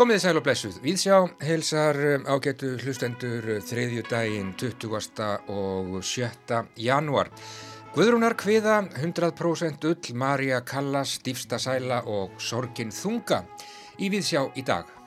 Komið 0.00 0.14
þið 0.14 0.22
sæl 0.22 0.38
og 0.38 0.44
blessuð. 0.46 0.76
Víðsjá 0.80 1.16
heilsar 1.44 1.98
um, 2.14 2.22
ágættu 2.24 2.70
hlustendur 2.80 3.44
uh, 3.44 3.58
þriðju 3.60 4.04
daginn 4.08 4.54
20. 4.56 5.26
og 5.52 5.98
7. 6.00 6.62
januar. 6.80 7.28
Guðrúnar 7.92 8.36
kviða, 8.40 8.78
100% 9.02 9.84
ull, 9.90 10.14
Marja 10.16 10.62
Kallas, 10.64 11.18
Stífsta 11.18 11.58
Sæla 11.60 12.00
og 12.08 12.40
Sorgin 12.40 12.94
Þunga 12.94 13.42
í 14.00 14.08
Víðsjá 14.14 14.46
í 14.56 14.64
dag. 14.64 14.99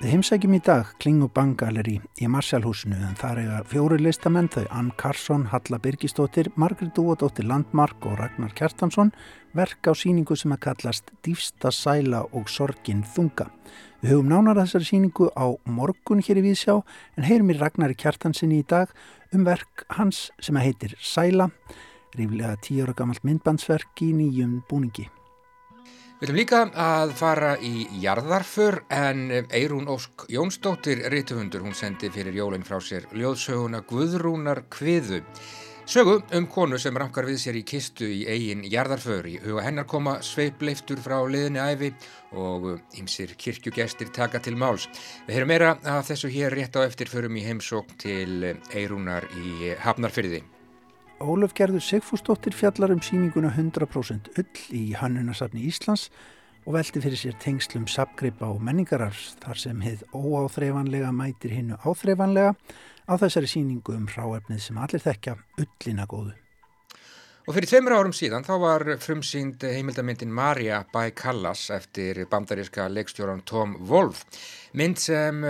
Við 0.00 0.14
heimsækjum 0.14 0.54
í 0.56 0.58
dag 0.64 0.88
Kling 0.96 1.18
og 1.26 1.28
Bang 1.36 1.58
Gallery 1.60 1.98
í 2.24 2.28
Marsjálhúsinu 2.32 2.96
en 3.04 3.18
þar 3.20 3.40
eiga 3.42 3.58
fjóri 3.68 3.98
listamenn 4.00 4.46
þau 4.48 4.62
Ann 4.72 4.88
Karsson, 4.96 5.44
Halla 5.52 5.76
Birgisdóttir, 5.76 6.48
Margrit 6.56 6.94
Dúadóttir 6.96 7.44
Landmark 7.44 8.08
og 8.08 8.16
Ragnar 8.16 8.54
Kjartansson 8.56 9.12
verk 9.52 9.84
á 9.84 9.92
síningu 9.92 10.38
sem 10.40 10.56
að 10.56 10.62
kallast 10.70 11.12
Dýfsta 11.20 11.68
sæla 11.68 12.22
og 12.32 12.48
sorgin 12.48 13.04
þunga. 13.04 13.50
Við 14.00 14.14
höfum 14.14 14.32
nánar 14.32 14.62
þessari 14.62 14.88
síningu 14.88 15.28
á 15.36 15.52
morgun 15.68 16.24
hér 16.24 16.40
í 16.40 16.48
Víðsjá 16.48 16.80
en 17.20 17.28
heyrum 17.28 17.52
í 17.52 17.60
Ragnar 17.60 17.92
Kjartansinni 17.92 18.64
í 18.64 18.68
dag 18.72 18.88
um 19.36 19.44
verk 19.44 19.84
hans 20.00 20.30
sem 20.40 20.56
að 20.56 20.70
heitir 20.70 20.96
Sæla, 20.96 21.52
ríflega 22.16 22.56
tíu 22.64 22.88
ára 22.88 22.96
gammalt 22.96 23.20
myndbandsverk 23.28 24.00
í 24.08 24.14
nýjum 24.16 24.62
búningi. 24.64 25.10
Við 26.20 26.28
ætlum 26.28 26.36
líka 26.36 26.58
að 26.76 27.12
fara 27.16 27.50
í 27.64 27.86
jarðarför 28.02 28.82
en 28.92 29.22
Eirún 29.56 29.86
Ósk 29.88 30.26
Jónsdóttir 30.28 31.00
Rítufundur, 31.08 31.62
hún 31.64 31.72
sendi 31.72 32.10
fyrir 32.12 32.36
jólinn 32.36 32.66
frá 32.68 32.76
sér 32.84 33.06
ljóðsöguna 33.16 33.80
Guðrúnar 33.88 34.60
Kviðu. 34.68 35.22
Sögu 35.88 36.18
um 36.36 36.50
konu 36.52 36.76
sem 36.76 37.00
rankar 37.00 37.24
við 37.24 37.40
sér 37.40 37.60
í 37.62 37.64
kistu 37.64 38.04
í 38.04 38.20
eigin 38.28 38.68
jarðarför 38.68 39.30
í 39.32 39.38
huga 39.46 39.64
hennar 39.64 39.88
koma 39.88 40.18
sveipleiftur 40.20 41.00
frá 41.00 41.16
liðinni 41.24 41.64
æfi 41.64 41.94
og 42.36 42.68
ymsir 43.00 43.32
kirkjugestir 43.40 44.12
taka 44.12 44.44
til 44.44 44.60
máls. 44.60 44.90
Við 45.24 45.38
heyrum 45.38 45.54
meira 45.56 45.74
af 45.88 46.12
þessu 46.12 46.28
hér 46.36 46.52
rétt 46.52 46.76
á 46.76 46.84
eftir 46.84 47.08
förum 47.08 47.40
í 47.40 47.48
heimsók 47.48 47.96
til 47.96 48.58
Eirúnar 48.76 49.24
í 49.40 49.72
Hafnarfyrði. 49.80 50.44
Ólaf 51.20 51.52
Gerður 51.52 51.82
Sigfúsdóttir 51.84 52.54
fjallar 52.56 52.94
um 52.94 53.00
síninguna 53.04 53.50
100% 53.52 54.30
ull 54.40 54.60
í 54.72 54.94
Hannunarsafni 54.96 55.66
Íslands 55.68 56.06
og 56.64 56.78
velti 56.78 57.02
fyrir 57.04 57.20
sér 57.20 57.34
tengslum 57.42 57.84
sapgripa 57.92 58.48
og 58.48 58.62
menningarars 58.64 59.34
þar 59.42 59.60
sem 59.60 59.82
heið 59.84 60.06
óáþreifanlega 60.16 61.10
mætir 61.12 61.52
hinnu 61.58 61.76
áþreifanlega 61.84 62.54
á 63.04 63.12
þessari 63.20 63.50
síningu 63.52 63.98
um 63.98 64.08
ráefnið 64.08 64.62
sem 64.64 64.80
allir 64.80 65.04
þekkja 65.04 65.36
ullina 65.60 66.08
góðu. 66.08 66.32
Og 67.48 67.56
fyrir 67.56 67.68
tveimur 67.68 67.98
árum 67.98 68.16
síðan 68.16 68.44
þá 68.46 68.52
var 68.62 68.86
frumsýnd 69.04 69.64
heimildamindin 69.66 70.32
Marja 70.32 70.84
by 70.88 71.12
Callas 71.12 71.66
eftir 71.74 72.22
bandaríska 72.32 72.88
leikstjóran 72.88 73.44
Tom 73.44 73.76
Wolf. 73.92 74.24
Mynd 74.70 75.00
sem 75.02 75.40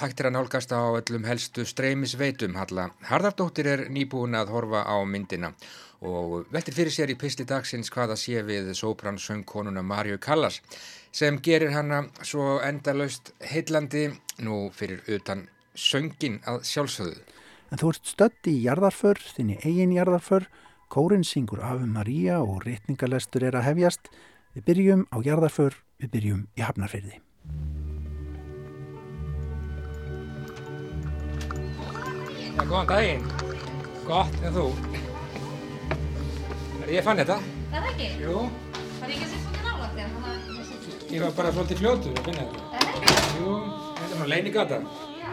hægt 0.00 0.20
er 0.22 0.30
að 0.30 0.34
nálgast 0.38 0.70
á 0.72 0.80
öllum 0.96 1.26
helstu 1.28 1.66
streymisveitum. 1.68 2.54
Halla 2.56 2.86
Harðardóttir 3.10 3.68
er 3.68 3.82
nýbúin 3.92 4.38
að 4.38 4.54
horfa 4.54 4.86
á 4.88 4.96
myndina 5.04 5.50
og 6.00 6.46
veltir 6.48 6.72
fyrir 6.78 6.94
sér 6.94 7.12
í 7.12 7.18
pisli 7.20 7.44
dagsins 7.44 7.92
hvaða 7.92 8.16
sé 8.16 8.40
við 8.40 8.72
sópransöngkonuna 8.78 9.84
Marju 9.84 10.16
Callas 10.16 10.62
sem 11.12 11.36
gerir 11.44 11.74
hana 11.76 12.06
svo 12.22 12.56
endalaust 12.64 13.34
heillandi 13.52 14.06
nú 14.40 14.70
fyrir 14.72 15.04
utan 15.12 15.44
söngin 15.76 16.40
að 16.48 16.64
sjálfsögðu. 16.72 17.20
En 17.70 17.78
þú 17.78 17.92
ert 17.92 18.08
stödd 18.16 18.48
í 18.48 18.56
jarðarför, 18.64 19.20
þinni 19.36 19.60
eigin 19.60 19.92
jarðarför 19.94 20.48
Kórin 20.90 21.22
syngur 21.22 21.60
Ave 21.62 21.86
Maria 21.86 22.40
og 22.42 22.64
rétningalestur 22.64 23.44
er 23.46 23.60
að 23.60 23.68
hefjast. 23.68 24.08
Við 24.56 24.64
byrjum 24.66 25.04
á 25.14 25.16
jarðarför, 25.22 25.76
við 26.02 26.16
byrjum 26.16 26.46
í 26.58 26.64
Hafnarfyrði. 26.66 27.20
Já, 32.60 32.66
góðan 32.68 32.88
daginn. 32.92 33.22
Gott, 34.04 34.34
en 34.44 34.52
þú? 34.52 34.64
Ég 36.92 37.04
fann 37.06 37.16
þetta. 37.16 37.38
Það 37.70 37.78
er 37.78 37.86
ekki? 37.88 38.08
Jú. 38.20 38.42
Var 39.00 39.08
ég 39.08 39.14
ekki 39.14 39.24
að 39.24 39.30
setja 39.30 39.46
svona 39.46 39.62
nála 39.70 39.86
þér? 39.94 40.10
Þannig 40.10 40.28
að 40.28 40.58
ég 40.58 40.66
setja... 40.68 40.98
Ég 41.14 41.22
var 41.24 41.32
bara 41.38 41.52
svolítið 41.56 41.80
fljótur 41.80 42.12
að 42.20 42.28
finna 42.28 42.42
þetta. 42.42 42.60
Það 42.74 42.82
er 42.82 42.90
ekki? 42.90 43.14
Jú, 43.38 43.54
þetta 43.70 44.04
er 44.04 44.12
svona 44.12 44.28
leinigata. 44.34 44.80
Já. 45.22 45.32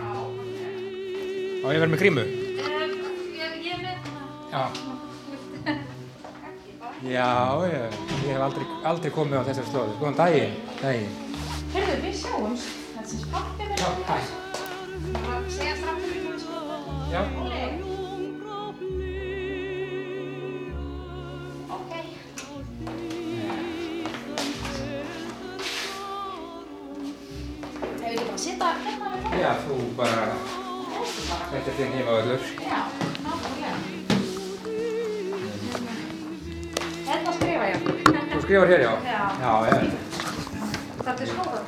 Og 1.57 1.67
ég 1.67 1.83
verð 1.83 1.93
með 1.97 2.03
grímu. 2.05 2.23
Um, 2.23 2.95
ég, 3.35 3.59
er 3.75 3.79
með 3.83 3.97
það. 4.07 4.23
Já. 4.55 4.63
Já, 7.11 7.29
ég, 7.67 8.01
ég 8.23 8.31
hef 8.31 8.47
aldrei, 8.47 8.65
aldrei 8.93 9.15
komið 9.19 9.43
á 9.43 9.47
þessar 9.51 9.71
slóðu. 9.73 9.99
Góðan 9.99 10.19
daginn. 10.23 10.55
Daginn. 10.79 11.11
Herðu, 11.75 12.01
við 12.07 12.19
sjáumst. 12.23 12.75
Þetta 12.95 13.19
er 13.19 13.31
pappi 13.35 13.63
með 13.67 13.77
Já. 13.83 13.89
Það 14.07 14.35
komið 15.27 15.57
sko. 15.59 16.06
Já. 17.11 17.21
Ok. 21.69 21.91
Ef 27.97 28.03
við 28.03 28.11
ekki 28.11 28.25
bara 28.27 28.37
sita 28.37 28.67
hérna 28.83 29.07
við 29.13 29.21
fólk? 29.23 29.37
Já, 29.39 29.51
þú 29.63 29.75
bara, 29.97 30.25
Það 31.27 31.53
þetta 31.53 31.69
er 31.71 31.77
þinn 31.79 31.93
heimavöllur. 31.95 32.41
Já, 32.67 32.79
náttúrulega. 33.23 33.71
Hérna 37.07 37.31
skrifa 37.39 37.65
ég. 37.71 37.77
Þú 38.33 38.39
skrifar 38.45 38.67
hér, 38.73 38.81
já? 38.83 38.93
Já. 39.07 39.21
Já, 39.41 39.53
já. 39.71 39.77
Það 41.07 41.21
er 41.21 41.27
skóðar 41.31 41.63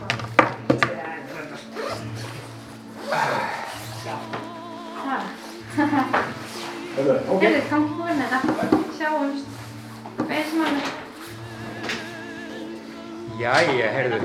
Herðu, 5.75 7.61
kom 7.69 7.85
hún 7.99 8.17
þetta. 8.19 8.39
Sjáumst. 8.97 9.45
Veist 10.29 10.55
maður. 10.57 10.87
Jæja, 13.39 13.89
heyrðu. 13.95 14.19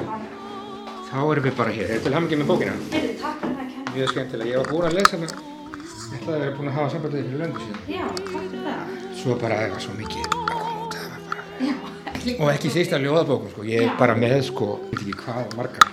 Þá 1.10 1.18
erum 1.30 1.44
við 1.44 1.56
bara 1.58 1.74
hér. 1.76 1.92
Er 1.94 2.00
til 2.02 2.14
hamngi 2.16 2.38
með 2.40 2.48
bókina? 2.50 2.74
Herðu, 2.94 3.12
takk 3.20 3.42
fyrir 3.42 3.58
það, 3.58 3.66
Ken. 3.74 3.84
Mjög 3.94 4.08
skemmtilega. 4.14 4.50
Ég 4.50 4.56
var 4.62 4.70
búin 4.72 4.88
að 4.88 4.96
lesa 4.98 5.18
hana. 5.18 5.28
Ég 5.28 6.16
ætlaði 6.18 6.34
að 6.34 6.42
vera 6.44 6.56
búin 6.58 6.70
að 6.72 6.76
hafa 6.78 6.94
sambandið 6.94 7.28
fyrir 7.28 7.40
löngu 7.44 7.58
síðan. 7.62 7.78
Já, 7.92 8.04
takk 8.18 8.34
fyrir 8.40 8.64
það. 8.64 8.80
Svo 9.20 9.38
bara 9.44 9.60
það 9.60 9.76
var 9.76 9.84
svo 9.84 9.94
mikið 10.00 10.24
að 10.24 10.28
koma 10.50 10.72
út 10.80 10.98
af 10.98 11.04
það 11.04 11.20
bara. 11.28 11.46
Já, 11.68 11.74
ekki. 12.14 12.34
Og 12.40 12.50
ekki 12.54 12.74
síst 12.74 12.96
að 12.96 13.06
ljóðabókum, 13.06 13.52
sko. 13.54 13.68
Ég 13.68 13.84
er 13.84 13.88
Já. 13.92 13.94
bara 14.00 14.18
með, 14.18 14.36
sko, 14.50 14.66
veit 14.90 15.00
ekki 15.04 15.16
hvað 15.22 15.56
margar 15.60 15.88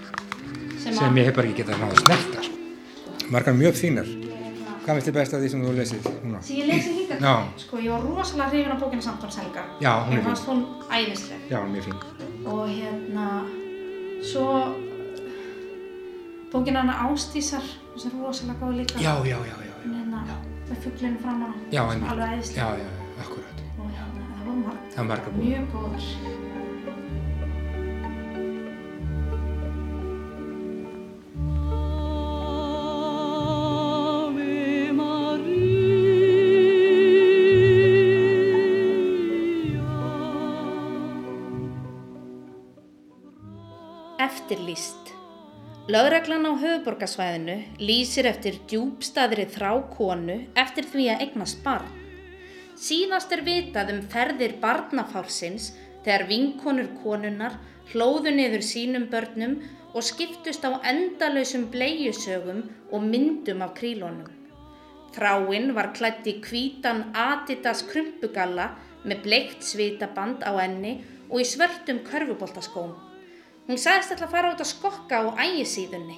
Sem 0.81 0.97
sem 0.97 1.22
ég 1.22 1.29
hef 1.29 1.35
bara 1.38 1.47
ekki 1.51 1.62
getað 1.62 1.78
náða 1.83 1.94
að 1.94 2.03
snerta, 2.07 2.45
sko. 2.47 2.56
Margar 3.31 3.53
mjög 3.62 3.78
fínar. 3.78 4.09
Hvað 4.81 4.97
finnst 4.97 5.08
þið 5.08 5.16
best 5.18 5.34
af 5.38 5.42
því 5.44 5.50
sem 5.53 5.62
þú 5.64 5.72
lesið? 5.78 6.06
Sem 6.42 6.58
ég 6.58 6.69
lesi 6.72 6.92
hingað. 6.96 7.19
Já. 7.22 7.34
Sko, 7.62 7.78
ég 7.86 7.92
var 7.94 8.06
rosalega 8.08 8.47
hrifin 8.50 8.72
af 8.74 8.80
bókina 8.81 9.03
Samtons 9.06 9.36
Helga. 9.38 9.64
Já, 9.84 9.92
hún 10.08 10.14
er 10.18 10.22
fín. 10.22 10.25
fannst 10.25 10.47
hún 10.50 10.62
æðisleg. 10.97 11.44
Já, 11.52 11.59
mjög 11.69 11.84
fín. 11.86 11.97
Og 12.50 12.64
hérna, 12.69 13.28
svo 14.25 14.47
bókina 16.52 16.81
hana 16.81 16.96
Ástísar, 17.12 17.62
þessi 17.94 18.09
er 18.09 18.18
rosalega 18.25 18.58
góð 18.66 18.74
líka. 18.81 19.00
Já, 19.06 19.14
já, 19.25 19.38
já, 19.38 19.56
já. 19.68 19.75
Hún 19.86 19.94
hérna, 20.00 20.24
með 20.72 20.81
fugglinu 20.88 21.22
fram 21.22 21.44
á 21.44 21.46
hana. 21.46 21.56
Já, 21.72 21.81
einmitt. 21.92 22.12
Alveg 22.12 22.34
æðisleg. 22.34 22.58
Já, 22.58 22.68
já, 22.81 22.90
akkurat. 23.22 23.58
Og 23.78 23.90
hérna, 23.98 24.24
það 24.34 24.46
voru 24.50 24.58
marg, 24.66 24.81
Það 24.96 25.03
er 25.03 25.09
margar 25.13 25.31
búin. 25.36 25.46
mjög 25.46 25.66
góðar. 25.75 26.06
Lögreglan 45.91 46.45
á 46.47 46.53
höfuborgarsvæðinu 46.61 47.55
lýsir 47.83 48.27
eftir 48.29 48.59
djúbstaðri 48.69 49.43
þrá 49.51 49.71
konu 49.91 50.38
eftir 50.61 50.85
því 50.88 51.07
að 51.11 51.23
eignast 51.25 51.59
barn. 51.65 51.89
Síðast 52.79 53.33
er 53.35 53.41
vitað 53.43 53.91
um 53.95 53.99
ferðir 54.13 54.53
barnafársins 54.61 55.71
þegar 56.05 56.23
vinkonur 56.29 56.88
konunnar 57.01 57.57
hlóðu 57.91 58.31
niður 58.38 58.63
sínum 58.69 59.09
börnum 59.11 59.57
og 59.91 60.07
skiptust 60.07 60.63
á 60.63 60.79
endalausum 60.93 61.67
bleiusögum 61.75 62.63
og 62.93 63.11
myndum 63.11 63.65
af 63.65 63.75
krílónum. 63.81 64.31
Þráinn 65.11 65.73
var 65.75 65.91
klætt 65.97 66.23
í 66.29 66.39
hvítan 66.45 67.09
Adidas 67.27 67.83
krumpugalla 67.91 68.71
með 69.03 69.25
bleikt 69.27 69.71
svitaband 69.73 70.47
á 70.47 70.55
enni 70.63 71.01
og 71.27 71.41
í 71.43 71.47
svörtum 71.55 72.05
körfuboltaskóm. 72.07 73.11
Hún 73.71 73.79
sagðist 73.79 74.12
ætla 74.12 74.25
að 74.27 74.33
fara 74.35 74.50
út 74.51 74.62
að 74.65 74.68
skokka 74.68 75.18
á 75.23 75.47
ægisíðunni. 75.47 76.18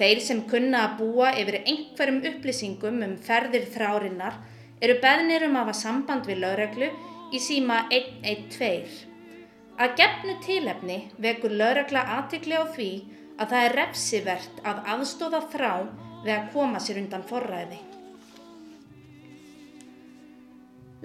Þeir 0.00 0.20
sem 0.26 0.40
kunna 0.50 0.80
að 0.82 0.94
búa 0.98 1.28
yfir 1.38 1.60
einhverjum 1.60 2.16
upplýsingum 2.26 2.96
um 3.06 3.12
ferðir 3.22 3.68
þrárinnar 3.70 4.40
eru 4.82 4.96
beðnir 5.04 5.44
um 5.46 5.54
að 5.54 5.62
hafa 5.62 5.74
samband 5.78 6.26
við 6.26 6.40
lögreglu 6.42 6.88
í 7.30 7.38
síma 7.44 7.76
112. 7.94 8.96
Að 9.78 9.94
gefnu 10.00 10.34
tilefni 10.42 10.96
vekur 11.22 11.54
lögregla 11.54 12.02
aðtikli 12.16 12.58
á 12.58 12.66
því 12.74 12.88
að 13.36 13.54
það 13.54 13.68
er 13.68 13.76
refsivert 13.78 14.58
að 14.66 14.80
aðstóða 14.96 15.42
þrá 15.54 15.70
við 16.24 16.32
að 16.34 16.50
koma 16.56 16.82
sér 16.82 16.98
undan 17.04 17.28
forræði. 17.30 17.78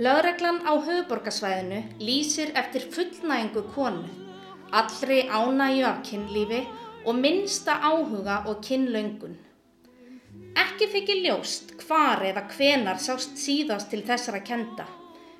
Lögreglan 0.01 0.63
á 0.65 0.73
höfuborgarsvæðinu 0.73 1.83
lýsir 2.01 2.49
eftir 2.57 2.89
fullnægingu 2.97 3.67
konu, 3.77 4.09
allri 4.71 5.21
ánægju 5.27 5.85
af 5.85 6.01
kynlífi 6.07 6.62
og 7.06 7.15
minnsta 7.15 7.77
áhuga 7.81 8.44
og 8.47 8.62
kynlaungun. 8.65 9.35
Ekki 10.63 10.88
þykir 10.94 11.21
ljóst 11.25 11.75
hvar 11.83 12.23
eða 12.27 12.44
hvenar 12.56 13.00
sást 13.01 13.38
síðast 13.39 13.89
til 13.91 14.03
þessara 14.07 14.41
kenda, 14.45 14.85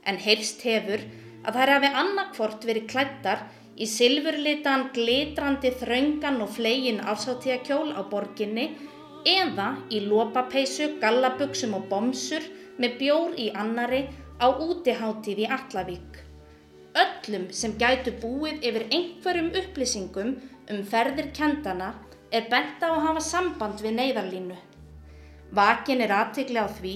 en 0.08 0.18
heyrst 0.18 0.64
hefur 0.68 1.04
að 1.46 1.58
þær 1.58 1.74
hafi 1.76 1.92
annarkvort 2.04 2.66
verið 2.70 2.88
klættar 2.92 3.44
í 3.78 3.88
silfurlitan, 3.90 4.90
glitrandi, 4.96 5.72
þraungan 5.82 6.42
og 6.46 6.52
flegin 6.58 7.04
afsáttíðakjól 7.14 7.94
á 7.98 8.02
borginni 8.12 8.72
eða 9.28 9.76
í 9.94 10.02
lópapeisu, 10.08 10.98
gallabugsum 11.02 11.78
og 11.78 11.88
bomsur 11.92 12.46
með 12.82 12.98
bjór 13.02 13.38
í 13.38 13.52
annari 13.54 14.06
á 14.42 14.50
útiháttíð 14.50 15.46
í 15.46 15.50
Allavík. 15.58 16.31
Öllum 16.92 17.46
sem 17.56 17.78
gætu 17.80 18.12
búið 18.20 18.66
yfir 18.68 18.84
einhverjum 18.92 19.52
upplýsingum 19.62 20.32
um 20.74 20.82
ferðir 20.92 21.30
kendana 21.38 21.94
er 22.36 22.50
bent 22.52 22.84
á 22.84 22.92
að 22.92 23.04
hafa 23.06 23.24
samband 23.28 23.84
við 23.84 23.96
neyðarlínu. 24.00 24.58
Vakin 25.56 26.04
er 26.04 26.12
aðtikli 26.16 26.60
á 26.60 26.68
því 26.68 26.96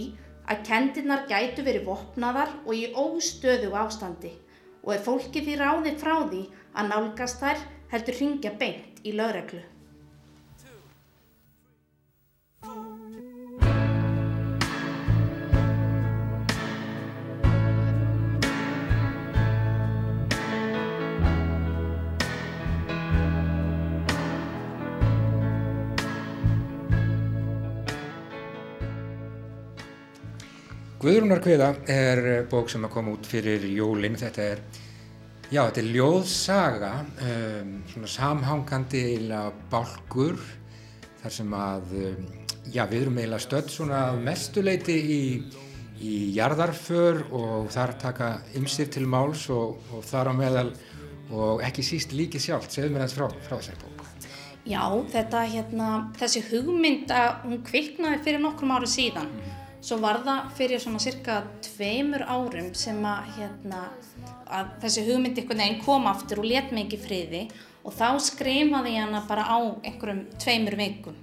að 0.51 0.65
kendinnar 0.67 1.23
gætu 1.29 1.63
verið 1.67 1.87
vopnaðar 1.87 2.51
og 2.65 2.73
í 2.75 2.91
óstöðu 2.91 3.71
ástandi 3.79 4.33
og 4.83 4.91
er 4.97 5.05
fólki 5.07 5.45
því 5.45 5.55
ráði 5.61 5.95
frá 6.01 6.17
því 6.27 6.43
að 6.75 6.91
nálgast 6.91 7.39
þær 7.39 7.63
heldur 7.93 8.19
ringja 8.19 8.51
beint 8.59 8.99
í 9.03 9.15
lögreglu. 9.15 9.63
Guðrúnar 30.95 31.41
kviða 31.43 31.73
er 31.91 32.19
bók 32.47 32.69
sem 32.71 32.85
að 32.87 32.93
koma 32.93 33.13
út 33.17 33.27
fyrir 33.27 33.65
jólinn. 33.67 34.15
Þetta 34.15 34.43
er, 34.53 34.61
já, 35.51 35.59
þetta 35.59 35.81
er 35.81 35.89
ljóðsaga, 35.91 36.91
um, 37.25 37.73
svona 37.91 38.11
samhangandi 38.13 39.01
eiginlega 39.09 39.51
bálkur 39.73 40.39
þar 41.19 41.35
sem 41.35 41.55
að, 41.59 41.91
um, 41.99 42.29
já, 42.71 42.85
við 42.87 43.01
erum 43.01 43.19
eiginlega 43.19 43.43
stödd 43.43 43.73
svona 43.73 43.99
mestuleiti 44.15 44.95
í, 44.95 45.19
í 45.99 46.13
jarðarför 46.37 47.25
og 47.35 47.67
þar 47.75 47.93
taka 48.05 48.31
ymsir 48.55 48.87
til 48.95 49.03
máls 49.03 49.49
og, 49.51 49.83
og 49.91 50.07
þar 50.07 50.31
á 50.31 50.33
meðal 50.39 50.71
og 51.35 51.65
ekki 51.67 51.83
síst 51.83 52.15
líki 52.15 52.39
sjálft. 52.39 52.71
Segðu 52.71 52.95
mér 52.95 53.03
aðeins 53.03 53.19
frá, 53.19 53.27
frá 53.49 53.57
þessari 53.57 53.83
bók. 53.83 54.07
Já, 54.65 54.81
þetta, 55.11 55.43
hérna, 55.51 55.91
þessi 56.17 56.47
hugmynd 56.47 57.11
að 57.13 57.29
hún 57.43 57.61
kviknaði 57.67 58.23
fyrir 58.25 58.43
nokkrum 58.47 58.73
ári 58.79 58.87
síðan. 58.89 59.27
Svo 59.85 59.99
var 60.01 60.23
það 60.25 60.45
fyrir 60.57 60.81
svona 60.81 60.99
cirka 61.03 61.35
tveimur 61.61 62.23
árum 62.25 62.71
sem 62.73 62.97
að, 63.05 63.27
hérna, 63.35 63.81
að 64.49 64.71
þessi 64.81 65.03
hugmynd 65.05 65.37
einhvern 65.37 65.61
veginn 65.61 65.83
kom 65.83 66.07
aftur 66.09 66.41
og 66.41 66.47
let 66.49 66.71
ekki 66.73 66.97
friði 67.03 67.41
og 67.85 67.93
þá 67.93 68.07
skrifaði 68.25 68.95
ég 68.95 69.05
hana 69.05 69.21
bara 69.29 69.45
á 69.45 69.61
einhverjum 69.85 70.23
tveimur 70.41 70.77
vikum. 70.79 71.19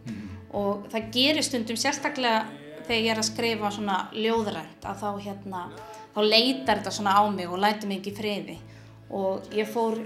Og 0.55 0.87
það 0.93 1.09
gerir 1.17 1.43
stundum 1.43 1.81
sérstaklega 1.81 2.45
þegar 2.87 3.01
ég 3.01 3.11
er 3.11 3.23
að 3.25 3.31
skrifa 3.33 3.73
svona 3.75 3.99
ljóðrænt 4.15 4.87
að 4.87 5.03
þá, 5.03 5.09
hérna, 5.27 5.63
þá 6.15 6.21
leitar 6.23 6.79
þetta 6.79 6.95
svona 6.95 7.19
á 7.19 7.23
mig 7.35 7.51
og 7.51 7.59
lætur 7.65 7.91
mig 7.91 7.99
ekki 7.99 8.15
friði. 8.15 8.61
Og 9.11 9.51
ég 9.59 9.67
fór 9.75 9.99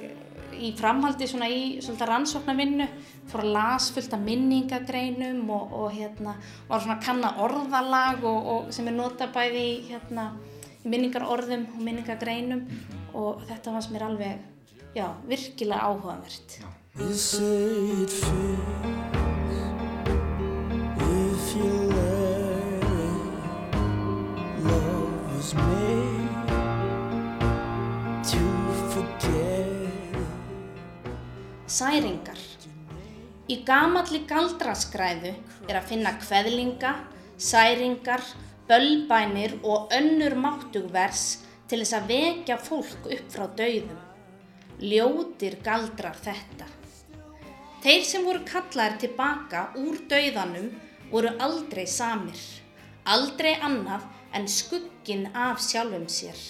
í 0.57 0.73
framhaldi 0.81 1.29
svona 1.29 1.51
í 1.53 1.77
svolítið 1.85 2.09
rannsóknarvinnu 2.09 2.89
fór 3.31 3.43
að 3.45 3.55
las 3.57 3.89
fullt 3.95 4.15
af 4.15 4.23
minningagreinum 4.23 5.49
og, 5.51 5.73
og 5.73 5.95
hérna 5.95 6.37
var 6.69 6.83
svona 6.83 6.99
að 6.99 7.07
kanna 7.07 7.33
orðalag 7.45 8.25
og, 8.25 8.51
og 8.53 8.75
sem 8.75 8.89
er 8.91 8.97
nota 8.97 9.31
bæði 9.35 9.65
í 9.67 9.79
hérna 9.91 10.29
í 10.85 10.93
minningarorðum 10.93 11.67
og 11.75 11.81
minningagreinum 11.83 12.67
og 13.17 13.43
þetta 13.49 13.75
fannst 13.75 13.95
mér 13.95 14.07
alveg 14.11 14.45
já, 14.97 15.11
virkilega 15.27 15.81
áhugavert. 15.91 16.61
Særingar 31.77 32.56
Í 33.47 33.61
gamalli 33.63 34.25
galdraskræðu 34.27 35.31
er 35.69 35.77
að 35.79 35.85
finna 35.93 36.17
kveðlinga, 36.19 36.97
særingar, 37.39 38.25
bölbænir 38.67 39.55
og 39.63 39.93
önnur 39.95 40.35
máttugvers 40.35 41.45
til 41.71 41.79
þess 41.85 41.95
að 42.01 42.11
vekja 42.11 42.57
fólk 42.59 43.07
upp 43.07 43.31
frá 43.31 43.47
dauðum. 43.61 44.03
Ljótir 44.83 45.61
galdrar 45.63 46.19
þetta. 46.27 46.67
Þeir 47.87 48.05
sem 48.11 48.27
voru 48.27 48.43
kallaðir 48.51 48.99
tilbaka 49.05 49.63
úr 49.79 50.03
dauðanum 50.11 50.73
voru 51.13 51.31
aldrei 51.39 51.87
samir, 51.87 52.43
aldrei 53.07 53.55
annað 53.63 54.11
en 54.35 54.51
skugginn 54.51 55.29
af 55.39 55.63
sjálfum 55.63 56.11
sér. 56.11 56.41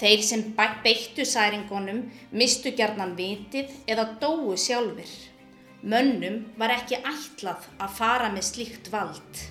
Þeir 0.00 0.22
sem 0.24 0.50
beittu 0.56 1.28
særingunum 1.28 2.06
mistu 2.32 2.72
gjarnan 2.72 3.12
vitið 3.18 3.76
eða 3.84 4.14
dóu 4.22 4.56
sjálfur. 4.56 5.27
Mönnum 5.82 6.40
var 6.58 6.72
ekki 6.74 6.98
ætlað 7.06 7.68
að 7.78 7.92
fara 8.00 8.32
með 8.34 8.48
slíkt 8.48 8.88
vald. 8.90 9.42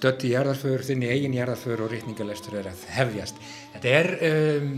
Stödd 0.00 0.22
í 0.24 0.30
jarðarför, 0.32 0.80
þinn 0.80 1.02
í 1.04 1.08
eigin 1.12 1.34
jarðarför 1.36 1.82
og 1.84 1.90
rítningalestur 1.92 2.54
er 2.56 2.70
að 2.70 2.84
hefjast. 2.94 3.40
Þetta 3.74 3.90
er, 3.98 4.06
um, 4.30 4.70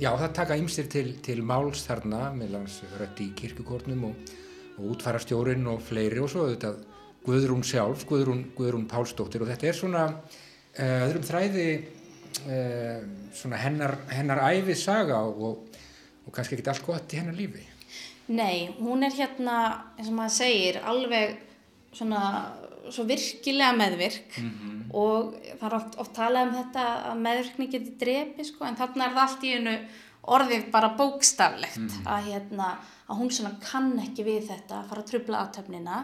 já 0.00 0.08
það 0.08 0.32
taka 0.38 0.56
ymsir 0.56 0.88
til, 0.88 1.02
til 1.20 1.42
máls 1.44 1.82
þarna 1.84 2.30
meðlans 2.32 2.78
rötti 2.96 3.26
í 3.26 3.34
kirkukórnum 3.36 4.06
og, 4.08 4.32
og 4.78 4.94
útfarastjórin 4.94 5.68
og 5.68 5.84
fleiri 5.84 6.22
og 6.24 6.32
svo 6.32 6.46
auðvitað 6.46 6.80
Guðrún 7.26 7.66
sjálf, 7.68 8.06
Guðrún, 8.08 8.40
Guðrún 8.56 8.88
Pálsdóttir 8.88 9.44
og 9.44 9.52
þetta 9.52 9.68
er 9.68 9.78
svona 9.82 10.08
uh, 10.08 10.98
öðrum 11.10 11.28
þræði 11.28 11.68
uh, 11.76 13.04
svona 13.36 13.60
hennar, 13.60 13.98
hennar 14.16 14.46
æfi 14.48 14.80
saga 14.80 15.20
og, 15.28 15.76
og 16.24 16.32
kannski 16.32 16.56
ekki 16.56 16.72
allt 16.72 16.88
gott 16.88 17.12
í 17.12 17.20
hennar 17.20 17.36
lífi. 17.36 17.68
Nei, 18.32 18.72
hún 18.80 19.04
er 19.04 19.12
hérna, 19.12 19.62
eins 19.98 20.08
og 20.08 20.22
maður 20.22 20.38
segir, 20.40 20.80
alveg 20.88 21.36
svona 21.92 22.24
svo 22.92 23.04
virkilega 23.08 23.72
meðvirk 23.76 24.38
og 24.94 25.36
það 25.58 25.66
er 25.68 25.76
oft, 25.78 25.98
oft 26.02 26.14
talað 26.16 26.48
um 26.48 26.56
þetta 26.58 26.86
að 27.10 27.22
meðvirkni 27.26 27.68
geti 27.72 27.94
drepi 28.00 28.44
sko, 28.44 28.64
en 28.68 28.76
þarna 28.78 29.06
er 29.06 29.14
það 29.14 29.22
allt 29.24 29.44
í 29.44 29.54
einu 29.54 29.76
orðið 30.34 30.68
bara 30.72 30.92
bókstaflegt 30.98 31.98
að, 32.06 32.30
hérna, 32.30 32.70
að 33.08 33.18
hún 33.20 33.32
svona 33.34 33.56
kann 33.62 33.92
ekki 34.00 34.24
við 34.24 34.48
þetta 34.48 34.80
að 34.80 34.88
fara 34.90 35.04
að 35.04 35.10
trubla 35.10 35.42
aðtöfnina 35.42 35.98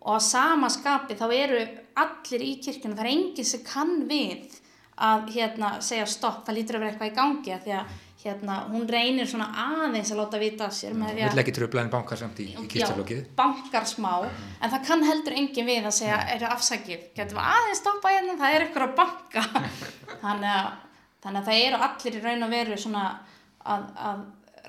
og 0.00 0.14
að 0.16 0.26
sama 0.30 0.70
skapi 0.72 1.16
þá 1.18 1.26
eru 1.36 1.64
allir 2.00 2.44
í 2.46 2.54
kirkjunum, 2.64 2.96
það 2.96 3.04
er 3.04 3.12
enginn 3.12 3.50
sem 3.50 3.64
kann 3.66 4.06
við 4.08 4.60
að 5.00 5.32
hérna, 5.34 5.74
segja 5.84 6.06
stopp, 6.08 6.44
það 6.46 6.56
lítur 6.56 6.78
að 6.78 6.84
vera 6.84 6.92
eitthvað 6.94 7.10
í 7.10 7.18
gangi 7.18 7.52
af 7.56 7.62
því 7.64 7.76
að 7.76 7.98
hérna, 8.20 8.56
hún 8.68 8.84
reynir 8.90 9.28
svona 9.28 9.48
aðeins 9.62 10.10
að 10.12 10.20
láta 10.20 10.40
vita 10.40 10.66
af 10.66 10.74
sér 10.76 10.96
með 10.98 11.14
því 11.14 11.22
að 11.24 11.32
Vill 11.34 11.42
ekki 11.42 11.54
tröfla 11.56 11.84
en 11.84 11.92
bankar 11.92 12.20
samt 12.20 12.42
í, 12.42 12.48
í 12.52 12.66
kistarlokið. 12.68 13.22
Já, 13.24 13.30
bankar 13.38 13.86
smá, 13.88 14.10
en 14.60 14.74
það 14.74 14.84
kann 14.88 15.06
heldur 15.08 15.36
engin 15.40 15.68
við 15.70 15.88
að 15.88 15.96
segja, 15.96 16.18
er 16.34 16.44
það 16.44 16.56
afsakið, 16.56 17.06
getum 17.16 17.40
við 17.40 17.48
aðeins 17.54 17.80
stoppa 17.80 18.12
hérna, 18.14 18.36
það 18.42 18.56
er 18.56 18.66
ykkur 18.66 18.86
að 18.86 18.94
banka. 19.00 19.46
þannig, 20.24 20.50
að, 20.52 20.68
þannig 21.24 21.40
að 21.40 21.48
það 21.48 21.64
eru 21.64 21.80
allir 21.88 22.18
í 22.18 22.22
raun 22.26 22.46
og 22.46 22.54
veru 22.56 22.78
svona 22.84 23.06
að, 23.64 23.88
að 24.10 24.22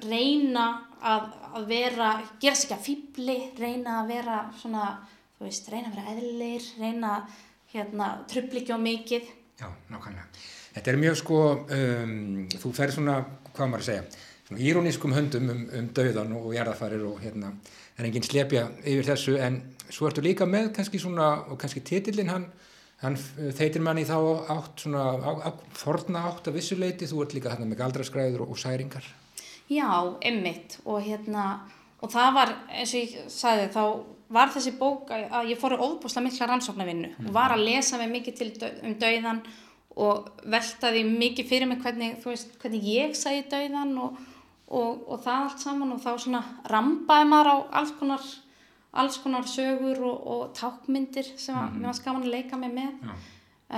reyna 0.08 0.66
að, 1.02 1.30
að 1.52 1.70
vera, 1.70 2.12
gera 2.42 2.58
sig 2.58 2.70
ekki 2.70 2.78
að 2.78 2.88
fýbli, 2.88 3.38
reyna 3.60 4.00
að 4.02 4.16
vera 4.16 4.42
svona, 4.62 4.90
þú 5.38 5.48
veist, 5.48 5.72
reyna 5.74 5.92
að 5.92 6.00
vera 6.00 6.16
eðlir, 6.16 6.68
reyna 6.80 7.16
að 7.18 7.40
hérna, 7.76 8.10
trubli 8.32 8.64
ekki 8.64 8.76
á 8.76 8.80
mikið. 8.82 9.30
Já, 9.62 9.70
nákvæmlega. 9.94 10.26
Þetta 10.72 10.92
er 10.92 10.98
mjög 10.98 11.18
sko, 11.20 11.40
um, 11.78 12.14
þú 12.50 12.72
fer 12.74 12.94
svona, 12.96 13.20
hvað 13.52 13.70
maður 13.70 13.84
að 13.84 13.90
segja, 13.90 14.04
svona 14.48 14.64
írónískum 14.66 15.14
höndum 15.16 15.52
um, 15.54 15.62
um 15.78 15.90
dauðan 15.96 16.34
og 16.40 16.50
jarðafarir 16.56 17.04
og 17.06 17.20
hérna, 17.22 17.52
en 17.98 18.08
enginn 18.08 18.26
slepja 18.26 18.66
yfir 18.82 19.10
þessu, 19.12 19.36
en 19.38 19.60
svo 19.92 20.10
ertu 20.10 20.24
líka 20.26 20.48
með 20.50 20.72
kannski 20.78 21.02
svona, 21.04 21.34
og 21.52 21.60
kannski 21.62 21.84
titillin 21.86 22.32
hann, 22.32 22.48
hann 23.04 23.20
þeitir 23.20 23.84
manni 23.86 24.08
þá 24.08 24.18
átt 24.56 24.86
svona, 24.86 25.04
á, 25.20 25.32
á, 25.46 25.50
forna 25.78 26.26
átt 26.32 26.50
af 26.50 26.58
vissuleiti, 26.58 27.10
þú 27.12 27.26
ert 27.26 27.36
líka 27.38 27.54
þarna 27.54 27.70
með 27.70 27.84
galdraskræður 27.84 28.46
og, 28.48 28.56
og 28.56 28.64
særingar. 28.64 29.06
Já, 29.72 29.92
ymmit 30.28 30.80
og 30.86 31.04
hérna, 31.06 31.46
og 32.02 32.12
það 32.12 32.34
var, 32.38 32.54
eins 32.74 32.94
og 32.96 33.04
ég 33.04 33.32
sagði, 33.32 33.70
þá 33.74 33.84
var 34.32 34.52
þessi 34.54 34.74
bók 34.80 35.12
að, 35.14 35.50
ég 35.52 35.60
fór 35.60 35.76
óbúsla 35.78 36.24
mikla 36.24 36.48
rannsóknarvinnu 36.50 37.12
og 37.26 37.34
var 37.36 37.54
að 37.56 37.66
lesa 37.68 38.00
mig 38.00 38.12
mikið 38.14 38.40
til 38.40 38.52
um 38.88 38.96
dauðan 39.02 39.42
og 40.02 40.30
veltaði 40.48 41.04
mikið 41.08 41.50
fyrir 41.50 41.68
mig 41.68 41.82
hvernig, 41.84 42.22
veist, 42.24 42.54
hvernig 42.62 42.88
ég 42.88 43.18
sæði 43.18 43.44
dauðan 43.52 43.92
og, 44.00 44.22
og, 44.72 45.04
og 45.12 45.20
það 45.26 45.48
allt 45.48 45.66
saman 45.66 45.92
og 45.98 46.00
þá 46.04 46.12
svona 46.16 46.42
rambaði 46.72 47.28
maður 47.34 47.52
á 47.52 47.58
alls 47.82 47.94
konar, 48.00 48.30
alls 49.04 49.20
konar 49.24 49.52
sögur 49.52 50.00
og, 50.08 50.24
og 50.34 50.44
tákmyndir 50.56 51.34
sem 51.36 51.60
að, 51.60 51.76
mér 51.76 51.92
var 51.92 52.00
skaman 52.00 52.26
að 52.26 52.36
leika 52.38 52.60
mig 52.60 52.74
með. 52.78 52.96
Já. 53.04 53.16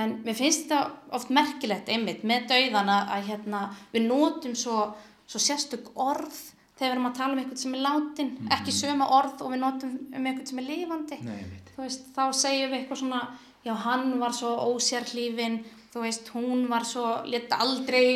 En 0.04 0.16
mér 0.26 0.38
finnst 0.38 0.70
þetta 0.70 1.14
oft 1.14 1.30
merkilegt 1.34 1.90
einmitt 1.94 2.24
með 2.26 2.48
dauðan 2.50 2.90
að, 2.90 3.12
að 3.14 3.28
hérna, 3.30 3.66
við 3.94 4.08
notum 4.08 4.56
svo, 4.58 4.88
svo 5.30 5.42
sérstök 5.42 5.92
orð 6.02 6.40
þegar 6.78 6.90
við 6.90 6.96
erum 6.96 7.10
að 7.10 7.18
tala 7.20 7.36
um 7.36 7.42
einhvern 7.42 7.62
sem 7.62 7.76
er 7.78 7.84
látin, 7.86 8.32
ekki 8.56 8.76
söma 8.76 9.10
orð 9.18 9.42
og 9.46 9.54
við 9.54 9.62
notum 9.62 9.96
um 10.10 10.28
einhvern 10.30 10.50
sem 10.50 10.62
er 10.62 10.70
lifandi. 10.70 11.20
Nei, 11.26 11.42
veist, 11.78 12.08
þá 12.16 12.24
segjum 12.38 12.72
við 12.72 12.80
eitthvað 12.80 13.02
svona, 13.04 13.24
já 13.64 13.74
hann 13.86 14.08
var 14.22 14.38
svo 14.38 14.54
ósérhlífin, 14.72 15.60
þú 15.94 16.06
veist, 16.06 16.32
hún 16.36 16.64
var 16.72 16.88
svo, 16.90 17.10
leta 17.30 17.60
aldrei, 17.64 18.08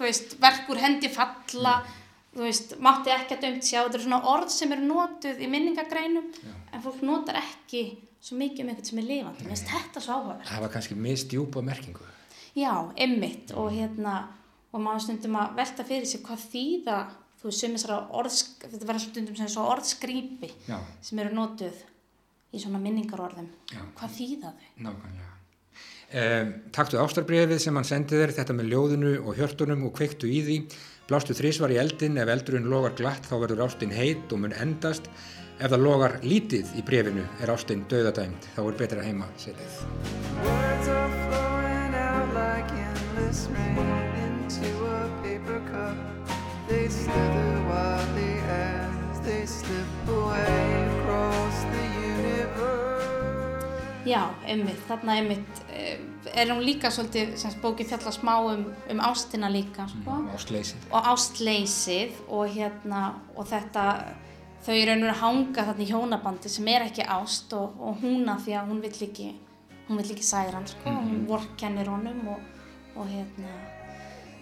veist, 0.00 0.38
verkur 0.42 0.80
hendi 0.80 1.10
falla, 1.12 1.78
þú 2.32 2.46
veist, 2.46 2.76
mátti 2.82 3.12
ekki 3.12 3.36
að 3.36 3.44
dömt 3.46 3.68
sjá, 3.68 3.82
þetta 3.82 4.00
eru 4.00 4.06
svona 4.06 4.22
orð 4.32 4.54
sem 4.54 4.72
eru 4.72 4.88
notuð 4.88 5.44
í 5.44 5.50
minningagreinum, 5.52 6.32
en 6.72 6.84
fólk 6.84 7.04
notar 7.04 7.42
ekki 7.42 7.84
svo 8.22 8.38
mikið 8.38 8.64
um 8.64 8.70
einhvern 8.72 8.88
sem 8.88 9.00
er 9.02 9.08
lifandi. 9.08 9.48
Finnst 9.48 9.68
þetta 9.68 10.00
svo 10.00 10.16
áhugaverð. 10.16 10.48
Það 10.48 10.64
var 10.64 10.72
kannski 10.76 10.96
mistjúpa 10.96 11.62
merkingu. 11.66 12.06
Já, 12.54 12.72
ymmit 13.00 13.52
og 13.56 13.72
hérna 13.72 14.14
og 14.72 14.80
maður 14.80 15.04
stundum 15.06 15.36
að 15.40 15.58
velta 15.58 15.84
fyrir 15.88 16.08
sig 16.08 16.22
hvað 16.24 16.44
þýða 16.52 16.96
þú 17.42 17.50
veist 17.50 17.64
sem 17.64 17.74
þessara 17.74 17.98
orð 18.20 18.38
þetta 18.62 18.86
verður 18.86 19.04
stundum 19.08 19.38
sem 19.40 19.50
svo 19.50 19.66
orðskrýpi 19.74 20.52
sem 21.02 21.18
eru 21.24 21.34
notuð 21.34 21.82
í 22.52 22.60
svona 22.62 22.80
minningarorðum 22.82 23.50
Já. 23.72 23.82
hvað 23.98 24.16
þýða 24.16 24.54
þau? 24.54 24.66
Nákvæmlega. 24.86 25.28
Um, 26.12 26.48
taktu 26.76 26.98
ástarbrefið 27.00 27.60
sem 27.64 27.78
hann 27.78 27.86
sendi 27.88 28.18
þér, 28.20 28.34
þetta 28.36 28.56
með 28.58 28.66
ljóðinu 28.74 29.12
og 29.22 29.38
hjörtunum 29.38 29.86
og 29.88 29.94
kveiktu 29.96 30.28
í 30.28 30.42
því. 30.44 30.56
Blástu 31.08 31.32
þrísvar 31.36 31.72
í 31.72 31.78
eldin, 31.80 32.18
ef 32.20 32.28
eldurinn 32.28 32.68
logar 32.68 32.92
glatt 32.98 33.24
þá 33.24 33.38
verður 33.46 33.64
ástin 33.64 33.94
heit 33.96 34.28
og 34.28 34.42
mun 34.44 34.52
endast. 34.60 35.08
Ef 35.56 35.72
það 35.72 35.84
logar 35.86 36.18
lítið 36.20 36.76
í 36.76 36.84
brefinu 36.84 37.24
er 37.40 37.54
ástin 37.54 37.86
döðadæmt, 37.88 38.50
þá 38.52 38.60
er 38.66 38.78
betra 38.84 39.06
heima 39.06 39.30
setið. 39.40 39.80
Words 40.44 40.92
are 40.92 41.10
flowing 41.24 41.96
out 41.96 42.34
like 42.36 42.72
endless 42.76 43.46
rain 43.56 43.80
into 44.26 44.68
a 44.84 45.08
paper 45.24 45.62
cup. 45.72 46.21
They 46.72 46.88
slither 46.88 47.60
wildly 47.68 48.40
as 48.48 49.20
they 49.26 49.44
slip 49.44 50.08
away 50.08 50.88
across 50.88 51.56
the 51.68 51.84
universe. 52.00 53.68
Já, 54.08 54.22
ymmit, 54.48 54.78
þarna 54.88 55.18
ymmit 55.20 55.60
er 56.32 56.48
hún 56.48 56.62
líka 56.64 56.88
svolítið 56.88 57.34
sem 57.34 57.50
sagt, 57.50 57.60
bókin 57.60 57.90
fjalla 57.90 58.12
smá 58.16 58.32
um, 58.54 58.62
um 58.88 59.02
ástina 59.04 59.50
líka 59.52 59.84
sko. 59.90 60.16
Ástleysið. 60.32 60.86
og 60.88 61.10
ástleysið 61.12 62.22
og 62.28 62.56
hérna 62.56 63.02
og 63.36 63.44
þetta 63.52 63.84
þau 64.64 64.78
eru 64.78 64.94
einhverju 64.94 65.12
að 65.12 65.22
hanga 65.26 65.66
þarna 65.68 65.84
í 65.84 65.90
hjónabandi 65.92 66.54
sem 66.54 66.72
er 66.72 66.86
ekki 66.86 67.04
ást 67.18 67.52
og, 67.58 67.76
og 67.84 68.00
húna 68.00 68.38
því 68.40 68.56
að 68.56 68.72
hún 68.72 68.80
vill 68.86 69.10
ekki 69.10 69.28
hún 69.90 70.00
vill 70.00 70.16
ekki 70.16 70.24
særa 70.24 70.56
hann 70.56 70.72
sko, 70.72 70.88
hún 70.88 71.28
vorkennir 71.28 71.92
honum 71.92 72.32
og, 72.32 72.40
og 72.96 73.12
hérna 73.12 73.52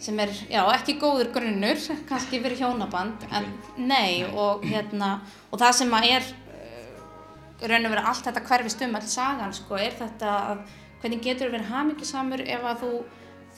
sem 0.00 0.20
er, 0.22 0.32
já, 0.48 0.60
ekki 0.74 0.96
góður 1.00 1.32
grunnur 1.34 1.80
kannski 2.08 2.40
fyrir 2.40 2.58
hjónaband 2.62 3.26
en 3.30 3.48
nei 3.76 4.24
og 4.28 4.64
hérna 4.64 5.18
og 5.50 5.60
það 5.60 5.76
sem 5.82 5.96
að 5.98 6.10
er 6.10 6.28
uh, 6.56 7.64
raun 7.68 7.88
og 7.88 7.94
vera 7.94 8.06
allt 8.12 8.28
þetta 8.28 8.44
hverfist 8.48 8.84
um 8.86 8.96
all 8.96 9.08
sagan 9.08 9.56
sko, 9.56 9.76
er 9.76 9.96
þetta 9.98 10.36
að 10.52 10.62
hvernig 11.00 11.24
getur 11.24 11.52
verið 11.52 11.72
hamingjusamur 11.72 12.44
ef 12.46 12.68
að 12.72 12.84
þú 12.84 12.92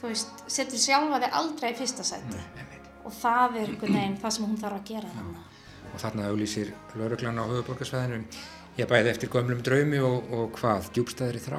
þú 0.02 0.10
veist, 0.10 0.44
setur 0.50 0.82
sjálfa 0.82 1.20
þig 1.22 1.36
aldrei 1.38 1.68
í 1.70 1.76
fyrsta 1.78 2.04
sæti? 2.06 2.40
Og 3.06 3.14
það 3.14 3.58
er 3.60 3.70
einhvern 3.70 3.98
veginn 3.98 4.18
það 4.22 4.34
sem 4.34 4.46
hún 4.48 4.58
þarf 4.58 4.78
að 4.80 4.88
gera 4.90 5.12
þannig 5.14 5.48
Og 5.92 6.00
þarna 6.00 6.28
auglýsir 6.30 6.72
lauruglan 6.96 7.38
á 7.38 7.44
höfuborgarsvæðinu. 7.50 8.22
Ég 8.78 8.88
bæði 8.88 9.10
eftir 9.12 9.30
gömlum 9.30 9.60
draumi 9.62 9.98
og, 10.00 10.30
og 10.32 10.54
hvað, 10.56 10.88
djúbstæðri 10.96 11.42
þrá. 11.44 11.58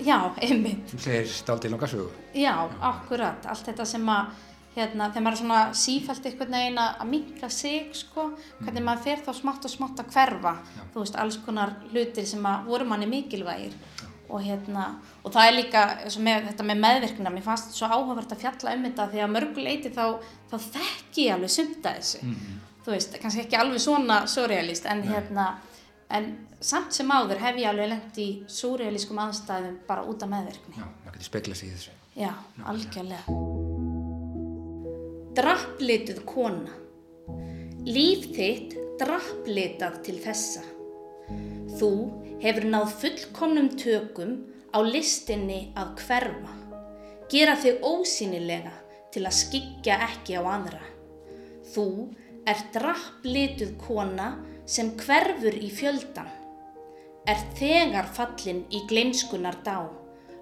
Já, 0.00 0.18
einmitt. 0.42 0.88
Þú 0.90 1.04
segir 1.04 1.30
stáldi 1.30 1.70
langa 1.70 1.88
sögu. 1.90 2.10
Já, 2.34 2.54
akkurat, 2.80 3.46
allt 3.50 3.70
þetta 3.70 3.86
sem 3.88 4.10
að 4.10 4.34
hérna, 4.74 5.10
þegar 5.12 5.24
maður 5.24 5.36
er 5.36 5.40
svona 5.40 5.60
sífælt 5.78 6.24
einhvern 6.28 6.56
veginn 6.56 6.80
að 6.82 7.04
minka 7.10 7.50
sig, 7.52 7.92
sko 7.94 8.30
hvernig 8.60 8.86
maður 8.86 9.04
fer 9.04 9.22
þá 9.26 9.30
smátt 9.38 9.68
og 9.68 9.74
smátt 9.74 10.02
að 10.02 10.10
hverfa. 10.14 10.54
Þú 10.94 11.04
veist, 11.04 11.18
alls 11.20 11.38
konar 11.44 11.76
hlutir 11.92 12.26
sem 12.26 12.48
að 12.50 12.66
voru 12.70 12.88
manni 12.90 13.08
mikilvægir. 13.10 13.76
Og 14.34 14.40
hérna, 14.42 14.86
og 15.22 15.34
það 15.34 15.46
er 15.46 15.54
líka 15.54 15.82
með, 16.24 16.46
þetta 16.48 16.66
með 16.66 16.80
meðvirkna, 16.82 17.30
mér 17.30 17.44
fannst 17.44 17.76
svo 17.76 17.90
áhugavert 17.92 18.32
að 18.32 18.40
fjalla 18.40 18.72
um 18.74 18.86
þetta 18.88 19.06
því 19.12 19.20
að 19.22 19.34
mörguleiti 19.34 19.92
þá, 19.94 20.04
þá 20.50 20.56
þekki 20.64 21.26
ég 21.28 21.36
alveg 21.36 21.52
sumt 21.52 21.86
að 21.86 21.98
þessu. 22.00 22.32
Þú 22.84 22.94
veist, 22.96 23.18
kannski 23.20 23.44
ekki 23.44 23.60
alveg 23.60 23.84
svona 23.84 24.16
surrealist, 24.28 24.88
en 24.90 25.04
hérna 25.06 25.46
en 26.10 26.30
samt 26.60 26.94
sem 26.96 27.10
áður 27.10 27.40
hef 27.42 27.58
ég 27.60 27.68
alveg 27.70 27.90
lengt 27.90 28.18
í 28.20 28.28
surrealískum 28.50 29.20
aðstæðum 29.24 29.78
bara 29.88 30.04
út 30.08 30.22
af 30.24 30.32
meðvirkni 30.32 30.78
Já, 30.78 30.86
maður 30.86 31.16
getur 31.16 31.28
speklað 31.30 31.60
sig 31.60 31.68
í 31.68 31.74
þessu. 31.74 31.94
Já, 32.14 32.30
algjörlega. 32.70 33.38
Drapplituð 35.34 36.20
kona. 36.28 36.76
Líf 37.84 38.28
þitt 38.36 38.76
drapplitað 39.00 39.98
til 40.06 40.20
þessa. 40.22 40.62
Þú 41.74 41.90
hefur 42.44 42.68
náð 42.70 42.92
fullkomnum 43.00 43.72
tökum 43.80 44.36
á 44.70 44.78
listinni 44.86 45.72
að 45.74 45.96
hverfa. 46.04 46.54
Gera 47.32 47.56
þig 47.58 47.82
ósýnilega 47.82 48.74
til 49.14 49.24
að 49.26 49.38
skikja 49.40 49.98
ekki 50.06 50.38
á 50.38 50.42
aðra. 50.54 50.82
Þú 51.74 51.86
ert 52.46 52.70
drapplituð 52.76 53.74
kona 53.80 54.34
sem 54.66 54.94
hverfur 55.00 55.56
í 55.56 55.70
fjöldan. 55.72 56.30
Ert 57.28 57.54
þegar 57.58 58.08
fallin 58.16 58.64
í 58.72 58.82
gleimskunar 58.88 59.60
dá, 59.64 59.88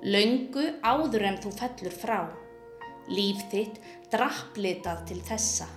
löngu 0.02 0.64
áður 0.82 1.28
en 1.30 1.38
þú 1.42 1.52
fellur 1.58 1.94
frá. 1.94 2.20
Líf 3.10 3.42
þitt 3.50 3.78
drapplitað 4.10 5.04
til 5.10 5.20
þessa. 5.26 5.68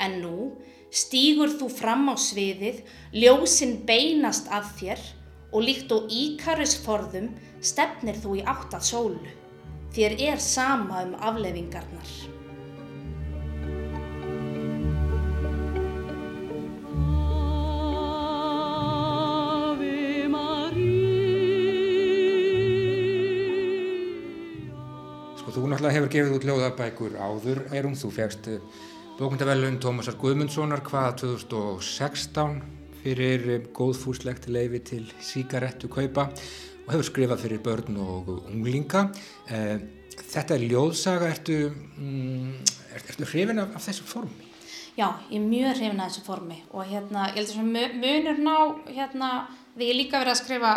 En 0.00 0.20
nú 0.22 0.52
stígur 0.94 1.52
þú 1.60 1.68
fram 1.72 2.08
á 2.12 2.16
sviðið, 2.16 2.82
ljósin 3.12 3.78
beinast 3.88 4.48
að 4.52 4.72
þér 4.80 5.04
og 5.52 5.64
líkt 5.64 5.92
og 5.96 6.08
íkarus 6.12 6.76
forðum 6.84 7.32
stefnir 7.64 8.20
þú 8.20 8.38
í 8.40 8.46
átt 8.48 8.76
að 8.76 8.88
sólu. 8.92 9.36
Þér 9.96 10.18
er 10.32 10.42
sama 10.44 11.04
um 11.06 11.16
afleifingarnar. 11.16 12.37
Náttúrulega 25.78 25.94
hefur 25.94 26.10
gefið 26.10 26.32
út 26.34 26.44
ljóðabækur 26.48 27.12
áður, 27.22 27.58
Eirún, 27.70 27.94
þú 27.94 28.08
fegst 28.10 28.48
bókundavellun 29.18 29.76
Tómasar 29.82 30.16
Guðmundssonar 30.18 30.80
hvaða 30.86 31.12
2016 31.20 32.58
fyrir 33.02 33.44
eh, 33.54 33.60
góðfúslegt 33.74 34.48
leifi 34.50 34.80
til 34.82 35.04
síkarettu 35.22 35.86
kaupa 35.92 36.28
og 36.32 36.90
hefur 36.90 37.06
skrifað 37.06 37.44
fyrir 37.44 37.62
börn 37.62 37.98
og 38.02 38.32
unglinga. 38.50 39.08
Eh, 39.50 39.78
Þetta 40.18 40.56
er 40.58 40.62
ljóðsaga, 40.66 41.28
ertu, 41.30 41.54
mm, 41.70 42.56
ertu, 42.98 43.24
hrifin 43.30 43.60
af, 43.62 43.70
af 43.78 43.84
þessu 43.86 44.02
formi? 44.10 44.48
Já, 44.98 45.06
ég 45.30 45.38
er 45.38 45.44
mjög 45.46 45.76
hrifin 45.78 46.00
að 46.02 46.08
þessu 46.10 46.24
formi 46.26 46.56
og 46.74 46.82
hérna, 46.90 47.28
ég 47.30 47.38
held 47.38 47.46
að 47.46 47.52
svona 47.54 47.70
mu- 47.70 48.00
munurinn 48.02 48.50
á, 48.50 48.58
hérna, 48.96 49.28
því 49.76 49.86
ég 49.92 49.98
líka 50.00 50.18
verið 50.18 50.34
að 50.34 50.40
skrifa, 50.42 50.72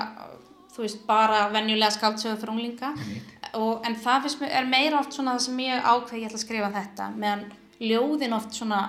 þú 0.75 0.85
veist, 0.85 1.01
bara 1.09 1.39
venjulega 1.51 1.89
skáldsögur 1.97 2.37
fyrir 2.43 2.53
unglinga, 2.53 2.93
og, 3.57 3.85
en 3.87 3.97
það 3.99 4.25
finnst 4.25 4.41
mér, 4.41 4.53
er 4.59 4.69
meira 4.69 4.99
oft 5.01 5.15
svona 5.15 5.35
það 5.35 5.45
sem 5.45 5.61
ég 5.65 5.85
ákveð 5.85 6.19
ég 6.19 6.29
ætla 6.29 6.39
að 6.39 6.43
skrifa 6.45 6.71
þetta, 6.75 7.07
meðan 7.23 7.45
ljóðin 7.81 8.35
oft 8.37 8.57
svona, 8.57 8.81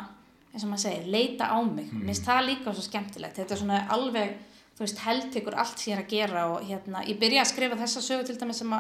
eins 0.53 0.65
og 0.65 0.73
maður 0.73 0.85
segir, 0.85 1.07
leita 1.15 1.49
á 1.51 1.59
mig, 1.67 1.93
mér 1.93 2.11
finnst 2.13 2.29
það 2.29 2.49
líka 2.49 2.75
svo 2.75 2.87
skemmtilegt, 2.87 3.39
þetta 3.41 3.57
er 3.57 3.63
svona 3.63 3.81
alveg, 3.97 4.35
þú 4.77 4.85
veist, 4.85 5.03
held 5.07 5.39
ykkur 5.41 5.59
allt 5.63 5.79
sem 5.79 5.93
ég 5.93 5.99
er 5.99 6.05
að 6.05 6.13
gera 6.13 6.45
og 6.53 6.67
hérna, 6.69 7.05
ég 7.09 7.21
byrja 7.21 7.45
að 7.45 7.53
skrifa 7.53 7.81
þessa 7.83 8.05
sögu 8.05 8.29
til 8.29 8.39
dæmis 8.41 8.63
sem, 8.63 8.77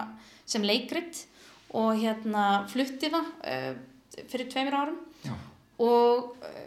sem 0.55 0.69
leikrit 0.69 1.25
og 1.73 1.95
hérna 1.97 2.47
flutti 2.73 3.11
það 3.13 3.33
uh, 3.49 3.73
fyrir 4.29 4.49
tveimur 4.53 4.79
árum. 4.79 5.01
Já. 5.23 5.35
og 5.83 6.33
uh, 6.43 6.63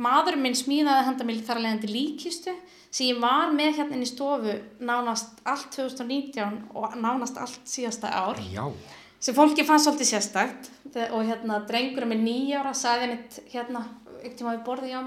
maðurinn 0.00 0.44
minn 0.44 0.56
smíðaði 0.56 1.06
handa 1.08 1.26
mér 1.28 1.42
þar 1.44 1.60
að 1.60 1.64
leiðandi 1.66 1.90
líkistu 1.90 2.54
sem 2.90 3.10
ég 3.10 3.20
var 3.22 3.52
með 3.54 3.76
hérna 3.76 3.98
inn 3.98 4.06
í 4.06 4.08
stofu 4.08 4.54
nánast 4.80 5.42
allt 5.48 5.68
2019 5.76 6.56
og 6.74 6.96
nánast 7.00 7.38
allt 7.40 7.60
síðasta 7.68 8.08
ár. 8.08 8.40
Já, 8.50 8.64
sem 9.20 9.36
fólki 9.36 9.66
fannst 9.68 9.86
svolítið 9.86 10.10
sérstakt. 10.14 10.72
Og 11.12 11.28
hérna 11.28 11.60
drengurinn 11.68 12.10
með 12.14 12.24
nýjára 12.24 12.72
sagði 12.74 13.12
mitt 13.12 13.38
hérna, 13.52 13.84
ekkert 14.22 14.40
tíma 14.40 14.56
við 14.56 14.64
borðið 14.66 14.94
já, 14.94 15.02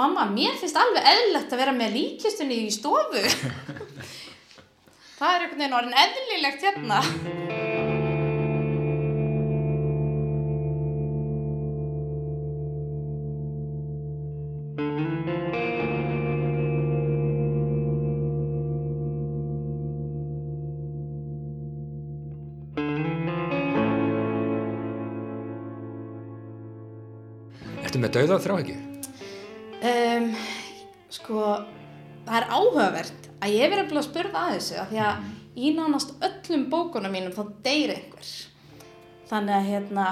mamma, 0.00 0.26
mér 0.32 0.56
finnst 0.58 0.80
alveg 0.80 1.12
eðlilegt 1.12 1.54
að 1.54 1.62
vera 1.62 1.76
með 1.76 1.96
líkistunni 1.98 2.62
í 2.64 2.74
stofu. 2.74 3.22
Það 5.20 5.34
er 5.34 5.42
einhvern 5.44 5.60
veginn 5.60 5.76
orðin 5.76 5.98
eðlilegt 6.00 6.62
hérna 6.64 7.49
með 28.10 28.16
dauða 28.18 28.38
þrá 28.42 28.54
ekki? 28.60 28.76
um, 29.90 30.30
sko 31.10 31.44
það 32.26 32.38
er 32.40 32.48
áhugavert 32.50 33.28
að 33.40 33.54
ég 33.54 33.72
verið 33.72 33.94
að 34.00 34.06
spurða 34.06 34.42
að 34.46 34.56
þessu 34.56 34.80
af 34.80 34.90
því 34.90 35.04
að 35.06 35.28
í 35.60 35.70
nánast 35.76 36.10
öllum 36.26 36.66
bókunum 36.72 37.14
mínum 37.14 37.36
þá 37.36 37.42
deyr 37.64 37.94
einhver 37.94 38.32
þannig 39.30 39.56
að 39.56 39.70
hérna 39.70 40.08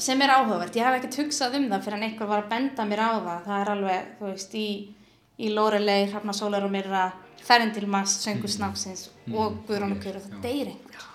sem 0.00 0.24
er 0.24 0.32
áhugavert, 0.32 0.76
ég 0.78 0.86
hef 0.86 0.98
ekkert 0.98 1.18
hugsað 1.20 1.58
um 1.58 1.68
það 1.68 1.84
fyrir 1.84 1.98
en 1.98 2.06
einhver 2.08 2.30
var 2.30 2.42
að 2.42 2.50
benda 2.54 2.88
mér 2.88 3.04
á 3.04 3.10
það 3.12 3.44
það 3.46 3.58
er 3.58 3.72
alveg, 3.74 4.08
þú 4.18 4.30
veist, 4.30 4.56
í, 4.56 4.68
í 5.36 5.52
Lórelei, 5.52 6.00
Hrafna 6.08 6.36
Sólar 6.36 6.64
og 6.66 6.72
Mirra 6.72 7.04
Mass, 7.92 8.16
Söngur 8.24 8.50
Snagsins 8.50 9.10
og 9.28 9.60
Guðrún 9.68 9.98
og 9.98 10.02
Kjör 10.02 10.18
og 10.22 10.26
það 10.30 10.42
deyr 10.46 10.72
einhver 10.72 11.08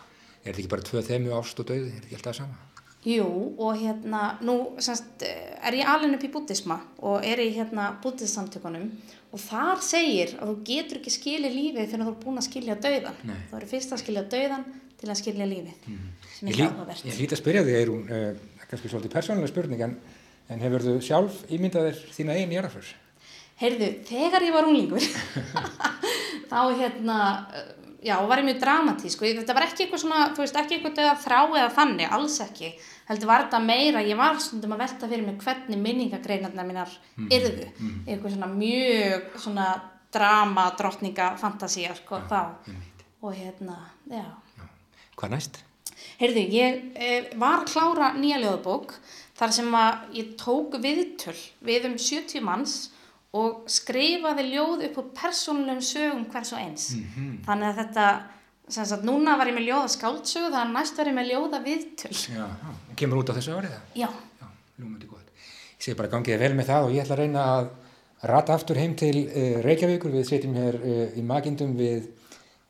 Er 0.48 0.54
þetta 0.54 0.62
ekki 0.62 0.72
bara 0.72 0.86
tvö 0.88 1.02
þemu 1.04 1.34
ást 1.36 1.60
og 1.60 1.68
dauði? 1.68 1.90
Er 1.90 1.98
þetta 1.98 2.08
ekki 2.08 2.20
alltaf 2.22 2.38
sama? 2.38 2.67
Jú, 3.08 3.28
og 3.64 3.78
hérna, 3.80 4.22
nú 4.44 4.56
semst, 4.84 5.22
er 5.24 5.78
ég 5.78 5.88
alveg 5.88 6.18
upp 6.18 6.26
í 6.28 6.32
búddisma 6.34 6.76
og 7.00 7.24
er 7.24 7.40
í 7.40 7.54
hérna 7.56 7.94
búddissamtökunum 8.04 8.90
og 9.32 9.40
þar 9.40 9.80
segir 9.86 10.34
að 10.42 10.50
þú 10.52 10.56
getur 10.68 11.00
ekki 11.00 11.14
skilja 11.14 11.52
lífið 11.54 11.96
að 11.96 12.04
þú 12.04 12.12
er 12.12 12.20
búin 12.26 12.42
að 12.42 12.48
skilja 12.50 12.76
dauðan. 12.84 13.18
Nei. 13.30 13.38
Þú 13.52 13.58
eru 13.62 13.70
fyrst 13.72 13.96
að 13.96 14.04
skilja 14.04 14.26
dauðan 14.34 14.68
til 14.98 15.10
að 15.14 15.20
skilja 15.22 15.48
lífið, 15.48 15.88
sem 16.34 16.48
Ég, 16.50 16.54
er 16.54 16.60
lí, 16.60 16.68
áhugavert. 16.68 17.06
ég 17.06 17.18
hlýt 17.22 17.36
að 17.36 17.42
spyrja 17.44 17.64
þig, 17.68 17.76
er 17.80 17.92
hún, 17.94 18.06
uh, 18.10 18.62
kannski 18.68 18.90
svolítið 18.92 19.14
persónulega 19.14 19.52
spurning, 19.54 19.84
en, 19.88 19.98
en 20.50 20.64
hefur 20.66 20.86
þú 20.88 20.96
sjálf 21.06 21.44
ímyndaðir 21.54 22.00
þína 22.18 22.36
einn 22.42 22.56
jarðaför? 22.58 22.90
Heyrðu, 23.58 23.90
þegar 24.06 24.46
ég 24.46 24.54
var 24.54 24.68
unglingur, 24.70 25.06
þá 26.52 26.60
hérna, 26.78 27.18
já, 28.06 28.14
var 28.30 28.42
ég 28.42 28.48
mjög 28.52 28.60
dramatísk 28.62 29.24
og 29.24 29.40
þetta 29.40 29.56
var 29.58 29.66
ekki 29.66 29.86
eitthvað 29.86 30.04
svona, 30.04 30.24
þú 30.38 30.44
veist, 30.44 30.60
ekki 30.62 30.78
eitthvað 30.78 30.98
dauða 31.00 31.16
þrá 31.24 31.38
eða 31.48 31.70
þannig, 31.80 32.12
alls 32.18 32.38
ekki. 32.46 32.72
Heldur 33.08 33.32
var 33.32 33.46
þetta 33.46 33.62
meira, 33.64 34.04
ég 34.06 34.20
var 34.20 34.38
stundum 34.44 34.76
að 34.76 34.84
velta 34.84 35.10
fyrir 35.10 35.26
mig 35.26 35.40
hvernig 35.42 35.80
minningagreinarna 35.82 36.66
mínar 36.68 36.92
yrðu. 37.26 37.70
Eitthvað 38.06 38.36
svona 38.36 38.50
mjög 38.52 39.40
svona 39.42 39.70
drama, 40.14 40.68
drottninga, 40.78 41.32
fantasía, 41.42 41.96
sko, 41.98 42.20
þá. 42.30 42.42
Og 43.26 43.34
hérna, 43.34 43.80
já. 44.12 44.28
Hvað 45.18 45.34
næst? 45.34 45.64
Heyrðu, 46.20 46.44
ég 46.54 46.84
eh, 46.94 47.32
var 47.42 47.66
klára 47.66 48.12
nýja 48.18 48.38
ljóðabók 48.44 48.94
þar 49.38 49.54
sem 49.56 49.74
að 49.78 50.14
ég 50.18 50.30
tók 50.38 50.78
viðtöl 50.82 51.36
við 51.66 51.90
um 51.90 51.98
70 51.98 52.46
manns 52.46 52.76
og 53.36 53.68
skrifaði 53.70 54.48
ljóð 54.54 54.86
upp 54.88 54.98
úr 55.02 55.08
persónulegum 55.18 55.84
sögum 55.84 56.26
hvers 56.32 56.54
og 56.56 56.62
eins. 56.62 56.88
Þannig 57.46 57.68
að 57.68 57.82
þetta, 57.82 58.06
sagt, 58.78 59.04
núna 59.08 59.36
var 59.38 59.52
ég 59.52 59.58
með 59.58 59.68
ljóða 59.68 59.92
skáldsögu, 59.98 60.52
þannig 60.54 60.72
að 60.72 60.78
næst 60.78 61.02
var 61.02 61.12
ég 61.12 61.18
með 61.18 61.32
ljóða 61.34 61.60
viðtöl. 61.66 62.14
Já. 62.38 62.48
Kemur 62.98 63.22
út 63.22 63.32
á 63.32 63.38
þessu 63.38 63.58
árið 63.58 63.76
það? 63.76 63.92
Já, 64.00 64.10
Já. 64.40 64.48
Ég 65.78 65.86
segi 65.86 65.98
bara 65.98 66.10
gangið 66.10 66.34
þér 66.34 66.42
vel 66.42 66.56
með 66.58 66.70
það 66.72 66.86
og 66.88 66.96
ég 66.96 67.04
ætla 67.04 67.16
að 67.16 67.20
reyna 67.22 67.42
að 67.54 67.68
rata 68.32 68.56
aftur 68.58 68.80
heim 68.82 68.96
til 68.98 69.18
uh, 69.28 69.60
Reykjavíkur. 69.66 70.16
Við 70.16 70.26
setjum 70.32 70.56
hér 70.58 70.80
uh, 70.80 71.04
í 71.14 71.26
magindum 71.26 71.76
við, 71.78 72.08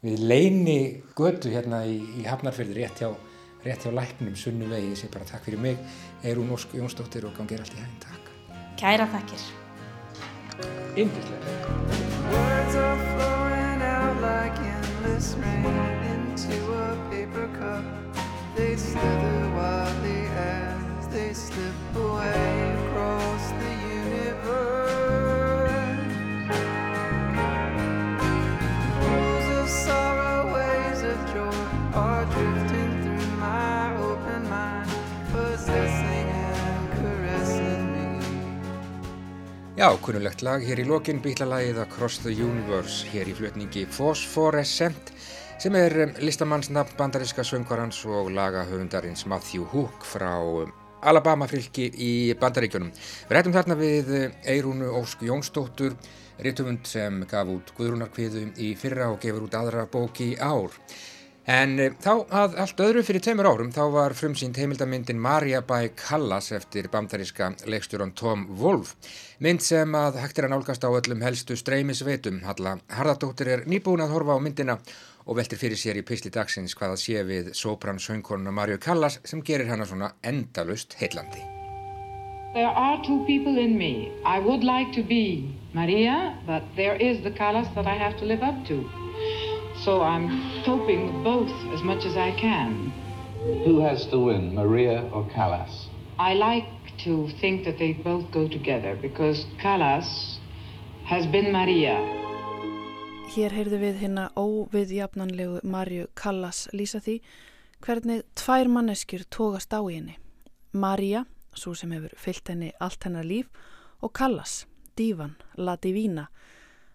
við 0.03 0.25
leini 0.27 0.79
götu 1.15 1.53
hérna 1.53 1.85
í, 1.87 2.01
í 2.19 2.25
Hafnarfjörði 2.27 2.75
rétt 2.81 2.99
hjá, 3.03 3.13
rétt 3.63 3.87
hjá 3.87 3.93
læknum 3.95 4.35
sunnu 4.35 4.67
vegi. 4.73 4.91
Ég 4.91 4.99
segi 4.99 5.13
bara 5.13 5.29
takk 5.29 5.47
fyrir 5.47 5.63
mig, 5.63 5.79
Eirún 6.27 6.51
Ósk 6.57 6.75
Jónsdóttir 6.75 7.29
og 7.29 7.39
gangið 7.39 7.63
allt 7.63 7.79
í. 7.79 7.87
Takk. 8.03 8.35
kæra 8.77 9.07
þakkir. 9.15 9.47
Yndislega. 10.95 11.51
Words 12.31 12.75
are 12.75 12.97
flowing 13.13 13.81
out 13.81 14.21
like 14.21 14.57
endless 14.59 15.35
rain 15.35 15.65
into 16.13 16.73
a 16.73 17.09
paper 17.11 17.47
cup. 17.59 17.83
They 18.55 18.75
slither 18.75 19.51
wildly 19.55 20.25
as 20.35 21.07
they 21.09 21.33
slip 21.33 21.95
away 21.95 22.86
Já, 39.77 39.91
kunnulegt 40.01 40.41
lag 40.41 40.63
hér 40.65 40.79
í 40.81 40.83
lokin 40.89 41.19
bílalagið 41.21 41.77
Across 41.83 42.23
the 42.23 42.31
Universe 42.33 43.05
hér 43.11 43.29
í 43.29 43.33
flutningi 43.37 43.83
Phosphorescent 43.93 45.11
sem 45.61 45.75
er 45.77 46.15
listamannsnafn 46.17 46.95
bandaríska 46.97 47.45
söngvarans 47.45 47.99
og 48.09 48.31
lagahöfundarins 48.33 49.27
Matthew 49.29 49.67
Hook 49.69 50.07
frá 50.09 50.31
Alabama 51.05 51.45
fylki 51.45 51.91
í 51.93 52.09
bandaríkjunum. 52.41 52.89
Við 53.29 53.37
rættum 53.37 53.53
þarna 53.53 53.77
við 53.77 54.09
Eirúnu 54.49 54.89
Ósk 54.97 55.21
Jónsdóttur, 55.29 55.93
rítumund 56.41 56.89
sem 56.89 57.21
gaf 57.29 57.53
út 57.53 57.69
Guðrúnarkviðu 57.77 58.47
í 58.57 58.71
fyrra 58.81 59.11
og 59.13 59.21
gefur 59.21 59.45
út 59.45 59.59
aðra 59.61 59.85
bók 59.85 60.23
í 60.25 60.31
ár. 60.41 60.73
En 61.47 61.77
eh, 61.79 61.93
þá 62.03 62.27
að 62.27 62.57
allt 62.59 62.81
öðru 62.83 63.01
fyrir 63.07 63.23
tveimur 63.23 63.47
árum 63.47 63.69
þá 63.71 63.83
var 63.93 64.15
frumsýnd 64.19 64.57
heimildamyndin 64.59 65.19
Maria 65.23 65.61
by 65.63 65.93
Callas 65.95 66.51
eftir 66.51 66.89
bandaríska 66.91 67.53
leikstjóran 67.71 68.11
Tom 68.19 68.43
Wolfe. 68.59 68.97
Mynd 69.39 69.63
sem 69.63 69.95
að 69.95 70.19
hægt 70.19 70.41
er 70.41 70.49
að 70.49 70.57
nálgast 70.57 70.83
á 70.83 70.91
öllum 70.91 71.23
helstu 71.23 71.55
streymisveitum. 71.55 72.41
Halla 72.43 72.75
Harðardóttir 72.91 73.53
er 73.53 73.63
nýbúin 73.63 74.03
að 74.03 74.17
horfa 74.17 74.35
á 74.35 74.43
myndina 74.43 74.75
og 75.23 75.39
veltir 75.39 75.61
fyrir 75.61 75.79
sér 75.79 76.01
í 76.01 76.03
pisli 76.07 76.33
dagsins 76.35 76.75
hvað 76.75 76.97
að 76.97 77.03
sé 77.05 77.23
við 77.23 77.53
sopran 77.55 78.03
söngkonuna 78.03 78.51
Mario 78.51 78.75
Callas 78.83 79.21
sem 79.23 79.39
gerir 79.39 79.71
hana 79.71 79.87
svona 79.87 80.17
endalust 80.27 80.99
heillandi. 80.99 81.47
There 82.53 82.67
are 82.67 82.99
two 83.07 83.23
people 83.23 83.57
in 83.57 83.77
me. 83.77 84.11
I 84.25 84.39
would 84.39 84.67
like 84.67 84.91
to 84.99 85.03
be 85.03 85.55
Maria, 85.73 86.35
but 86.45 86.63
there 86.75 86.95
is 86.99 87.23
the 87.23 87.31
Callas 87.31 87.67
that 87.75 87.87
I 87.87 87.95
have 87.95 88.17
to 88.19 88.25
live 88.25 88.43
up 88.43 88.65
to. 88.67 88.83
So 89.87 90.01
I'm 90.01 90.27
coping 90.65 91.05
with 91.07 91.23
both 91.23 91.53
as 91.73 91.81
much 91.81 92.03
as 92.05 92.17
I 92.17 92.31
can. 92.31 92.91
Who 93.63 93.79
has 93.79 94.05
to 94.07 94.19
win, 94.19 94.53
Maria 94.53 95.09
or 95.13 95.23
Callas? 95.33 95.87
I 96.19 96.33
like 96.33 96.67
to 97.05 97.29
think 97.39 97.63
that 97.63 97.77
they 97.77 97.93
both 97.93 98.29
go 98.33 98.49
together 98.49 98.97
because 99.01 99.45
Callas 99.61 100.39
has 101.05 101.25
been 101.25 101.53
Maria. 101.53 101.95
Hér 103.31 103.55
heyrðu 103.55 103.79
við 103.85 104.03
hérna 104.03 104.27
óviðjafnanlegu 104.35 105.63
Marju 105.63 106.11
Callas 106.19 106.65
lýsa 106.75 106.99
því 106.99 107.21
hvernig 107.79 108.27
tvær 108.35 108.67
manneskjur 108.67 109.23
tógast 109.31 109.71
á 109.71 109.79
í 109.87 109.95
henni. 109.95 110.17
Marja, 110.75 111.23
svo 111.55 111.71
sem 111.79 111.95
hefur 111.95 112.11
fyllt 112.19 112.51
henni 112.51 112.73
allt 112.83 113.07
hennar 113.07 113.23
líf, 113.23 113.47
og 114.03 114.11
Callas, 114.11 114.65
dívan, 114.99 115.37
la 115.55 115.79
divína, 115.79 116.27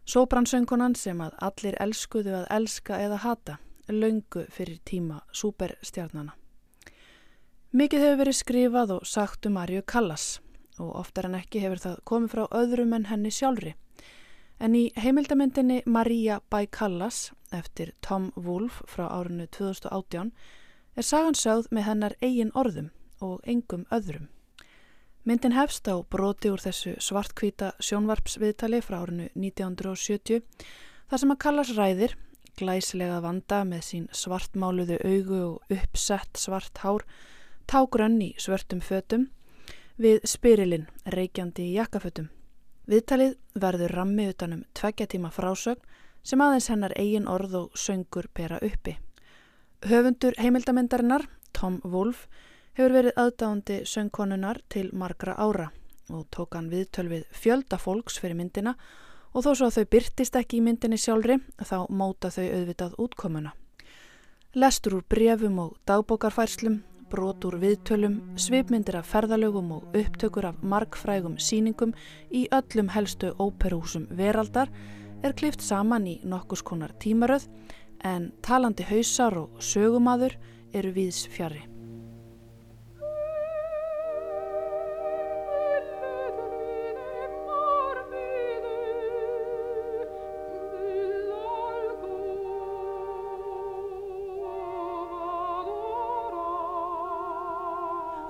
sóbransöngunan 0.05 0.95
sem 0.99 1.21
að 1.23 1.37
allir 1.39 1.77
elskuðu 1.81 2.35
að 2.43 2.47
elska 2.51 2.99
eða 2.99 3.21
hata, 3.23 3.59
löngu 3.89 4.47
fyrir 4.51 4.81
tíma 4.85 5.21
superstjarnana. 5.33 6.35
Mikið 7.73 8.05
hefur 8.05 8.19
verið 8.21 8.37
skrifað 8.37 8.91
og 8.99 9.07
sagt 9.09 9.47
um 9.49 9.55
Marju 9.57 9.83
Callas 9.89 10.41
og 10.81 10.97
oftar 11.01 11.29
en 11.29 11.39
ekki 11.39 11.63
hefur 11.63 11.81
það 11.81 12.03
komið 12.09 12.35
frá 12.35 12.43
öðrum 12.59 12.93
en 12.97 13.09
henni 13.09 13.31
sjálfri. 13.33 13.75
En 14.61 14.75
í 14.79 14.91
heimildamindinni 14.97 15.83
Maria 15.87 16.41
by 16.53 16.67
Callas 16.67 17.33
eftir 17.53 17.95
Tom 18.01 18.31
Wolfe 18.37 18.85
frá 18.87 19.09
árinu 19.09 19.47
2018 19.47 20.33
er 20.97 21.07
sagan 21.07 21.39
sögð 21.39 21.71
með 21.73 21.89
hennar 21.89 22.15
eigin 22.21 22.53
orðum 22.55 22.93
og 23.21 23.41
engum 23.49 23.87
öðrum. 23.91 24.29
Myndin 25.25 25.55
hefst 25.55 25.87
á 25.87 25.95
broti 26.03 26.51
úr 26.51 26.59
þessu 26.59 26.97
svartkvíta 26.99 27.73
sjónvarpsviðtali 27.79 28.81
frá 28.83 29.03
árinu 29.05 29.29
1970 29.39 30.43
Það 31.13 31.21
sem 31.21 31.33
að 31.35 31.41
Kallas 31.45 31.71
ræðir, 31.77 32.13
glæslega 32.57 33.19
vanda 33.21 33.59
með 33.69 33.81
sín 33.85 34.05
svartmáluðu 34.17 34.97
augu 35.05 35.41
og 35.45 35.75
uppsett 35.77 36.39
svart 36.41 36.81
hár, 36.81 37.03
tágrönn 37.69 38.17
í 38.25 38.31
svörtum 38.41 38.81
fötum, 38.81 39.27
við 40.01 40.25
spyrilinn 40.25 40.87
reykjandi 41.05 41.67
í 41.67 41.75
jakkafötum. 41.75 42.31
Viðtalið 42.89 43.35
verður 43.61 43.93
rammi 43.99 44.31
utanum 44.33 44.63
tveggja 44.73 45.11
tíma 45.13 45.29
frásögn 45.37 45.85
sem 46.25 46.41
aðeins 46.41 46.71
hennar 46.73 46.97
eigin 46.97 47.29
orð 47.29 47.59
og 47.61 47.77
söngur 47.77 48.31
pera 48.33 48.57
uppi. 48.65 48.97
Höfundur 49.85 50.41
heimildamendarinnar, 50.41 51.29
Tom 51.53 51.83
Wolf, 51.85 52.25
hefur 52.77 52.97
verið 52.97 53.19
aðdáðandi 53.21 53.79
söngkonunar 53.89 54.61
til 54.73 54.89
margra 54.97 55.35
ára 55.37 55.71
og 56.13 56.27
tók 56.35 56.57
hann 56.57 56.71
viðtöl 56.73 57.09
við 57.11 57.25
fjölda 57.37 57.79
fólks 57.81 58.19
fyrir 58.21 58.37
myndina 58.39 58.77
og 59.33 59.45
þó 59.45 59.51
svo 59.55 59.69
að 59.69 59.77
þau 59.79 59.91
byrtist 59.95 60.39
ekki 60.39 60.61
í 60.61 60.65
myndinni 60.65 60.99
sjálfri 61.01 61.39
þá 61.61 61.77
móta 61.89 62.31
þau 62.33 62.45
auðvitað 62.45 62.97
útkomuna. 63.01 63.53
Lestur 64.53 64.99
úr 64.99 65.05
brefum 65.09 65.61
og 65.63 65.77
dagbókarfærslum, 65.89 66.83
brot 67.09 67.45
úr 67.49 67.57
viðtölum, 67.61 68.19
svipmyndir 68.37 68.99
af 69.01 69.09
ferðalögum 69.13 69.73
og 69.79 69.97
upptökur 69.97 70.51
af 70.51 70.61
markfrægum 70.61 71.39
síningum 71.41 71.95
í 72.29 72.45
öllum 72.53 72.93
helstu 72.93 73.33
óperúsum 73.41 74.09
veraldar 74.17 74.73
er 75.23 75.37
klift 75.37 75.65
saman 75.65 76.09
í 76.09 76.19
nokkus 76.25 76.65
konar 76.65 76.93
tímaröð 77.01 77.49
en 78.05 78.33
talandi 78.43 78.85
hausar 78.89 79.39
og 79.39 79.61
sögumadur 79.61 80.37
eru 80.73 80.93
viðs 80.97 81.27
fjari. 81.33 81.72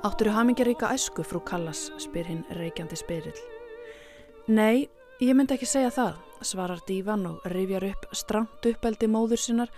Áttur 0.02 0.26
þú 0.26 0.32
hamingjaríka 0.34 0.88
æsku, 0.90 1.22
frú 1.22 1.38
Kallas, 1.46 1.84
spyr 2.02 2.26
hinn 2.26 2.40
reykjandi 2.58 2.96
spyrill. 2.98 3.38
Nei, 4.50 4.88
ég 5.22 5.36
myndi 5.38 5.54
ekki 5.54 5.68
segja 5.70 5.92
það, 5.94 6.16
svarar 6.42 6.80
dívan 6.88 7.22
og 7.30 7.44
rifjar 7.52 7.86
upp 7.86 8.08
stramt 8.10 8.66
uppeldi 8.66 9.06
móður 9.06 9.38
sinnar 9.38 9.70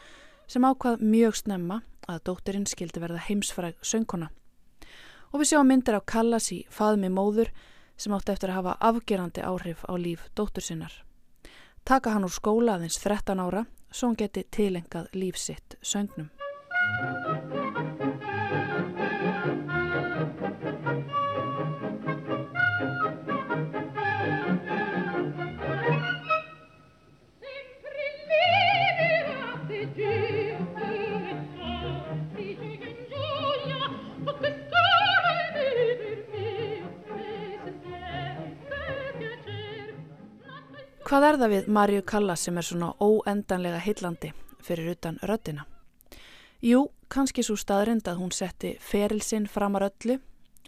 sem 0.48 0.64
ákvað 0.64 1.04
mjög 1.04 1.36
snemma 1.42 1.82
að 2.08 2.22
dóttirinn 2.30 2.64
skildi 2.64 3.02
verða 3.04 3.20
heimsfræg 3.26 3.76
söngkona. 3.84 4.30
Og 5.36 5.42
við 5.42 5.50
sjáum 5.50 5.68
myndir 5.68 6.00
á 6.00 6.08
Kallas 6.08 6.48
í 6.56 6.62
faðmi 6.72 7.12
móður 7.12 7.52
sem 8.00 8.16
átti 8.16 8.32
eftir 8.32 8.54
að 8.54 8.62
hafa 8.62 8.78
afgerandi 8.80 9.44
áhrif 9.44 9.84
á 9.84 9.92
líf 10.00 10.24
dóttur 10.32 10.64
sinnar. 10.64 11.02
Taka 11.84 12.16
hann 12.16 12.24
úr 12.24 12.32
skóla 12.32 12.78
aðeins 12.78 12.96
13 13.04 13.44
ára 13.44 13.66
svo 13.92 14.08
hann 14.08 14.16
geti 14.24 14.48
tilengað 14.48 15.12
lífsitt 15.12 15.76
söngnum. 15.84 16.32
Hvað 41.04 41.24
er 41.28 41.36
það 41.36 41.50
við 41.52 41.66
Marju 41.68 42.02
Kallas 42.08 42.42
sem 42.46 42.56
er 42.56 42.64
svona 42.64 42.86
óendanlega 42.96 43.76
heillandi 43.84 44.30
fyrir 44.64 44.94
utan 44.94 45.18
röddina? 45.20 45.66
Jú, 46.64 46.86
kannski 47.12 47.44
svo 47.44 47.58
staðrind 47.60 48.08
að 48.08 48.22
hún 48.22 48.32
setti 48.32 48.70
ferilsinn 48.80 49.44
framar 49.44 49.84
öllu 49.90 50.16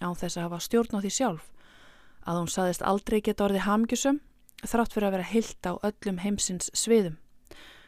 án 0.05 0.13
þess 0.13 0.37
að 0.37 0.45
hafa 0.45 0.59
stjórn 0.61 1.01
á 1.01 1.01
því 1.01 1.13
sjálf, 1.17 1.47
að 2.29 2.43
hún 2.43 2.53
saðist 2.53 2.85
aldrei 2.85 3.23
geta 3.25 3.47
orði 3.47 3.65
hamgjusum 3.65 4.21
þrátt 4.61 4.93
fyrir 4.93 5.09
að 5.09 5.17
vera 5.17 5.31
heilt 5.31 5.71
á 5.73 5.73
öllum 5.89 6.21
heimsins 6.21 6.69
sviðum. 6.77 7.17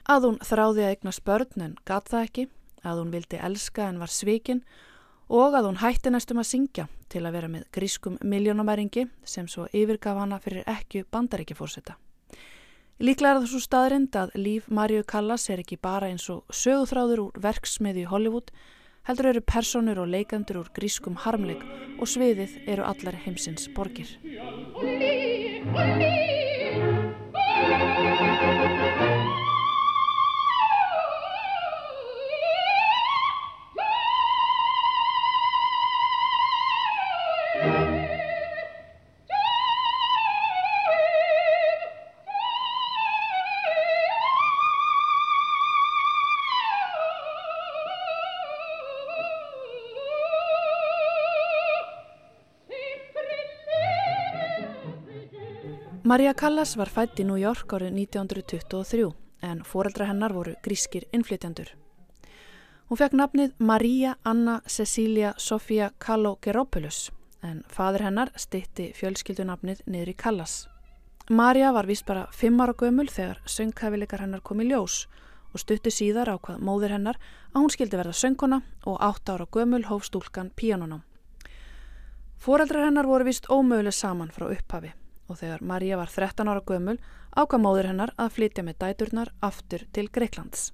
Að 0.08 0.30
hún 0.30 0.40
þráði 0.40 0.86
að 0.88 0.96
eignast 0.96 1.24
börn 1.28 1.68
en 1.68 1.76
gat 1.84 2.08
það 2.08 2.26
ekki, 2.30 2.48
að 2.80 3.04
hún 3.04 3.12
vildi 3.12 3.44
elska 3.44 3.92
en 3.92 4.00
var 4.00 4.08
svikin 4.08 4.64
og 5.28 5.52
að 5.52 5.68
hún 5.68 5.82
hætti 5.84 6.16
næstum 6.16 6.40
að 6.40 6.52
syngja 6.54 6.88
til 7.12 7.26
að 7.28 7.42
vera 7.42 7.52
með 7.52 7.68
grískum 7.76 8.16
miljónamæringi 8.24 9.10
sem 9.20 9.44
svo 9.44 9.68
yfirgaf 9.68 10.16
hana 10.16 10.40
fyrir 10.40 10.64
ekki 10.64 11.04
bandaríkifórseta. 11.12 12.00
Líklega 12.98 13.36
er 13.36 13.38
það 13.38 13.50
svo 13.52 13.60
staðrind 13.62 14.16
að 14.18 14.32
líf 14.34 14.64
Marju 14.74 15.04
Callas 15.06 15.44
er 15.54 15.60
ekki 15.62 15.76
bara 15.78 16.08
eins 16.10 16.24
og 16.34 16.42
söguþráður 16.50 17.20
úr 17.28 17.36
verksmiði 17.44 18.02
í 18.02 18.08
Hollywood, 18.10 18.50
heldur 19.06 19.28
eru 19.30 19.42
personur 19.46 20.00
og 20.02 20.10
leikandur 20.10 20.58
úr 20.64 20.72
grískum 20.74 21.14
harmleik 21.22 21.62
og 22.02 22.10
sviðið 22.10 22.56
eru 22.66 22.82
allar 22.90 23.20
heimsins 23.22 23.70
borgir. 23.76 24.10
Maria 56.08 56.32
Callas 56.32 56.70
var 56.80 56.88
fætt 56.88 57.18
í 57.20 57.24
New 57.28 57.36
York 57.36 57.68
árið 57.76 57.90
1923 57.92 59.08
en 59.44 59.58
foreldra 59.60 60.06
hennar 60.08 60.32
voru 60.32 60.54
grískir 60.64 61.04
innflytjandur. 61.12 61.74
Hún 62.88 62.96
fekk 62.96 63.16
nafnið 63.18 63.50
Maria 63.60 64.14
Anna 64.24 64.54
Cecilia 64.64 65.34
Sofia 65.36 65.90
Kallogeropoulos 66.00 67.10
en 67.44 67.58
fadur 67.68 68.06
hennar 68.06 68.32
stitti 68.40 68.86
fjölskyldunafnið 68.96 69.82
niður 69.84 70.12
í 70.14 70.14
Callas. 70.22 70.54
Maria 71.28 71.74
var 71.76 71.90
vist 71.90 72.06
bara 72.08 72.22
fimm 72.32 72.62
ára 72.64 72.72
gömul 72.72 73.10
þegar 73.12 73.42
söngkæfileikar 73.44 74.22
hennar 74.24 74.40
kom 74.40 74.62
í 74.64 74.68
ljós 74.70 75.02
og 75.52 75.60
stutti 75.60 75.92
síðar 75.92 76.30
á 76.32 76.36
hvað 76.40 76.62
móður 76.64 76.94
hennar 76.96 77.18
að 77.50 77.66
hún 77.66 77.74
skildi 77.74 78.00
verða 78.00 78.16
söngkona 78.16 78.62
og 78.86 78.96
átt 79.10 79.28
ára 79.28 79.44
gömul 79.44 79.84
hóf 79.90 80.08
stúlkan 80.08 80.54
píanonám. 80.56 81.04
Foreldrar 82.40 82.88
hennar 82.88 83.10
voru 83.12 83.28
vist 83.28 83.50
ómöguleg 83.52 83.92
saman 83.92 84.32
frá 84.32 84.48
upphafi 84.48 84.94
og 85.28 85.38
þegar 85.38 85.62
Maria 85.62 85.98
var 86.00 86.10
13 86.10 86.48
ára 86.48 86.64
gömul 86.64 86.96
ákvað 87.36 87.62
móður 87.62 87.88
hennar 87.90 88.12
að 88.16 88.34
flytja 88.38 88.64
með 88.64 88.78
dæturnar 88.82 89.32
aftur 89.44 89.84
til 89.92 90.08
Greiklands. 90.10 90.72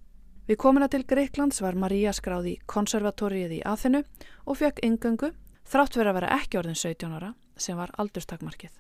Við 0.48 0.60
komina 0.60 0.88
til 0.92 1.04
Greiklands 1.08 1.62
var 1.64 1.76
Maria 1.78 2.12
skráð 2.12 2.50
í 2.50 2.54
konservatorið 2.68 3.58
í 3.58 3.60
Aþenu 3.64 4.04
og 4.44 4.58
fekk 4.60 4.82
yngöngu 4.84 5.32
þrátt 5.64 5.96
verið 5.96 6.10
að 6.10 6.18
vera 6.18 6.32
ekki 6.38 6.60
orðin 6.60 6.78
17 6.78 7.16
ára 7.16 7.34
sem 7.56 7.78
var 7.78 7.92
aldurstakmarkið. 7.98 8.70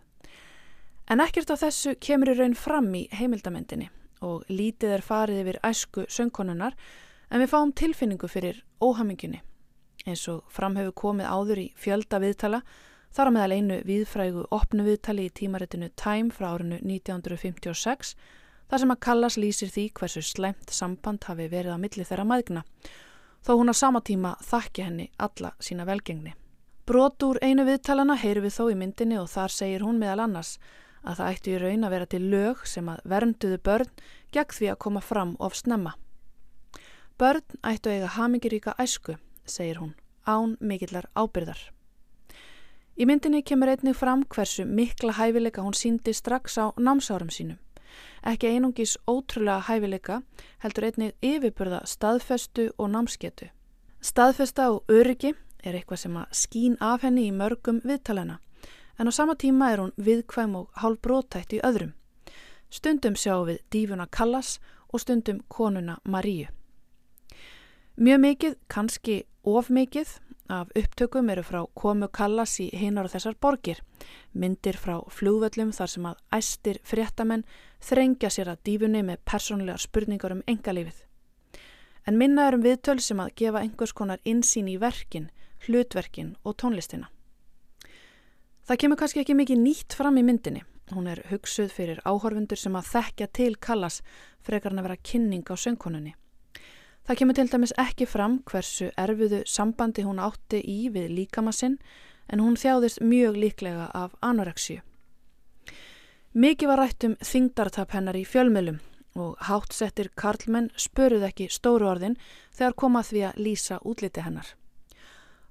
En 1.10 1.20
ekkert 1.20 1.52
á 1.52 1.56
þessu 1.60 1.94
kemur 2.00 2.32
í 2.32 2.36
raun 2.38 2.56
fram 2.56 2.88
í 2.96 3.06
heimildamendinni 3.12 3.90
og 4.24 4.44
lítið 4.48 4.98
er 4.98 5.04
farið 5.04 5.40
yfir 5.42 5.58
æsku 5.68 6.06
söngkonunnar 6.08 6.76
en 7.30 7.42
við 7.42 7.50
fáum 7.52 7.72
tilfinningu 7.76 8.28
fyrir 8.28 8.62
óhamingunni. 8.80 9.42
Eins 10.04 10.24
og 10.28 10.44
fram 10.52 10.76
hefur 10.76 10.96
komið 11.00 11.28
áður 11.32 11.60
í 11.64 11.66
fjölda 11.80 12.20
viðtala 12.20 12.60
Þar 13.14 13.30
á 13.30 13.34
meðal 13.36 13.54
einu 13.54 13.76
viðfrægu 13.86 14.44
opnu 14.50 14.84
viðtali 14.88 15.28
í 15.28 15.32
tímaritinu 15.38 15.86
Time 15.94 16.34
frá 16.34 16.48
árinu 16.50 16.80
1956 16.82 18.14
þar 18.66 18.80
sem 18.82 18.94
að 18.94 19.02
Callas 19.06 19.36
lýsir 19.38 19.70
því 19.70 19.84
hversu 19.94 20.22
sleimt 20.26 20.72
samband 20.74 21.22
hafi 21.28 21.46
verið 21.52 21.76
á 21.76 21.78
milli 21.78 22.06
þeirra 22.08 22.24
maðgna 22.26 22.64
þó 23.46 23.52
hún 23.60 23.70
á 23.70 23.74
sama 23.76 24.00
tíma 24.02 24.32
þakki 24.42 24.86
henni 24.88 25.06
alla 25.22 25.52
sína 25.62 25.86
velgengni. 25.86 26.32
Brot 26.88 27.22
úr 27.22 27.38
einu 27.44 27.66
viðtalana 27.68 28.16
heyru 28.18 28.42
við 28.44 28.56
þó 28.56 28.64
í 28.72 28.78
myndinni 28.80 29.20
og 29.20 29.30
þar 29.30 29.54
segir 29.54 29.84
hún 29.86 30.00
meðal 30.02 30.24
annars 30.26 30.56
að 31.04 31.20
það 31.20 31.30
ættu 31.30 31.52
í 31.52 31.60
raun 31.62 31.86
að 31.86 31.94
vera 31.94 32.10
til 32.10 32.22
lög 32.32 32.64
sem 32.66 32.88
að 32.88 33.04
vernduðu 33.14 33.60
börn 33.68 33.92
gegn 34.34 34.58
því 34.58 34.72
að 34.72 34.80
koma 34.86 35.04
fram 35.04 35.36
of 35.38 35.54
snemma. 35.54 35.94
Börn 37.20 37.62
ættu 37.62 37.94
eiga 37.94 38.10
hamingiríka 38.16 38.74
æsku, 38.80 39.20
segir 39.46 39.78
hún, 39.78 39.94
án 40.26 40.58
mikillar 40.58 41.06
ábyrðar. 41.14 41.73
Í 42.94 43.06
myndinni 43.10 43.42
kemur 43.42 43.72
einnig 43.72 43.96
fram 43.98 44.20
hversu 44.30 44.62
mikla 44.64 45.16
hæfileika 45.16 45.62
hún 45.64 45.74
síndi 45.74 46.12
strax 46.14 46.58
á 46.62 46.70
námsárum 46.78 47.30
sínum. 47.30 47.58
Ekki 48.22 48.52
einungis 48.54 48.94
ótrúlega 49.10 49.64
hæfileika 49.66 50.20
heldur 50.62 50.86
einnig 50.86 51.16
yfirbörða 51.22 51.82
staðfestu 51.90 52.68
og 52.78 52.90
námsketu. 52.94 53.50
Staðfesta 54.00 54.70
og 54.70 54.84
öryggi 54.88 55.34
er 55.64 55.74
eitthvað 55.74 56.04
sem 56.04 56.16
að 56.16 56.38
skín 56.38 56.78
af 56.80 57.02
henni 57.02 57.26
í 57.28 57.34
mörgum 57.34 57.82
viðtalena 57.82 58.38
en 58.98 59.10
á 59.10 59.12
sama 59.12 59.34
tíma 59.34 59.72
er 59.72 59.82
hún 59.82 59.94
viðkvæm 59.98 60.54
og 60.54 60.70
hálf 60.78 61.00
brótætt 61.02 61.52
í 61.52 61.62
öðrum. 61.66 61.94
Stundum 62.70 63.16
sjáum 63.18 63.48
við 63.48 63.58
dífuna 63.74 64.06
Kallas 64.06 64.60
og 64.92 65.00
stundum 65.02 65.40
konuna 65.48 65.98
Maríu. 66.04 66.46
Mjög 67.96 68.20
mikið, 68.20 68.54
kannski 68.68 69.22
of 69.44 69.68
mikið, 69.70 70.08
af 70.48 70.68
upptökum 70.76 71.30
eru 71.30 71.42
frá 71.42 71.62
komu 71.74 72.08
Kallas 72.08 72.58
í 72.60 72.68
hinar 72.76 73.08
og 73.08 73.14
þessar 73.14 73.36
borgir, 73.40 73.80
myndir 74.32 74.76
frá 74.76 74.98
flugvöllum 75.08 75.72
þar 75.72 75.90
sem 75.90 76.06
að 76.10 76.20
æstir 76.36 76.80
fréttamenn 76.84 77.46
þrengja 77.80 78.30
sér 78.30 78.52
að 78.52 78.62
dífunni 78.68 79.02
með 79.02 79.22
persónulegar 79.24 79.80
spurningar 79.80 80.36
um 80.36 80.42
engalífið. 80.46 81.04
En 82.06 82.18
minna 82.20 82.48
er 82.48 82.58
um 82.58 82.64
viðtöl 82.64 83.00
sem 83.00 83.20
að 83.20 83.32
gefa 83.40 83.62
einhvers 83.64 83.92
konar 83.96 84.20
insýn 84.24 84.68
í 84.68 84.76
verkin, 84.80 85.30
hlutverkin 85.64 86.34
og 86.44 86.58
tónlistina. 86.60 87.08
Það 88.64 88.80
kemur 88.80 89.00
kannski 89.00 89.20
ekki 89.20 89.36
mikið 89.36 89.60
nýtt 89.60 89.96
fram 89.96 90.18
í 90.20 90.24
myndinni. 90.24 90.64
Hún 90.92 91.08
er 91.08 91.22
hugsuð 91.30 91.72
fyrir 91.72 92.02
áhorfundur 92.04 92.60
sem 92.60 92.76
að 92.76 92.90
þekkja 92.92 93.28
til 93.32 93.56
Kallas 93.56 94.02
frekar 94.44 94.72
en 94.72 94.82
að 94.82 94.90
vera 94.90 95.00
kynning 95.00 95.48
á 95.48 95.56
söngkonunni. 95.56 96.12
Það 97.04 97.18
kemur 97.20 97.36
til 97.36 97.50
dæmis 97.52 97.74
ekki 97.76 98.06
fram 98.08 98.38
hversu 98.48 98.88
erfiðu 98.96 99.42
sambandi 99.44 100.06
hún 100.06 100.22
átti 100.24 100.62
í 100.64 100.88
við 100.92 101.10
líkamassinn 101.12 101.76
en 102.32 102.40
hún 102.40 102.56
þjáðist 102.56 103.02
mjög 103.04 103.36
líklega 103.36 103.90
af 103.92 104.14
anoreksju. 104.24 104.80
Mikið 106.34 106.70
var 106.70 106.80
rætt 106.80 107.04
um 107.04 107.16
þingdartap 107.20 107.92
hennar 107.94 108.16
í 108.16 108.24
fjölmjölum 108.24 108.80
og 109.20 109.36
hátsettir 109.46 110.08
Karlmenn 110.18 110.72
spöruð 110.80 111.28
ekki 111.28 111.50
stóru 111.52 111.86
orðin 111.92 112.16
þegar 112.56 112.78
komað 112.80 113.10
því 113.10 113.20
að 113.28 113.42
lýsa 113.46 113.78
útliti 113.84 114.24
hennar. 114.24 114.48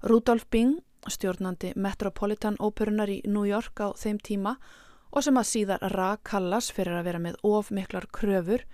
Rudolf 0.03 0.49
Bing, 0.51 0.81
stjórnandi 1.07 1.71
Metropolitan 1.79 2.57
Óperunar 2.59 3.13
í 3.13 3.21
New 3.23 3.45
York 3.47 3.79
á 3.79 3.95
þeim 3.95 4.19
tíma 4.19 4.57
og 5.13 5.23
sem 5.23 5.37
að 5.37 5.49
síðar 5.51 5.85
rak 5.93 6.25
Kallas 6.27 6.71
fyrir 6.73 6.97
að 6.97 7.07
vera 7.07 7.21
með 7.21 7.37
of 7.45 7.69
miklar 7.71 8.09
kröfur, 8.11 8.65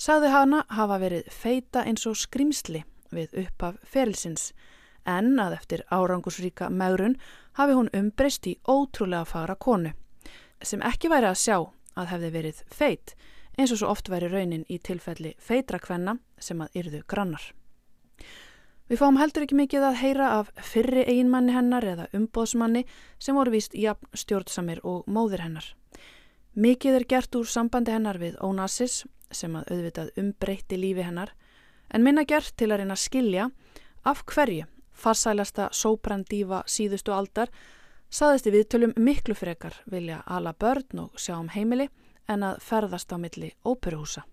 sagði 0.00 0.32
hana 0.32 0.64
hafa 0.72 0.98
verið 1.02 1.28
feita 1.32 1.84
eins 1.84 2.06
og 2.08 2.16
skrimsli 2.16 2.84
við 3.12 3.34
uppaf 3.44 3.76
ferilsins 3.84 4.50
en 5.08 5.34
að 5.42 5.58
eftir 5.58 5.84
árangusríka 5.92 6.70
megrun 6.70 7.18
hafi 7.58 7.76
hún 7.76 7.92
umbreyst 7.96 8.46
í 8.48 8.56
ótrúlega 8.64 9.26
fara 9.28 9.56
konu 9.56 9.92
sem 10.62 10.82
ekki 10.84 11.10
væri 11.12 11.30
að 11.30 11.40
sjá 11.42 11.56
að 12.00 12.10
hefði 12.14 12.32
verið 12.36 12.64
feit 12.72 13.14
eins 13.58 13.72
og 13.74 13.80
svo 13.80 13.90
oft 13.92 14.08
væri 14.08 14.30
raunin 14.32 14.66
í 14.68 14.78
tilfelli 14.78 15.34
feitra 15.38 15.80
kvenna 15.82 16.16
sem 16.40 16.60
að 16.64 16.80
yrðu 16.80 17.02
grannar. 17.08 17.42
Við 18.90 18.98
fáum 18.98 19.20
heldur 19.20 19.44
ekki 19.44 19.58
mikið 19.58 19.84
að 19.86 19.98
heyra 20.00 20.28
af 20.40 20.48
fyrri 20.66 21.04
eiginmanni 21.04 21.54
hennar 21.54 21.84
eða 21.86 22.08
umbóðsmanni 22.16 22.86
sem 23.22 23.36
voru 23.38 23.52
víst 23.54 23.76
jafn 23.78 24.08
stjórnsamir 24.16 24.80
og 24.82 25.04
móðir 25.06 25.44
hennar. 25.44 25.66
Mikið 26.58 26.96
er 26.98 27.04
gert 27.06 27.36
úr 27.38 27.46
sambandi 27.46 27.92
hennar 27.94 28.18
við 28.18 28.34
Onassis 28.42 29.04
sem 29.30 29.52
að 29.54 29.68
auðvitað 29.70 30.08
umbreytti 30.18 30.78
lífi 30.80 31.04
hennar 31.06 31.30
en 31.94 32.02
minna 32.02 32.24
gert 32.26 32.56
til 32.58 32.72
að 32.72 32.80
reyna 32.80 32.96
að 32.96 33.04
skilja 33.04 33.44
af 34.02 34.24
hverju 34.26 34.66
farsælasta 34.90 35.68
sóprandífa 35.70 36.64
síðustu 36.66 37.14
aldar 37.14 37.52
saðist 38.10 38.50
í 38.50 38.54
viðtölum 38.56 38.96
miklu 38.98 39.36
frekar 39.38 39.78
vilja 39.86 40.24
ala 40.26 40.50
börn 40.52 41.04
og 41.04 41.14
sjá 41.14 41.36
um 41.38 41.52
heimili 41.54 41.86
en 42.26 42.42
að 42.42 42.58
ferðast 42.66 43.14
á 43.14 43.16
milli 43.18 43.52
óperuhúsa. 43.62 44.26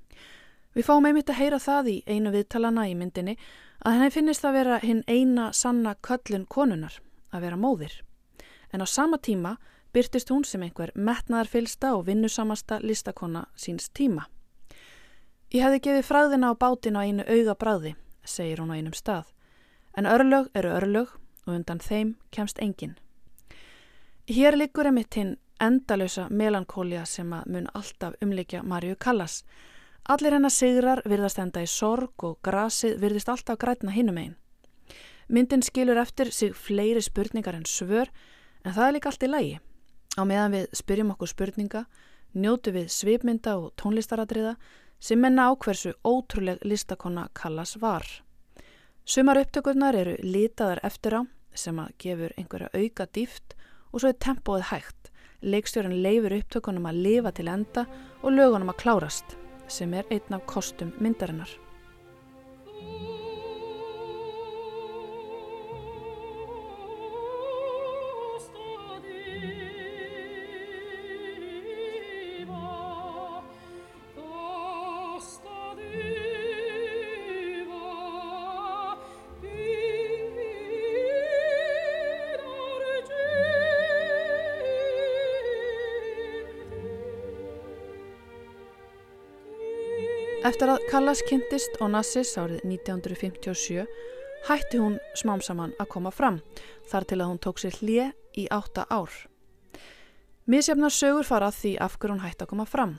Við 0.74 0.90
fáum 0.90 1.06
einmitt 1.06 1.30
að 1.30 1.40
heyra 1.42 1.62
það 1.62 1.94
í 1.94 1.96
einu 2.10 2.34
viðtalana 2.34 2.90
í 2.90 2.98
myndinni 2.98 3.38
að 3.86 3.94
henni 3.94 4.14
finnist 4.14 4.46
að 4.46 4.58
vera 4.58 4.82
hinn 4.82 5.04
eina 5.06 5.52
sanna 5.54 5.94
köllun 6.02 6.50
konunar, 6.50 6.98
að 7.30 7.46
vera 7.46 7.58
móðir. 7.62 7.94
En 8.74 8.82
á 8.82 8.88
sama 8.90 9.18
tíma 9.18 9.58
byrtist 9.93 10.30
hún 10.30 10.45
sem 10.45 10.63
einhver 10.63 10.91
metnaðarfylsta 10.95 11.93
og 11.95 12.06
vinnusamasta 12.08 12.80
listakonna 12.84 13.45
síns 13.56 13.89
tíma. 13.89 14.28
Ég 15.54 15.63
hefði 15.63 15.80
gefið 15.80 16.06
fræðina 16.06 16.52
á 16.52 16.60
bátinu 16.60 17.00
á 17.00 17.08
einu 17.08 17.23
auga 17.23 17.56
bræði, 17.56 17.95
segir 18.26 18.60
hún 18.60 18.73
á 18.73 18.78
einum 18.78 18.93
stað. 18.93 19.32
En 19.97 20.06
örlög 20.06 20.50
eru 20.54 20.69
örlög 20.76 21.13
og 21.47 21.54
undan 21.56 21.80
þeim 21.80 22.15
kemst 22.32 22.60
engin. 22.60 22.97
Hér 24.28 24.58
liggur 24.60 24.89
emitt 24.89 25.15
hinn 25.15 25.38
endalösa 25.63 26.28
melankólia 26.30 27.06
sem 27.06 27.32
að 27.34 27.47
mun 27.54 27.69
alltaf 27.73 28.17
umleikja 28.21 28.63
Marju 28.63 28.97
Callas. 29.00 29.43
Allir 30.04 30.36
hennar 30.36 30.52
sigrar 30.52 31.02
virðast 31.06 31.39
enda 31.39 31.63
í 31.63 31.67
sorg 31.67 32.23
og 32.23 32.41
grasið 32.43 33.00
virðist 33.02 33.30
alltaf 33.32 33.58
grætna 33.60 33.95
hinnum 33.95 34.19
einn. 34.19 34.36
Myndin 35.28 35.63
skilur 35.63 35.97
eftir 36.00 36.32
sig 36.32 36.54
fleiri 36.56 37.02
spurningar 37.02 37.56
en 37.56 37.65
svör 37.65 38.12
en 38.63 38.73
það 38.73 38.88
er 38.88 38.93
líka 38.95 39.10
allt 39.10 39.23
í 39.23 39.32
lægi. 39.32 39.58
Á 40.18 40.26
meðan 40.26 40.56
við 40.56 40.70
spyrjum 40.74 41.12
okkur 41.14 41.30
spurninga, 41.30 41.84
njótu 42.34 42.74
við 42.74 42.88
svipmynda 42.90 43.54
og 43.62 43.74
tónlistaradriða 43.78 44.56
sem 45.00 45.20
menna 45.22 45.46
á 45.46 45.52
hversu 45.54 45.94
ótrúleg 46.02 46.64
listakonna 46.66 47.28
Kallas 47.38 47.76
var. 47.78 48.06
Sumar 49.06 49.38
upptökurnar 49.38 49.96
eru 49.96 50.16
litaðar 50.26 50.82
eftir 50.84 51.20
á 51.20 51.22
sem 51.54 51.78
að 51.80 51.94
gefur 52.02 52.34
einhverja 52.38 52.74
auka 52.74 53.06
dýft 53.14 53.54
og 53.92 54.02
svo 54.02 54.10
er 54.10 54.18
tempóið 54.26 54.66
hægt. 54.72 55.12
Leikstjóran 55.46 56.02
leifur 56.02 56.34
upptökunum 56.40 56.90
að 56.90 57.02
lifa 57.06 57.32
til 57.38 57.48
enda 57.54 57.86
og 58.24 58.34
lögunum 58.34 58.74
að 58.74 58.82
klárast 58.82 59.38
sem 59.70 59.94
er 59.94 60.10
einn 60.10 60.34
af 60.34 60.46
kostum 60.50 60.96
myndarinnar. 60.98 61.50
Eftir 90.48 90.70
að 90.72 90.84
Callas 90.88 91.20
kynntist 91.28 91.74
Onassis 91.84 92.30
árið 92.40 92.62
1957 92.64 93.82
hætti 94.48 94.80
hún 94.80 94.94
smám 95.18 95.42
saman 95.44 95.74
að 95.76 95.90
koma 95.92 96.12
fram 96.14 96.38
þar 96.88 97.08
til 97.10 97.18
að 97.18 97.28
hún 97.28 97.42
tók 97.44 97.60
sér 97.60 97.76
hlje 97.82 98.06
í 98.40 98.46
átta 98.56 98.86
ár. 98.88 99.12
Mísjafnar 100.48 100.94
sögur 100.96 101.28
fara 101.28 101.50
því 101.52 101.74
af 101.84 101.98
hverju 101.98 102.16
hún 102.16 102.24
hætti 102.24 102.46
að 102.46 102.52
koma 102.54 102.68
fram 102.70 102.96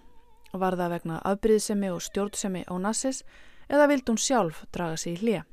og 0.53 0.61
var 0.61 0.77
það 0.77 0.93
vegna 0.99 1.23
afbríðsemi 1.31 1.93
og 1.95 2.05
stjórnsemi 2.05 2.67
Onassis 2.75 3.23
eða 3.71 3.89
vild 3.95 4.13
hún 4.13 4.21
sjálf 4.21 4.67
draga 4.69 5.01
í 5.09 5.17
hlje. 5.17 5.45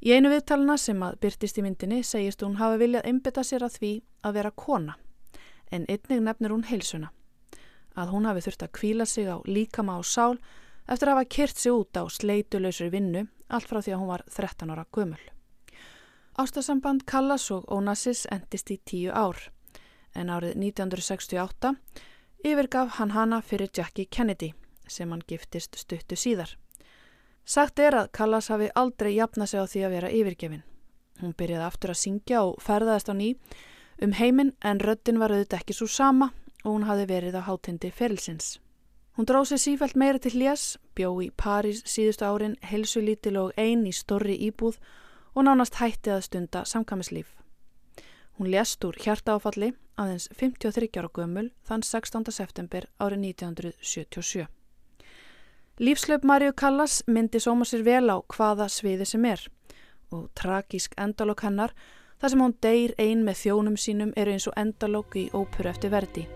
Í 0.00 0.16
einu 0.16 0.32
viðtalina 0.32 0.78
sem 0.80 1.04
að 1.04 1.20
byrtist 1.26 1.60
í 1.60 1.66
myndinni 1.66 2.00
segist 2.00 2.46
hún 2.46 2.56
hafa 2.62 2.80
viljað 2.80 3.10
einbita 3.12 3.44
sér 3.44 3.68
að 3.68 3.76
því 3.76 3.96
að 4.24 4.40
vera 4.40 4.56
kona 4.56 4.96
en 5.68 5.84
einnig 5.84 6.24
nefnir 6.24 6.56
hún 6.56 6.64
heilsuna 6.64 7.12
að 7.92 8.12
hún 8.14 8.24
hafi 8.24 8.46
þurft 8.46 8.64
að 8.64 8.76
kvíla 8.78 9.06
sig 9.06 9.28
á 9.28 9.36
líkama 9.44 9.98
á 9.98 10.02
sál 10.04 10.38
eftir 10.88 11.08
að 11.08 11.16
hafa 11.16 11.30
kyrt 11.36 11.58
sig 11.58 11.72
út 11.72 11.96
á 11.98 12.02
sleitulöysri 12.08 12.90
vinnu 12.92 13.26
allt 13.48 13.68
frá 13.68 13.80
því 13.82 13.94
að 13.94 14.00
hún 14.00 14.12
var 14.12 14.24
13 14.28 14.72
ára 14.72 14.86
gömul. 14.92 15.20
Ástasamband 16.38 17.04
Callas 17.06 17.50
og 17.52 17.68
Onassis 17.68 18.24
endist 18.32 18.70
í 18.72 18.78
tíu 18.84 19.12
ár 19.12 19.50
en 20.16 20.32
árið 20.32 20.56
1968 20.56 21.74
yfirgaf 22.44 22.96
hann 22.98 23.12
hana 23.12 23.40
fyrir 23.42 23.70
Jackie 23.76 24.08
Kennedy 24.10 24.52
sem 24.88 25.10
hann 25.10 25.22
giftist 25.28 25.76
stuttu 25.78 26.16
síðar. 26.16 26.56
Sagt 27.44 27.78
er 27.78 27.96
að 27.98 28.10
Callas 28.16 28.48
hafi 28.52 28.70
aldrei 28.74 29.14
jafna 29.14 29.46
sig 29.46 29.60
á 29.60 29.66
því 29.66 29.84
að 29.84 29.94
vera 29.96 30.10
yfirgefin. 30.10 30.64
Hún 31.20 31.36
byrjaði 31.38 31.66
aftur 31.66 31.92
að 31.92 32.00
syngja 32.00 32.42
og 32.42 32.60
ferðaðist 32.62 33.10
á 33.12 33.14
ný 33.14 33.28
um 34.02 34.12
heiminn 34.16 34.54
en 34.64 34.80
röddin 34.80 35.20
var 35.20 35.34
auðvitað 35.34 35.60
ekki 35.60 35.76
svo 35.76 35.86
sama 35.86 36.32
og 36.64 36.70
hún 36.72 36.86
hafi 36.88 37.06
verið 37.10 37.38
á 37.38 37.42
hátindi 37.46 37.90
ferilsins. 37.90 38.58
Hún 39.16 39.26
dróð 39.28 39.50
sér 39.50 39.60
sífælt 39.60 39.96
meira 39.96 40.18
til 40.18 40.32
hljás, 40.32 40.78
bjó 40.96 41.12
í 41.20 41.28
París 41.36 41.82
síðustu 41.84 42.24
árin, 42.24 42.56
helsulítil 42.64 43.36
og 43.36 43.52
ein 43.60 43.84
í 43.84 43.92
storri 43.92 44.38
íbúð 44.48 44.78
og 45.34 45.44
nánast 45.44 45.76
hætti 45.80 46.14
að 46.14 46.24
stunda 46.28 46.64
samkamislíf. 46.64 47.34
Hún 48.38 48.48
lést 48.48 48.84
úr 48.84 48.96
hjartaáfalli 48.96 49.74
aðeins 50.00 50.28
53 50.32 50.96
ára 50.96 51.10
gömul 51.12 51.50
þann 51.68 51.84
16. 51.84 52.32
september 52.32 52.88
árið 52.98 53.26
1977. 53.36 54.46
Lífslaup 55.78 56.24
Marju 56.24 56.52
Callas 56.56 57.02
myndi 57.06 57.40
sóma 57.40 57.68
sér 57.68 57.84
vel 57.84 58.08
á 58.08 58.16
hvaða 58.20 58.68
sviði 58.72 59.08
sem 59.08 59.24
er 59.28 59.44
og 60.12 60.30
tragísk 60.36 60.96
endalokk 61.00 61.44
hennar 61.44 61.72
þar 62.20 62.32
sem 62.32 62.44
hún 62.44 62.56
deyr 62.64 62.94
ein 62.98 63.24
með 63.26 63.44
þjónum 63.44 63.76
sínum 63.76 64.14
eru 64.16 64.36
eins 64.36 64.48
og 64.48 64.56
endalokk 64.56 65.16
í 65.16 65.28
óperu 65.32 65.72
eftir 65.72 65.92
verdi. 65.92 66.28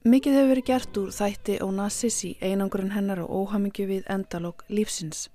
Mikið 0.00 0.32
hefur 0.32 0.48
verið 0.48 0.64
gert 0.64 0.96
úr 0.96 1.08
þætti 1.12 1.54
Onassis 1.60 2.22
í 2.24 2.28
einangurinn 2.40 2.94
hennar 2.94 3.18
og 3.20 3.34
óhamingju 3.36 3.84
við 3.84 4.06
endalók 4.08 4.62
lífsins 4.72 5.26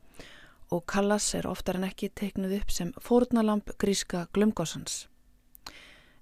og 0.74 0.88
Callas 0.90 1.28
er 1.38 1.46
oftar 1.46 1.78
en 1.78 1.86
ekki 1.86 2.10
teiknuð 2.10 2.56
upp 2.58 2.74
sem 2.74 2.90
fórnalamp 2.98 3.70
gríska 3.78 4.24
glumgósans. 4.34 5.06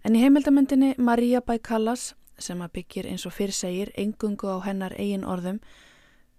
En 0.03 0.19
í 0.19 0.25
heimildamöndinni 0.25 0.91
Maria 0.99 1.39
by 1.39 1.55
Callas, 1.63 2.17
sem 2.35 2.59
að 2.59 2.73
byggir 2.81 3.07
eins 3.13 3.23
og 3.23 3.31
fyrir 3.31 3.55
segir 3.55 3.93
engungu 3.95 4.51
á 4.51 4.59
hennar 4.67 4.97
eigin 4.99 5.23
orðum, 5.23 5.63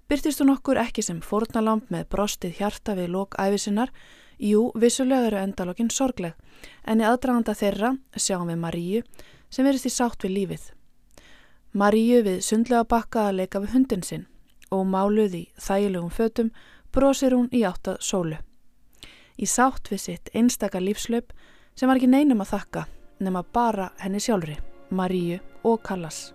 byrtist 0.04 0.44
hún 0.44 0.52
okkur 0.58 0.82
ekki 0.84 1.00
sem 1.00 1.24
fórnalamp 1.24 1.88
með 1.88 2.04
brostið 2.12 2.60
hjarta 2.60 3.00
við 3.00 3.14
lók 3.16 3.40
æfisinnar, 3.40 3.96
jú, 4.36 4.68
vissulega 4.76 5.32
eru 5.32 5.40
endalókin 5.40 5.88
sorgleg, 5.88 6.36
en 6.84 7.00
í 7.00 7.08
aðdraganda 7.08 7.56
þeirra 7.56 7.96
sjáum 8.12 8.52
við 8.52 8.60
Maríu 8.68 9.04
sem 9.48 9.64
verist 9.64 9.88
í 9.88 9.96
sátt 9.96 10.20
við 10.28 10.36
lífið. 10.42 10.73
Maríu 11.74 12.20
við 12.22 12.38
sundlega 12.46 12.86
bakka 12.86 13.24
að 13.28 13.40
leika 13.40 13.58
við 13.58 13.72
hundin 13.74 14.04
sinn 14.06 14.26
og 14.70 14.84
máluð 14.86 15.32
í 15.34 15.40
þægilegum 15.58 16.12
fötum 16.14 16.52
brosir 16.94 17.34
hún 17.34 17.48
í 17.50 17.64
áttað 17.66 17.98
sólu. 17.98 18.38
Í 19.34 19.46
sátt 19.50 19.90
við 19.90 20.00
sitt 20.04 20.30
einstaka 20.38 20.78
lífslaup 20.78 21.34
sem 21.74 21.90
var 21.90 21.98
ekki 21.98 22.12
neinum 22.12 22.44
að 22.44 22.52
þakka 22.54 22.84
nema 23.26 23.42
bara 23.42 23.90
henni 23.98 24.22
sjálfri, 24.22 24.54
Maríu 24.94 25.40
og 25.66 25.82
Kallas. 25.82 26.30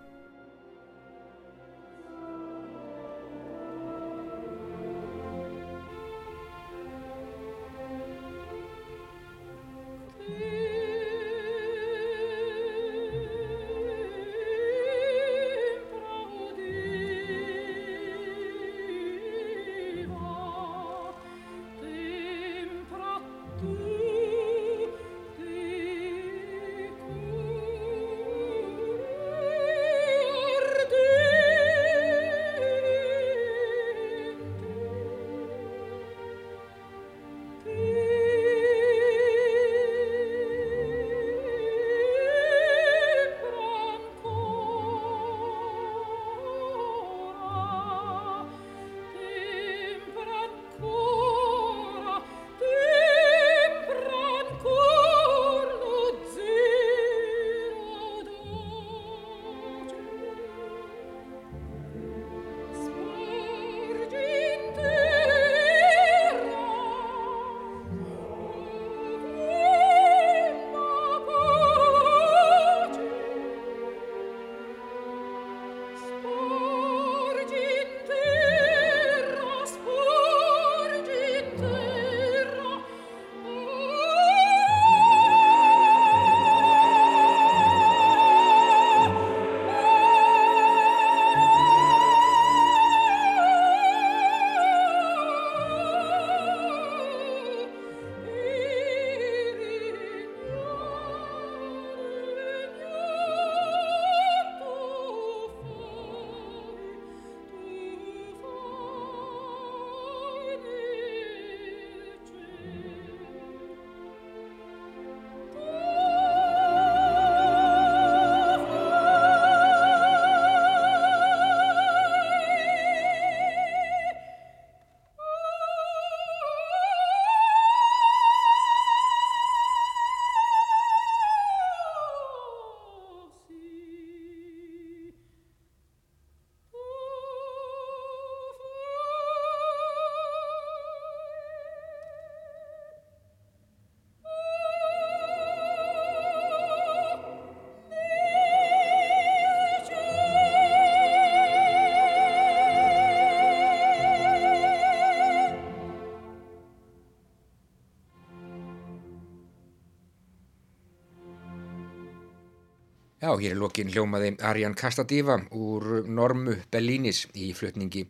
Já, 163.19 163.33
hér 163.35 163.51
er 163.51 163.57
lokin 163.59 163.89
hljómaði 163.91 164.37
Arjan 164.47 164.77
Kastadífa 164.79 165.41
úr 165.51 166.05
Normu 166.07 166.53
Bellinis 166.71 167.25
í 167.35 167.49
flutningi. 167.51 168.05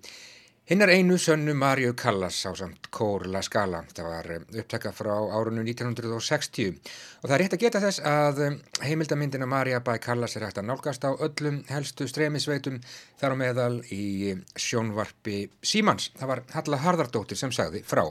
Hinnar 0.69 0.91
einu 0.93 1.15
sönnu 1.17 1.55
Marju 1.57 1.95
Callas 1.97 2.43
á 2.45 2.53
samt 2.53 2.91
Kór 2.93 3.25
La 3.25 3.41
Scala. 3.41 3.79
Það 3.89 4.05
var 4.05 4.29
upptaka 4.61 4.91
frá 4.93 5.15
árunnu 5.33 5.63
1960 5.65 6.77
og 6.77 7.25
það 7.25 7.33
er 7.33 7.41
rétt 7.41 7.55
að 7.57 7.63
geta 7.63 7.81
þess 7.87 8.03
að 8.05 8.43
heimildamindina 8.85 9.49
Marja 9.49 9.81
bæ 9.81 9.95
Callas 10.05 10.37
er 10.37 10.45
hægt 10.45 10.61
að 10.61 10.69
nálgast 10.69 11.09
á 11.09 11.17
öllum 11.17 11.63
helstu 11.73 12.05
streymisveitum 12.05 12.77
þar 13.17 13.33
á 13.33 13.41
meðal 13.41 13.81
í 13.89 14.37
sjónvarpi 14.53 15.41
Símans. 15.65 16.11
Það 16.21 16.33
var 16.35 16.45
Halla 16.53 16.83
Harðardóttir 16.85 17.41
sem 17.41 17.49
sagði 17.49 17.81
frá. 17.81 18.05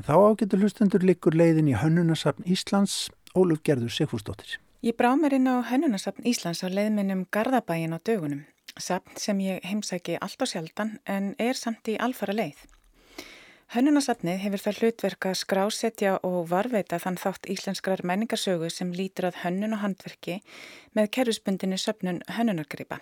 Þá 0.00 0.14
ágetur 0.16 0.64
hlustendur 0.64 1.04
likur 1.04 1.36
leiðin 1.36 1.68
í 1.68 1.76
Hönnunasafn 1.76 2.48
Íslands, 2.48 3.10
Óluf 3.36 3.60
Gerður 3.68 3.92
Sigfúrsdóttir. 3.92 4.61
Ég 4.82 4.96
brá 4.98 5.12
mér 5.14 5.36
inn 5.36 5.46
á 5.46 5.62
Hönnunasafn 5.62 6.24
Íslands 6.26 6.64
á 6.66 6.66
leiðminnum 6.66 7.20
Garðabæin 7.30 7.94
á 7.94 8.02
dögunum. 8.02 8.40
Safn 8.74 9.14
sem 9.14 9.38
ég 9.38 9.62
heimsæki 9.62 10.16
allt 10.18 10.42
og 10.42 10.50
sjaldan 10.50 10.96
en 11.06 11.36
er 11.38 11.54
samt 11.54 11.86
í 11.86 11.94
alfara 12.02 12.34
leið. 12.34 12.64
Hönnunasafnið 13.76 14.42
hefur 14.42 14.64
það 14.64 14.80
hlutverk 14.80 15.28
að 15.30 15.38
skrásetja 15.38 16.16
og 16.26 16.50
varveita 16.50 16.98
þann 16.98 17.20
þátt 17.22 17.46
íslenskrar 17.54 18.02
menningarsögu 18.02 18.72
sem 18.74 18.90
lítur 18.90 19.30
að 19.30 19.38
hönnun 19.44 19.78
og 19.78 19.84
handverki 19.84 20.40
með 20.98 21.12
kerfisbundinni 21.14 21.78
söpnun 21.78 22.18
hönnunargripa. 22.26 22.98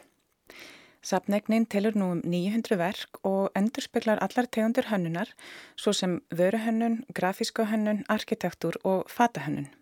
Safnegnin 1.01 1.65
telur 1.65 1.97
nú 1.97 2.13
um 2.19 2.25
900 2.29 2.77
verk 2.77 3.25
og 3.25 3.57
endurspeglar 3.57 4.21
allar 4.21 4.53
tegundur 4.53 4.93
hönnunar 4.93 5.33
svo 5.81 5.97
sem 5.97 6.21
vöruhönnun, 6.29 7.07
grafíska 7.09 7.71
hönnun, 7.73 8.05
arkitektúr 8.13 8.77
og 8.85 9.09
fatahönnun. 9.09 9.73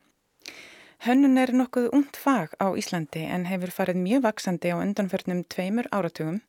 Hönnun 0.98 1.38
er 1.38 1.52
nokkuð 1.54 1.92
ungt 1.94 2.16
fag 2.18 2.56
á 2.58 2.74
Íslandi 2.74 3.20
en 3.30 3.44
hefur 3.46 3.70
farið 3.70 4.00
mjög 4.02 4.22
vaksandi 4.24 4.72
á 4.74 4.82
undanförnum 4.82 5.44
tveimur 5.54 5.86
áratugum, 5.94 6.40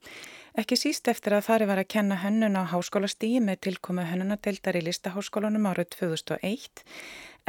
ekki 0.58 0.78
síst 0.82 1.06
eftir 1.12 1.36
að 1.38 1.45
farið 1.45 1.70
var 1.70 1.82
að 1.84 1.91
kenna 1.93 2.18
hönnun 2.24 2.58
á 2.58 2.66
háskólastíi 2.72 3.43
með 3.45 3.62
tilkomu 3.68 4.08
hönnunadeildar 4.10 4.80
í 4.80 4.82
listaháskólanum 4.88 5.70
árið 5.70 5.91
2001 6.00 6.82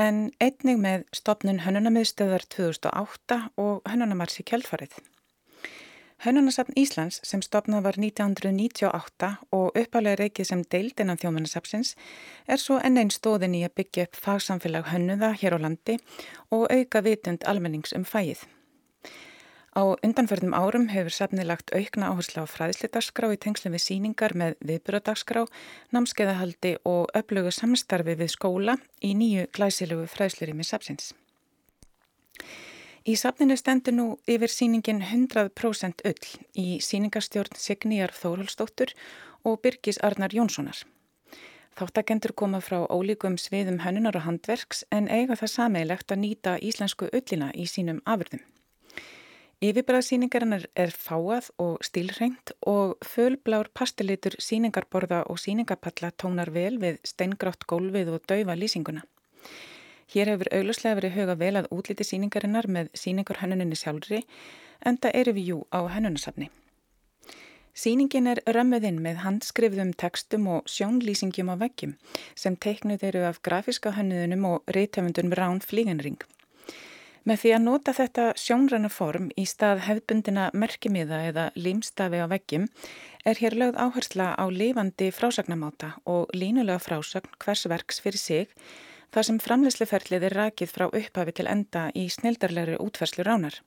en 0.05 0.19
einnig 0.45 0.83
með 0.85 1.07
stopnun 1.17 1.63
hönnunamiðstöðar 1.65 2.45
2008 2.53 3.41
og 3.65 3.81
hönnunamars 3.89 4.37
í 4.45 4.47
kjölfarið. 4.53 5.01
Hönnunasafn 6.21 6.77
Íslands 6.77 7.17
sem 7.25 7.41
stopnað 7.41 7.87
var 7.87 7.97
1998 7.97 9.29
og 9.57 9.79
uppalega 9.81 10.19
reikið 10.21 10.49
sem 10.51 10.65
deild 10.75 10.99
innan 11.01 11.17
þjómanasafnsins 11.17 11.95
er 12.45 12.61
svo 12.61 12.77
enn 12.85 13.01
einn 13.01 13.13
stóðin 13.15 13.57
í 13.57 13.63
að 13.65 13.79
byggja 13.81 14.05
upp 14.05 14.19
fagsamfélag 14.27 14.91
hönnuða 14.91 15.31
hér 15.41 15.57
á 15.57 15.59
landi 15.65 15.97
og 16.53 16.67
auka 16.69 17.01
vitund 17.07 17.47
almennings 17.49 17.97
um 17.97 18.05
fæið. 18.05 18.43
Á 19.73 19.97
undanförnum 20.05 20.53
árum 20.53 20.91
hefur 20.93 21.17
safni 21.17 21.47
lagt 21.49 21.73
aukna 21.73 22.13
áherslu 22.13 22.45
á 22.45 22.53
fræðslitarskrá 22.53 23.33
í 23.33 23.41
tengslu 23.41 23.73
við 23.73 23.87
síningar 23.87 24.37
með 24.37 24.59
viðbyrjadagskrá, 24.61 25.47
námskeiðahaldi 25.97 26.77
og 26.85 27.09
öflugu 27.17 27.55
samstarfi 27.55 28.19
við 28.21 28.35
skóla 28.37 28.77
í 29.01 29.17
nýju 29.17 29.49
glæsilegu 29.57 30.05
fræðslurými 30.05 30.69
safsins. 30.69 31.15
Í 33.11 33.17
safninu 33.19 33.57
stendur 33.59 33.95
nú 33.97 34.05
yfir 34.31 34.53
síningin 34.53 35.01
100% 35.03 36.03
ull 36.07 36.27
í 36.63 36.67
síningarstjórn 36.85 37.57
Signíjar 37.59 38.13
Þórhalsdóttur 38.15 38.93
og 39.43 39.57
Birgis 39.65 39.99
Arnar 40.07 40.35
Jónssonar. 40.37 40.85
Þáttakendur 41.81 42.37
koma 42.39 42.61
frá 42.63 42.85
ólíkum 42.87 43.39
sviðum 43.41 43.81
hönnunar 43.83 44.19
og 44.21 44.27
handverks 44.29 44.85
en 44.95 45.09
eiga 45.09 45.39
það 45.41 45.53
sameilegt 45.55 46.15
að 46.15 46.23
nýta 46.23 46.55
íslensku 46.71 47.09
ullina 47.11 47.51
í 47.57 47.67
sínum 47.73 47.99
afurðum. 48.05 48.45
Yfirbræðsýningarinnar 49.65 50.69
er 50.85 50.95
fáað 50.95 51.51
og 51.59 51.83
stílrengt 51.85 52.55
og 52.63 52.95
fölblár 53.03 53.73
pastelitur 53.75 54.39
síningarborða 54.39 55.25
og 55.27 55.41
síningapalla 55.43 56.13
tónar 56.15 56.55
vel 56.55 56.77
við 56.79 57.03
steingrátt 57.11 57.67
gólfið 57.67 58.15
og 58.15 58.23
daufa 58.31 58.55
lýsinguna. 58.61 59.03
Hér 60.11 60.33
hefur 60.33 60.49
auglustlega 60.51 60.99
verið 60.99 61.17
huga 61.19 61.37
vel 61.39 61.53
að 61.61 61.69
útliti 61.75 62.07
síningarinnar 62.07 62.67
með 62.67 62.89
síningur 62.99 63.39
hönnuninni 63.43 63.79
sjálfri 63.79 64.25
en 64.83 64.99
það 64.99 65.17
eru 65.21 65.37
við 65.37 65.53
jú 65.53 65.59
á 65.71 65.81
hönnunasafni. 65.87 66.51
Sýningin 67.81 68.27
er 68.27 68.41
römmuðinn 68.51 68.99
með 69.05 69.23
handskrifðum 69.23 69.93
tekstum 69.95 70.49
og 70.51 70.67
sjónlýsingjum 70.69 71.53
á 71.55 71.57
veggjum 71.63 71.95
sem 72.35 72.59
teiknuð 72.59 73.07
eru 73.13 73.23
af 73.29 73.39
grafíska 73.47 73.95
hönnuðunum 73.95 74.49
og 74.51 74.75
reytöfundunum 74.75 75.37
Rán 75.39 75.63
Flíganring. 75.63 76.19
Með 77.25 77.43
því 77.45 77.51
að 77.55 77.65
nota 77.69 77.93
þetta 77.95 78.27
sjónræna 78.41 78.91
form 78.91 79.31
í 79.39 79.47
stað 79.47 79.85
hefðbundina 79.87 80.51
merkimiða 80.57 81.23
eða 81.31 81.49
límstafi 81.55 82.19
á 82.19 82.27
veggjum 82.33 82.67
er 83.29 83.39
hér 83.39 83.57
lögð 83.63 83.79
áhersla 83.85 84.33
á 84.35 84.45
lifandi 84.51 85.11
frásagnamáta 85.15 85.95
og 86.09 86.33
línulega 86.35 86.81
frásagn 86.83 87.37
hvers 87.39 87.67
verks 87.71 88.01
fyrir 88.03 88.19
sig 88.19 88.49
þar 89.15 89.27
sem 89.27 89.41
framleysluferlið 89.43 90.27
er 90.29 90.37
rakið 90.39 90.73
frá 90.75 90.87
upphafi 90.89 91.35
til 91.37 91.49
enda 91.51 91.89
í 91.99 92.07
snildarlegri 92.13 92.79
útferslu 92.83 93.27
ránar. 93.27 93.61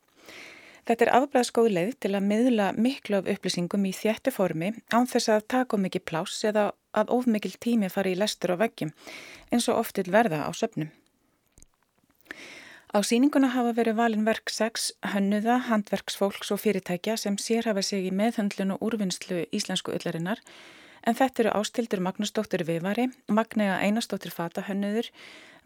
Þetta 0.83 1.05
er 1.05 1.11
afbræðskóð 1.15 1.69
leið 1.71 1.91
til 2.03 2.11
að 2.17 2.25
miðla 2.27 2.71
miklu 2.75 3.21
af 3.21 3.29
upplýsingum 3.31 3.85
í 3.87 3.93
þjættu 3.95 4.33
formi 4.35 4.73
án 4.91 5.07
þess 5.07 5.31
að 5.31 5.45
taka 5.53 5.79
mikið 5.79 6.03
pláss 6.09 6.43
eða 6.43 6.71
að 6.91 7.13
of 7.15 7.29
mikil 7.29 7.53
tími 7.55 7.87
fari 7.91 8.11
í 8.15 8.19
lestur 8.19 8.51
á 8.51 8.59
veggjum 8.59 8.91
eins 9.51 9.69
og 9.71 9.79
oftil 9.79 10.09
verða 10.11 10.43
á 10.43 10.51
söpnum. 10.51 10.91
Á 12.93 12.99
síninguna 13.01 13.49
hafa 13.55 13.71
verið 13.73 13.95
valin 13.97 14.27
verk 14.27 14.51
6 14.53 14.91
hönnuða, 15.15 15.55
handverksfólks 15.69 16.51
og 16.53 16.59
fyrirtækja 16.61 17.15
sem 17.17 17.39
sér 17.41 17.65
hafa 17.65 17.81
sig 17.81 18.05
í 18.05 18.11
meðhöndlun 18.13 18.75
og 18.75 18.83
úrvinnslu 18.85 19.47
íslensku 19.55 19.95
öllarinnar 19.95 20.43
en 21.07 21.17
þetta 21.17 21.43
eru 21.43 21.53
ástildur 21.59 22.01
Magnúsdóttir 22.03 22.63
Vivari, 22.67 23.09
Magnega 23.27 23.79
Einarsdóttir 23.83 24.31
Fatahönnuður, 24.31 25.09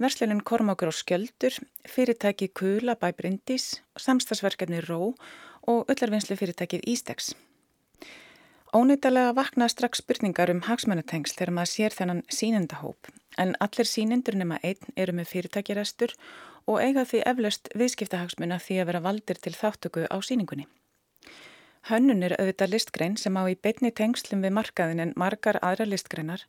verslunin 0.01 0.41
Kormákur 0.41 0.91
og 0.91 0.97
Skjöldur, 0.97 1.57
fyrirtæki 1.85 2.49
Kula 2.53 2.95
bæ 2.95 3.11
Bryndís, 3.17 3.81
samstagsverkefni 3.97 4.81
Ró 4.85 5.13
og 5.67 5.91
öllarvinnslu 5.91 6.37
fyrirtækið 6.39 6.87
Ístegs. 6.87 7.35
Ónýttalega 8.75 9.31
vakna 9.35 9.69
strax 9.71 10.01
spurningar 10.03 10.51
um 10.51 10.65
hagsmönnatengsl 10.67 11.37
þegar 11.37 11.53
maður 11.55 11.71
sér 11.71 11.93
þennan 11.95 12.25
sínendahóp 12.27 13.07
en 13.37 13.55
allir 13.63 13.87
sínendur 13.87 14.35
nema 14.35 14.57
einn 14.63 14.97
eru 14.99 15.15
með 15.15 15.29
fyrirtækirestur 15.31 16.15
og 16.67 16.81
eiga 16.83 17.05
því 17.07 17.21
eflaust 17.31 17.71
viðskiptahagsmuna 17.79 18.59
því 18.59 18.81
að 18.81 18.89
vera 18.91 19.03
valdir 19.05 19.39
til 19.39 19.55
þáttöku 19.55 20.03
á 20.11 20.17
síningunni. 20.19 20.67
Hönnun 21.87 22.25
er 22.25 22.35
auðvitað 22.39 22.73
listgrein 22.73 23.15
sem 23.21 23.37
á 23.37 23.43
í 23.47 23.55
beitni 23.55 23.93
tengslum 23.95 24.41
við 24.43 24.55
markaðin 24.57 25.03
en 25.03 25.13
margar 25.15 25.59
aðra 25.61 25.85
listgreinar 25.87 26.43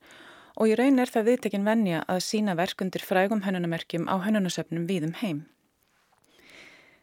og 0.58 0.72
í 0.72 0.74
raun 0.78 0.98
er 0.98 1.12
það 1.12 1.28
viðtekinn 1.30 1.68
vennja 1.68 2.00
að 2.10 2.24
sína 2.26 2.56
verkundir 2.58 3.04
frægum 3.06 3.44
hönnunamerkjum 3.44 4.08
á 4.10 4.18
hönnunasöfnum 4.24 4.88
víðum 4.90 5.14
heim. 5.20 5.44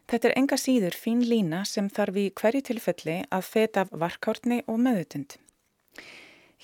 Þetta 0.06 0.28
er 0.28 0.36
enga 0.38 0.58
síður 0.60 0.94
fín 0.94 1.24
lína 1.24 1.64
sem 1.66 1.88
þarf 1.90 2.18
í 2.20 2.26
hverju 2.36 2.62
tilfelli 2.68 3.16
að 3.32 3.48
feta 3.48 3.86
af 3.86 3.94
varkárni 4.04 4.60
og 4.66 4.78
meðutund. 4.84 5.38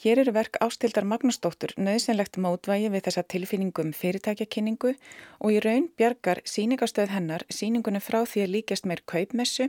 Hér 0.03 0.19
eru 0.19 0.33
verk 0.35 0.57
ástildar 0.65 1.05
Magnúsdóttur 1.07 1.77
nöðsynlegt 1.79 2.35
mótvægi 2.43 2.89
við 2.91 3.05
þessa 3.07 3.23
tilfinningum 3.35 3.93
fyrirtækjakynningu 3.95 4.91
og 5.39 5.53
í 5.55 5.61
raun 5.63 5.87
bjargar 5.95 6.41
síningastöð 6.53 7.13
hennar 7.15 7.45
síningunum 7.47 8.03
frá 8.03 8.25
því 8.27 8.43
að 8.43 8.51
líkast 8.57 8.89
meir 8.91 9.05
kaupmessu 9.13 9.69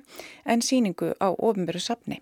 en 0.50 0.66
síningu 0.66 1.12
á 1.22 1.30
ofinveru 1.38 1.84
sapni. 1.86 2.18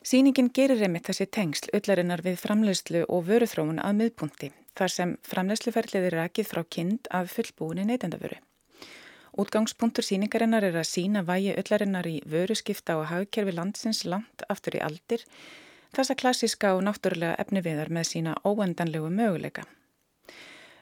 Sýningin 0.00 0.48
gerir 0.56 0.80
reymitt 0.80 1.10
þessi 1.10 1.28
tengsl 1.28 1.68
öllarinnar 1.76 2.24
við 2.24 2.40
framlegslu 2.40 3.04
og 3.04 3.28
vöruþróun 3.28 3.84
að 3.84 4.00
miðpunti 4.00 4.52
þar 4.80 4.96
sem 4.96 5.14
framlegsluferlið 5.28 6.08
er 6.08 6.20
rækið 6.22 6.52
frá 6.54 6.64
kind 6.64 7.12
að 7.12 7.32
fullbúinni 7.36 7.84
neytendavöru. 7.84 8.40
Útgangspunktur 9.36 10.08
síningarinnar 10.08 10.64
er 10.64 10.80
að 10.80 10.88
sína 10.88 11.20
vægi 11.28 11.52
öllarinnar 11.60 12.08
í 12.08 12.18
vöru 12.24 12.56
skipta 12.56 12.96
og 12.96 13.10
hagkerfi 13.12 13.58
landsins 13.60 14.06
langt 14.08 14.48
aftur 14.48 14.80
í 14.80 14.86
aldir 14.88 15.28
þessa 15.96 16.16
klassiska 16.18 16.74
og 16.76 16.84
náttúrulega 16.86 17.38
efniviðar 17.42 17.90
með 17.94 18.08
sína 18.12 18.36
óendanlegu 18.44 19.10
möguleika. 19.10 19.64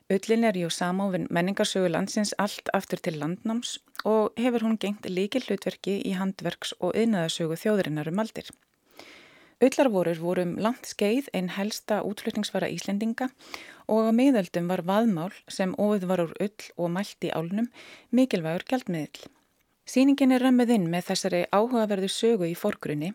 Öllin 0.07 0.47
er 0.47 0.55
jú 0.55 0.69
samófin 0.71 1.27
menningarsögu 1.35 1.89
landsins 1.91 2.31
allt 2.39 2.71
aftur 2.79 3.01
til 3.03 3.19
landnáms 3.19 3.79
og 4.05 4.37
hefur 4.39 4.63
hún 4.63 4.79
gengt 4.79 5.09
líki 5.11 5.41
hlutverki 5.43 5.97
í 6.07 6.13
handverks 6.15 6.77
og 6.79 6.95
yðnaðasögu 6.95 7.59
þjóðurinnar 7.59 8.13
um 8.13 8.23
aldir. 8.23 8.53
Öllarvorur 9.67 10.19
voru 10.21 10.45
um 10.47 10.55
langt 10.61 10.87
skeið 10.87 11.31
einn 11.35 11.49
helsta 11.57 12.03
útflutningsvara 12.07 12.69
Íslendinga 12.71 13.31
og 13.89 14.07
á 14.07 14.13
miðöldum 14.15 14.69
var 14.71 14.85
vaðmál 14.87 15.33
sem 15.49 15.73
óið 15.75 16.05
var 16.11 16.23
úr 16.27 16.35
öll 16.45 16.69
og 16.77 16.93
mælt 16.93 17.27
í 17.27 17.33
álnum 17.33 17.71
mikilvægur 18.13 18.67
gældmiðl. 18.69 19.27
Sýningin 19.87 20.35
er 20.35 20.43
römmið 20.43 20.73
inn 20.75 20.87
með 20.91 21.13
þessari 21.13 21.41
áhugaverðu 21.55 22.09
sögu 22.11 22.49
í 22.49 22.57
forgrunni 22.59 23.13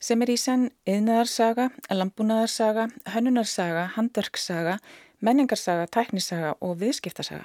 sem 0.00 0.22
er 0.24 0.30
í 0.32 0.36
senn 0.40 0.70
yðnaðarsaga, 0.88 1.66
lambúnaðarsaga, 1.92 2.86
hönnunarsaga, 3.12 3.82
handverkssaga, 3.98 4.78
menningarsaga, 5.20 5.84
tæknisaga 5.92 6.54
og 6.64 6.78
viðskiptasaga. 6.80 7.44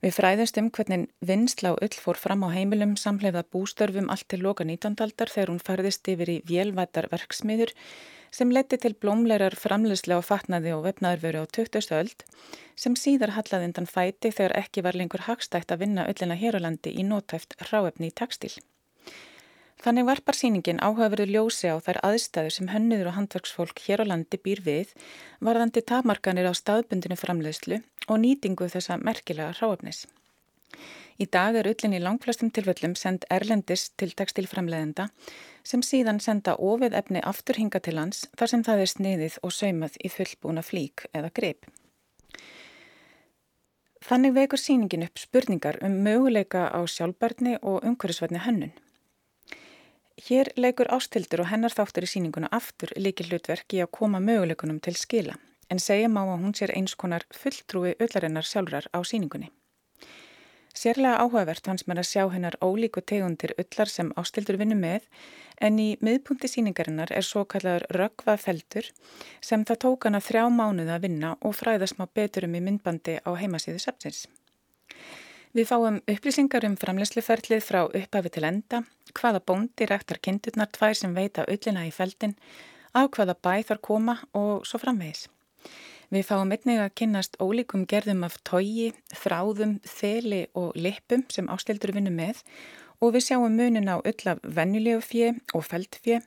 Við 0.00 0.14
fræðumst 0.14 0.58
um 0.60 0.68
hvernig 0.72 1.08
vinnsla 1.26 1.74
og 1.74 1.82
öll 1.84 1.96
fór 1.98 2.16
fram 2.16 2.44
á 2.46 2.54
heimilum 2.54 2.94
samleiða 2.96 3.42
bústörfum 3.52 4.08
allt 4.14 4.28
til 4.30 4.44
loka 4.46 4.64
19. 4.64 4.94
aldar 5.04 5.32
þegar 5.32 5.52
hún 5.52 5.64
færðist 5.64 6.08
yfir 6.08 6.30
í 6.30 6.42
vélvættar 6.48 7.10
verksmiður 7.12 7.74
sem 8.30 8.50
leti 8.52 8.78
til 8.80 8.94
blómleirar 8.94 9.56
framleyslega 9.58 10.20
og 10.20 10.26
fatnaði 10.28 10.72
og 10.76 10.84
vefnaðurveru 10.86 11.44
á 11.44 11.46
20. 11.58 11.92
öld 11.98 12.24
sem 12.78 12.96
síðar 12.96 13.34
hallaði 13.36 13.70
undan 13.70 13.88
fæti 13.90 14.30
þegar 14.30 14.56
ekki 14.62 14.84
var 14.86 14.98
lengur 14.98 15.24
hagstætt 15.26 15.72
að 15.72 15.84
vinna 15.84 16.08
öllina 16.10 16.36
hér 16.38 16.58
á 16.58 16.64
landi 16.66 16.92
í 16.94 17.06
nótæft 17.06 17.56
ráefni 17.70 18.12
í 18.12 18.14
tekstil. 18.20 18.54
Þannig 19.78 20.08
varpar 20.08 20.34
síningin 20.34 20.80
áhugaverðu 20.82 21.28
ljósi 21.30 21.70
á 21.70 21.78
þær 21.78 22.00
aðstæður 22.08 22.54
sem 22.54 22.70
hönnuður 22.72 23.12
og 23.12 23.16
handverksfólk 23.18 23.82
hér 23.86 24.02
á 24.02 24.10
landi 24.10 24.40
býr 24.42 24.62
við 24.66 24.94
varðandi 25.38 25.84
tapmarkanir 25.86 26.50
á 26.50 26.52
staðbundinu 26.58 27.18
framleiðslu 27.18 27.78
og 28.08 28.18
nýtingu 28.24 28.66
þessa 28.72 28.98
merkilega 28.98 29.54
ráöfnis. 29.60 30.06
Í 31.18 31.26
dag 31.26 31.56
er 31.58 31.66
ullin 31.66 31.96
í 31.96 31.98
langflestum 31.98 32.52
tilfellum 32.54 32.92
send 32.94 33.24
erlendis 33.34 33.88
til 33.98 34.12
tekstilframleiðenda 34.14 35.08
sem 35.66 35.82
síðan 35.82 36.20
senda 36.22 36.54
ofið 36.54 36.94
efni 37.00 37.22
aftur 37.26 37.58
hinga 37.58 37.80
til 37.82 37.96
lands 37.98 38.28
þar 38.38 38.52
sem 38.52 38.62
það 38.68 38.82
er 38.84 38.92
sniðið 38.92 39.38
og 39.42 39.54
saumað 39.56 39.98
í 39.98 40.12
fullbúna 40.14 40.62
flík 40.62 41.08
eða 41.10 41.32
grip. 41.34 41.66
Þannig 44.08 44.36
vekur 44.38 44.62
síningin 44.62 45.08
upp 45.08 45.18
spurningar 45.18 45.80
um 45.82 45.98
möguleika 46.06 46.68
á 46.70 46.80
sjálfbarni 46.86 47.58
og 47.66 47.82
umhverfisvætni 47.82 48.44
hönnun. 48.46 48.72
Hér 50.28 50.54
leikur 50.54 50.86
ástildur 50.94 51.42
og 51.42 51.50
hennar 51.50 51.74
þáttur 51.74 52.06
í 52.06 52.12
síninguna 52.14 52.48
aftur 52.54 52.94
líki 52.94 53.26
hlutverk 53.26 53.74
í 53.74 53.82
að 53.82 53.94
koma 53.98 54.22
möguleikunum 54.22 54.78
til 54.78 54.94
skila 54.94 55.34
en 55.68 55.82
segja 55.82 56.08
má 56.08 56.22
að 56.22 56.42
hún 56.46 56.54
sér 56.54 56.72
eins 56.78 56.94
konar 56.94 57.26
fulltrúi 57.34 57.98
öllarinnar 57.98 58.46
sjálfrar 58.46 58.86
á 58.94 59.02
síningunni. 59.02 59.50
Sérlega 60.78 61.18
áhugavert 61.24 61.66
hans 61.66 61.82
mér 61.88 61.98
að 62.02 62.06
sjá 62.06 62.24
hennar 62.30 62.54
ólíku 62.62 63.02
tegundir 63.02 63.54
öllar 63.58 63.90
sem 63.90 64.12
ástildur 64.20 64.58
vinnu 64.60 64.76
með 64.78 65.08
en 65.66 65.78
í 65.82 65.86
miðpunkti 66.04 66.50
síningarinnar 66.52 67.10
er 67.18 67.26
svo 67.26 67.42
kallaður 67.50 67.86
röggvafeldur 67.96 68.90
sem 69.48 69.64
það 69.66 69.80
tók 69.84 70.06
hana 70.06 70.20
þrjá 70.22 70.44
mánuð 70.54 70.92
að 70.94 71.08
vinna 71.08 71.32
og 71.42 71.56
fræðast 71.58 71.98
má 71.98 72.04
betur 72.20 72.46
um 72.46 72.54
í 72.54 72.62
myndbandi 72.62 73.16
á 73.26 73.30
heimasíðu 73.40 73.82
sepsins. 73.82 74.20
Við 75.56 75.66
fáum 75.72 75.98
upplýsingar 76.14 76.68
um 76.68 76.76
framlegsluferlið 76.78 77.64
frá 77.64 77.80
upphafi 77.88 78.30
til 78.36 78.46
enda, 78.46 78.84
hvaða 79.18 79.42
bóndi 79.50 79.88
rektar 79.90 80.22
kindurnar 80.22 80.70
tvær 80.70 80.94
sem 81.00 81.16
veita 81.16 81.48
öllina 81.48 81.88
í 81.88 81.94
feldin, 81.98 82.36
á 82.94 83.02
hvaða 83.08 83.34
bæ 83.34 83.54
þar 83.66 83.82
koma 83.90 84.18
og 84.38 84.68
svo 84.68 84.78
framvegis. 84.84 85.26
Við 86.08 86.22
fáum 86.24 86.52
einnig 86.54 86.78
að 86.80 86.94
kynnast 86.96 87.34
ólíkum 87.36 87.82
gerðum 87.84 88.22
af 88.24 88.38
tógi, 88.48 88.94
þráðum, 89.12 89.74
þeli 89.84 90.46
og 90.56 90.72
lippum 90.72 91.26
sem 91.28 91.50
ástildur 91.52 91.92
vinnu 91.92 92.12
með 92.14 92.40
og 93.04 93.12
við 93.12 93.26
sjáum 93.26 93.58
munin 93.60 93.90
á 93.92 94.00
öll 94.00 94.30
af 94.32 94.40
vennulegu 94.40 95.02
fjö 95.04 95.34
og 95.52 95.66
feldfjö, 95.68 96.22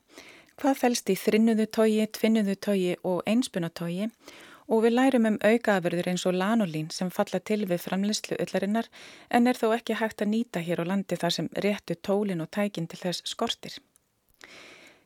hvað 0.61 0.77
fælst 0.83 1.09
í 1.09 1.17
þrinnuðu 1.17 1.65
tógi, 1.73 2.05
tvinnuðu 2.13 2.55
tógi 2.61 2.93
og 3.01 3.23
einspunatógi 3.25 4.11
og 4.69 4.85
við 4.85 4.93
lærum 4.99 5.25
um 5.31 5.39
aukaafurður 5.41 6.11
eins 6.13 6.27
og 6.29 6.37
lanolín 6.37 6.93
sem 6.93 7.09
falla 7.09 7.41
til 7.41 7.63
við 7.65 7.81
framleyslu 7.81 8.37
öllarinnar 8.37 8.87
en 9.33 9.49
er 9.49 9.57
þó 9.57 9.71
ekki 9.79 9.97
hægt 9.97 10.21
að 10.21 10.31
nýta 10.35 10.61
hér 10.61 10.85
á 10.85 10.93
landi 10.93 11.17
þar 11.17 11.39
sem 11.39 11.49
réttu 11.65 11.97
tólin 11.97 12.45
og 12.45 12.53
tækin 12.53 12.85
til 12.85 13.01
þess 13.01 13.25
skortir. 13.33 13.81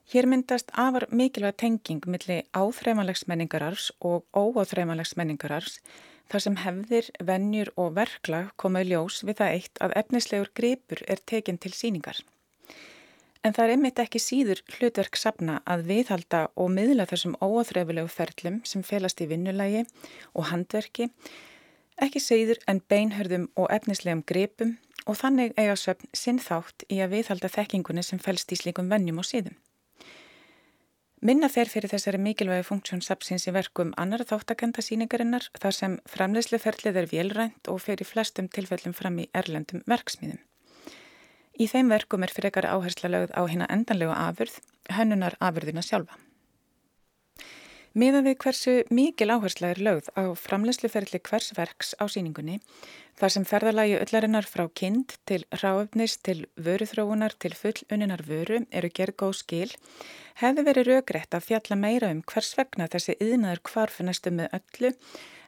Hér 0.05 0.27
myndast 0.29 0.69
afar 0.77 1.07
mikilvæg 1.09 1.55
tenging 1.57 2.03
milli 2.05 2.35
áþreifanlegs 2.53 3.23
menningarars 3.25 3.87
og 4.05 4.21
óáþreifanlegs 4.37 5.15
menningarars 5.17 5.79
þar 6.29 6.43
sem 6.45 6.57
hefðir, 6.61 7.09
vennjur 7.25 7.71
og 7.81 7.95
verklag 7.97 8.51
komaði 8.61 8.91
ljós 8.91 9.23
við 9.25 9.39
það 9.39 9.55
eitt 9.55 9.81
að 9.81 9.95
efnislegur 10.03 10.51
gripur 10.61 11.01
er 11.09 11.23
tekinn 11.31 11.57
til 11.57 11.73
síningar. 11.73 12.21
En 13.41 13.57
það 13.57 13.65
er 13.65 13.75
einmitt 13.75 14.03
ekki 14.05 14.21
síður 14.21 14.61
hlutverk 14.77 15.17
sapna 15.17 15.57
að 15.65 15.89
viðhalda 15.89 16.45
og 16.53 16.71
miðla 16.77 17.09
þessum 17.09 17.35
óáþreifulegu 17.41 18.13
ferlum 18.13 18.61
sem 18.61 18.85
felast 18.85 19.25
í 19.25 19.29
vinnulægi 19.33 19.85
og 20.33 20.49
handverki, 20.53 21.09
ekki 21.97 22.21
síður 22.21 22.61
en 22.69 22.85
beinhörðum 22.93 23.49
og 23.57 23.73
efnislegum 23.73 24.21
gripum 24.21 24.77
og 25.09 25.17
þannig 25.17 25.57
eiga 25.57 25.77
söpn 25.77 26.13
sinn 26.13 26.41
þátt 26.41 26.85
í 26.89 27.01
að 27.01 27.17
viðhalda 27.17 27.53
þekkingunni 27.57 28.05
sem 28.05 28.21
felst 28.21 28.53
í 28.53 28.61
slíkum 28.61 28.93
vennjum 28.93 29.25
og 29.25 29.33
síðum. 29.33 29.57
Minna 31.25 31.47
fer 31.49 31.65
fyrir 31.65 31.89
þessari 31.89 32.19
mikilvægi 32.21 32.67
funksjón 32.67 32.99
sapsins 33.01 33.47
í 33.49 33.51
verkum 33.55 33.95
annara 33.97 34.27
þáttakenda 34.29 34.83
síningarinnar 34.85 35.47
þar 35.57 35.73
sem 35.73 35.95
framleysluferlið 36.11 36.99
er 37.01 37.07
vélrænt 37.09 37.69
og 37.71 37.87
í 37.89 38.05
flestum 38.05 38.45
tilfellum 38.45 38.93
fram 38.93 39.17
í 39.23 39.25
erlendum 39.33 39.81
verksmiðum. 39.89 40.37
Í 41.57 41.65
þeim 41.71 41.89
verkum 41.89 42.21
er 42.27 42.33
frekar 42.35 42.67
áhersla 42.69 43.09
lögð 43.09 43.33
á 43.33 43.41
hérna 43.41 43.65
endanlegu 43.73 44.13
afurð, 44.13 44.59
hönnunar 44.93 45.33
afurðina 45.41 45.81
sjálfa. 45.81 46.19
Miða 47.95 48.21
við 48.21 48.37
hversu 48.43 48.75
mikil 48.93 49.31
áhersla 49.33 49.73
er 49.73 49.81
lögð 49.81 50.11
á 50.13 50.29
framlegsluferðli 50.37 51.23
hvers 51.25 51.55
verks 51.57 51.95
á 51.97 52.05
síningunni, 52.05 52.59
þar 53.19 53.33
sem 53.35 53.45
ferðalagi 53.47 53.95
öllarinnar 53.99 54.47
frá 54.49 54.65
kind 54.75 55.15
til 55.29 55.43
ráöfnis 55.61 56.17
til 56.19 56.45
vöruþróunar 56.59 57.37
til 57.39 57.53
fulluninar 57.55 58.25
vöru 58.27 58.61
eru 58.71 58.89
gerð 58.89 59.17
góð 59.23 59.35
skil, 59.39 59.71
hefði 60.41 60.65
verið 60.67 60.89
raugrætt 60.89 61.37
að 61.37 61.47
fjalla 61.47 61.79
meira 61.79 62.11
um 62.11 62.21
hvers 62.27 62.51
vegna 62.59 62.89
þessi 62.91 63.15
yðnaður 63.23 63.63
kvarf 63.71 64.01
næstu 64.03 64.35
með 64.35 64.59
öllu 64.59 64.93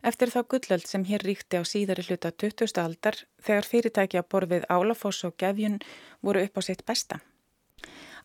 eftir 0.07 0.32
þá 0.32 0.41
gullöld 0.53 0.88
sem 0.88 1.05
hér 1.07 1.26
ríkti 1.28 1.59
á 1.59 1.63
síðari 1.68 2.05
hluta 2.07 2.32
20. 2.32 2.78
aldar 2.84 3.24
þegar 3.43 3.72
fyrirtæki 3.72 4.22
á 4.22 4.24
borfið 4.24 4.68
Álafoss 4.70 5.26
og 5.28 5.36
Gefjun 5.41 5.82
voru 6.24 6.43
upp 6.47 6.59
á 6.59 6.61
sitt 6.63 6.86
besta. 6.88 7.20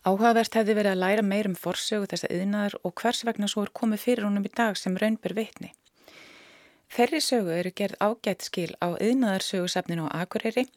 Áhugavert 0.03 0.55
hefði 0.57 0.75
verið 0.75 0.95
að 0.95 1.01
læra 1.03 1.23
meir 1.23 1.47
um 1.47 1.55
forsögu 1.55 2.09
þessa 2.11 2.31
yðnaðar 2.35 2.75
og 2.83 2.95
hvers 2.99 3.23
vegna 3.27 3.47
svo 3.47 3.63
er 3.63 3.71
komið 3.71 4.03
fyrir 4.03 4.27
honum 4.27 4.47
í 4.47 4.51
dag 4.51 4.75
sem 4.79 4.97
raunbyr 4.99 5.35
vitni. 5.37 5.71
Ferri 6.93 7.17
sögu 7.25 7.49
eru 7.49 7.71
gerð 7.73 7.95
ágætt 8.05 8.43
skil 8.45 8.75
á 8.77 8.93
yðnaðarsögusafninu 9.01 10.03
á 10.13 10.21
Akureyri 10.21 10.67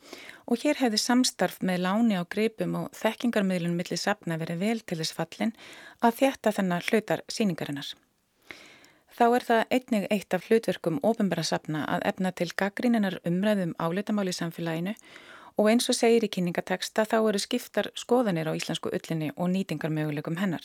og 0.49 0.62
hér 0.62 0.79
hefði 0.81 1.01
samstarf 1.03 1.59
með 1.61 1.83
láni 1.85 2.17
á 2.17 2.25
greipum 2.25 2.79
og 2.79 2.87
þekkingarmiðlunum 2.97 3.77
millir 3.77 4.01
safna 4.01 4.39
verið 4.41 4.62
vel 4.62 4.81
til 4.81 4.97
þess 5.03 5.12
fallin 5.19 5.53
að 6.01 6.17
þjætta 6.23 6.53
þennar 6.57 6.87
hlutar 6.89 7.23
síningarinnar. 7.29 7.91
Þá 9.12 9.27
er 9.27 9.47
það 9.49 9.77
einnig 9.77 10.07
eitt 10.17 10.39
af 10.39 10.49
hlutverkum 10.49 11.03
ofinbæra 11.05 11.45
sapna 11.45 11.85
að 11.85 12.09
efna 12.09 12.33
til 12.33 12.49
gaggríninar 12.64 13.19
umræðum 13.29 13.77
áleitamáli 13.77 14.33
samfélaginu 14.33 14.97
og 15.61 15.69
eins 15.69 15.91
og 15.93 16.01
segir 16.01 16.25
í 16.25 16.33
kynningateksta 16.33 17.05
þá 17.05 17.19
eru 17.19 17.45
skiptar 17.45 17.91
skoðanir 17.93 18.49
á 18.49 18.57
íslensku 18.57 18.89
öllinni 18.89 19.35
og 19.37 19.53
nýtingarmöguleikum 19.53 20.41
hennar. 20.41 20.64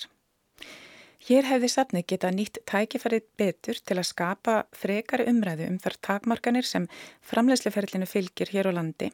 Hér 1.22 1.46
hefði 1.46 1.68
sapni 1.70 2.02
geta 2.10 2.32
nýtt 2.34 2.58
tækifarið 2.66 3.26
betur 3.38 3.78
til 3.86 3.98
að 4.00 4.08
skapa 4.10 4.54
frekari 4.74 5.28
umræðu 5.30 5.68
um 5.70 5.76
þar 5.84 5.96
takmarkanir 6.08 6.66
sem 6.66 6.88
framlegsleferlinu 7.30 8.08
fylgir 8.10 8.50
hér 8.50 8.72
á 8.74 8.78
landi 8.80 9.12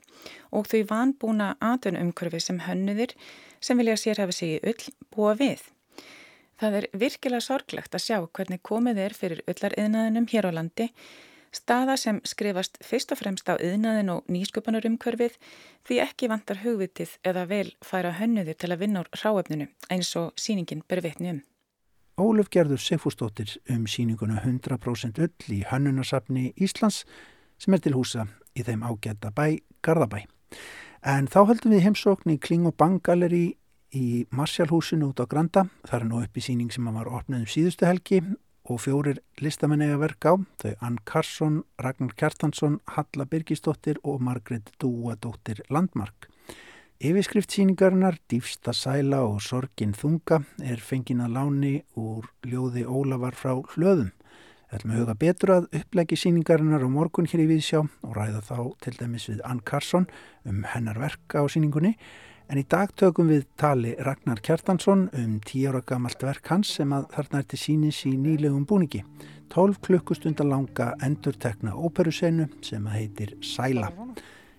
og 0.56 0.70
þau 0.72 0.86
vanbúna 0.88 1.50
atvinnumkörfi 1.60 2.40
sem 2.46 2.62
hönnuðir 2.64 3.12
sem 3.60 3.82
vilja 3.82 3.98
sér 4.00 4.22
hafa 4.24 4.38
sig 4.38 4.54
í 4.56 4.62
öll 4.72 4.94
búa 5.12 5.34
við. 5.36 5.66
Það 6.58 6.78
er 6.80 6.88
virkilega 7.04 7.44
sorglegt 7.44 8.00
að 8.00 8.06
sjá 8.06 8.22
hvernig 8.24 8.64
komið 8.64 9.04
er 9.04 9.18
fyrir 9.18 9.44
öllar 9.52 9.76
yðnaðinum 9.76 10.30
hér 10.32 10.48
á 10.48 10.52
landi, 10.56 10.88
staða 11.52 11.98
sem 12.00 12.24
skrifast 12.24 12.80
fyrst 12.88 13.12
og 13.12 13.20
fremst 13.20 13.52
á 13.52 13.60
yðnaðin 13.60 14.14
og 14.16 14.32
nýsköpunarumkörfið 14.32 15.36
því 15.84 16.00
ekki 16.08 16.32
vantar 16.32 16.64
hugvitið 16.64 17.20
eða 17.28 17.46
vel 17.52 17.68
færa 17.84 18.16
hönnuði 18.16 18.56
til 18.56 18.72
að 18.72 18.82
vinna 18.88 19.04
úr 19.04 19.14
ráefninu 19.26 19.68
eins 19.92 20.16
og 20.16 20.32
síningin 20.40 20.88
ber 20.88 21.04
vitni 21.04 21.36
um. 21.36 21.46
Óluf 22.18 22.48
gerður 22.50 22.82
Sigfúsdóttir 22.82 23.52
um 23.70 23.84
síninguna 23.86 24.40
100% 24.42 25.20
öll 25.22 25.52
í 25.54 25.60
hönnunarsafni 25.70 26.48
Íslands 26.58 27.04
sem 27.62 27.76
er 27.78 27.84
til 27.86 27.94
húsa 27.94 28.24
í 28.58 28.64
þeim 28.66 28.82
ágæta 28.82 29.30
bæ 29.30 29.60
Garðabæ. 29.86 30.24
En 31.06 31.28
þá 31.30 31.38
höldum 31.52 31.76
við 31.76 31.84
heimsókn 31.86 32.34
í 32.34 32.40
Kling 32.42 32.66
og 32.66 32.74
Bang 32.74 33.04
Galleri 33.06 33.52
í 33.94 34.26
Marsjálhúsinu 34.34 35.12
út 35.12 35.22
á 35.22 35.30
Granda. 35.30 35.68
Það 35.86 36.00
er 36.00 36.08
nú 36.10 36.24
upp 36.24 36.42
í 36.42 36.46
síning 36.48 36.74
sem 36.74 36.90
var 36.90 37.06
opnað 37.06 37.44
um 37.44 37.52
síðustu 37.54 37.86
helgi 37.86 38.24
og 38.66 38.82
fjórir 38.82 39.22
listamenn 39.38 39.86
eiga 39.86 40.00
verk 40.02 40.26
á. 40.26 40.34
Þau 40.58 40.74
Ann 40.90 40.98
Karsson, 41.06 41.62
Ragnar 41.78 42.18
Kjartansson, 42.18 42.80
Halla 42.98 43.30
Birgisdóttir 43.30 44.02
og 44.02 44.26
Margret 44.26 44.74
Dúadóttir 44.82 45.62
Landmark. 45.70 46.32
Yfirskrift 46.98 47.54
síningarinnar, 47.54 48.16
Dýfsta 48.26 48.74
sæla 48.74 49.20
og 49.22 49.42
Sorgin 49.46 49.92
þunga 49.94 50.40
er 50.66 50.80
fengin 50.82 51.20
að 51.22 51.36
láni 51.36 51.74
úr 51.94 52.26
ljóði 52.48 52.88
Ólafar 52.90 53.38
frá 53.38 53.52
hlöðum. 53.76 54.10
Það 54.68 54.80
er 54.80 54.86
með 54.90 55.02
huga 55.04 55.16
betur 55.22 55.54
að 55.54 55.68
upplegi 55.78 56.18
síningarinnar 56.18 56.82
á 56.82 56.90
morgun 56.90 57.30
hér 57.30 57.44
í 57.44 57.50
Víðsjá 57.52 57.84
og 57.86 58.18
ræða 58.18 58.42
þá 58.48 58.58
til 58.82 58.96
dæmis 58.98 59.28
við 59.30 59.44
Ann 59.46 59.62
Karsson 59.62 60.10
um 60.50 60.66
hennar 60.74 60.98
verk 60.98 61.38
á 61.38 61.46
síningunni 61.46 61.94
En 62.48 62.62
í 62.62 62.64
dag 62.64 62.94
tökum 62.96 63.28
við 63.28 63.42
tali 63.60 63.90
Ragnar 64.00 64.40
Kjartansson 64.40 65.10
um 65.20 65.34
tíu 65.44 65.68
ára 65.68 65.82
gamalt 65.84 66.22
verk 66.24 66.48
hans 66.48 66.70
sem 66.78 66.94
að 66.96 67.10
þarna 67.12 67.42
er 67.42 67.48
til 67.52 67.60
sínis 67.60 68.00
í 68.08 68.14
nýlegum 68.16 68.64
búningi. 68.70 69.02
12 69.52 69.82
klukkustundar 69.84 70.48
langa 70.48 70.94
endurtekna 71.04 71.76
óperusenu 71.76 72.48
sem 72.64 72.88
að 72.88 72.96
heitir 73.02 73.36
Sæla. 73.44 73.92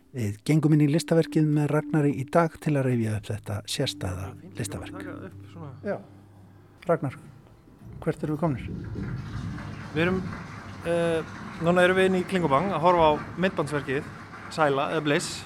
Við 0.09 0.39
gengum 0.49 0.73
inn 0.73 0.87
í 0.87 0.89
listaverkið 0.89 1.49
með 1.53 1.67
Ragnari 1.75 2.15
í 2.17 2.23
dag 2.33 2.55
til 2.65 2.79
að 2.79 2.87
reyfja 2.87 3.19
upp 3.19 3.27
þetta 3.29 3.59
sérstæða 3.69 4.31
listaverk. 4.57 5.03
Já, 5.85 5.99
Ragnar, 6.89 7.19
hvert 8.01 8.25
eru 8.25 8.39
við 8.39 8.41
komnir? 8.41 8.65
Við 9.93 10.03
erum, 10.07 10.23
uh, 10.89 11.37
núna 11.61 11.85
erum 11.85 12.01
við 12.01 12.09
inn 12.09 12.19
í 12.23 12.25
Klingobang 12.31 12.73
að 12.73 12.83
horfa 12.87 13.13
á 13.13 13.13
myndbandsverkið 13.37 14.09
Sæla, 14.49 14.89
eða 14.97 15.05
Bliss 15.05 15.43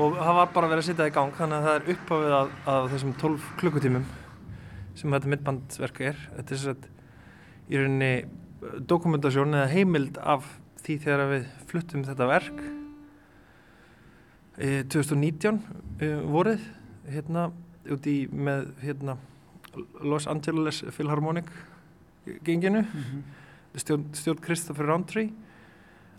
og 0.00 0.16
það 0.16 0.36
var 0.38 0.52
bara 0.54 0.68
að 0.68 0.72
vera 0.72 0.80
að 0.80 0.88
sitja 0.88 1.08
í 1.10 1.12
gang 1.12 1.34
þannig 1.36 1.58
að 1.58 1.66
það 1.68 1.74
er 1.76 1.94
upphafið 1.94 2.36
af, 2.38 2.52
af 2.72 2.86
þessum 2.94 3.16
12 3.20 3.48
klukkutímum 3.60 4.06
sem 4.96 5.12
þetta 5.12 5.32
mittbandverk 5.34 6.00
er 6.08 6.22
þetta 6.38 6.54
er 6.54 6.62
svo 6.62 6.72
að 6.72 6.86
í 7.68 7.80
rauninni 7.80 8.12
dokumentasjón 8.88 9.58
eða 9.58 9.72
heimild 9.74 10.16
af 10.24 10.48
því 10.80 10.96
þegar 11.04 11.28
við 11.34 11.50
fluttum 11.68 12.06
þetta 12.08 12.30
verk 12.30 12.62
e, 14.58 14.82
2019 14.84 15.60
e, 16.00 16.14
vorið 16.24 16.64
hérna 17.10 17.50
út 17.92 18.06
í 18.06 18.16
með 18.30 18.72
hérna 18.82 19.16
Los 20.04 20.26
Angeles 20.28 20.82
Philharmonic 20.92 21.48
genginu. 22.44 22.82
Mm 22.82 22.86
-hmm. 22.88 23.22
stjórn, 23.76 24.04
stjórn 24.12 24.40
Christopher 24.40 24.86
Roundtree 24.86 25.32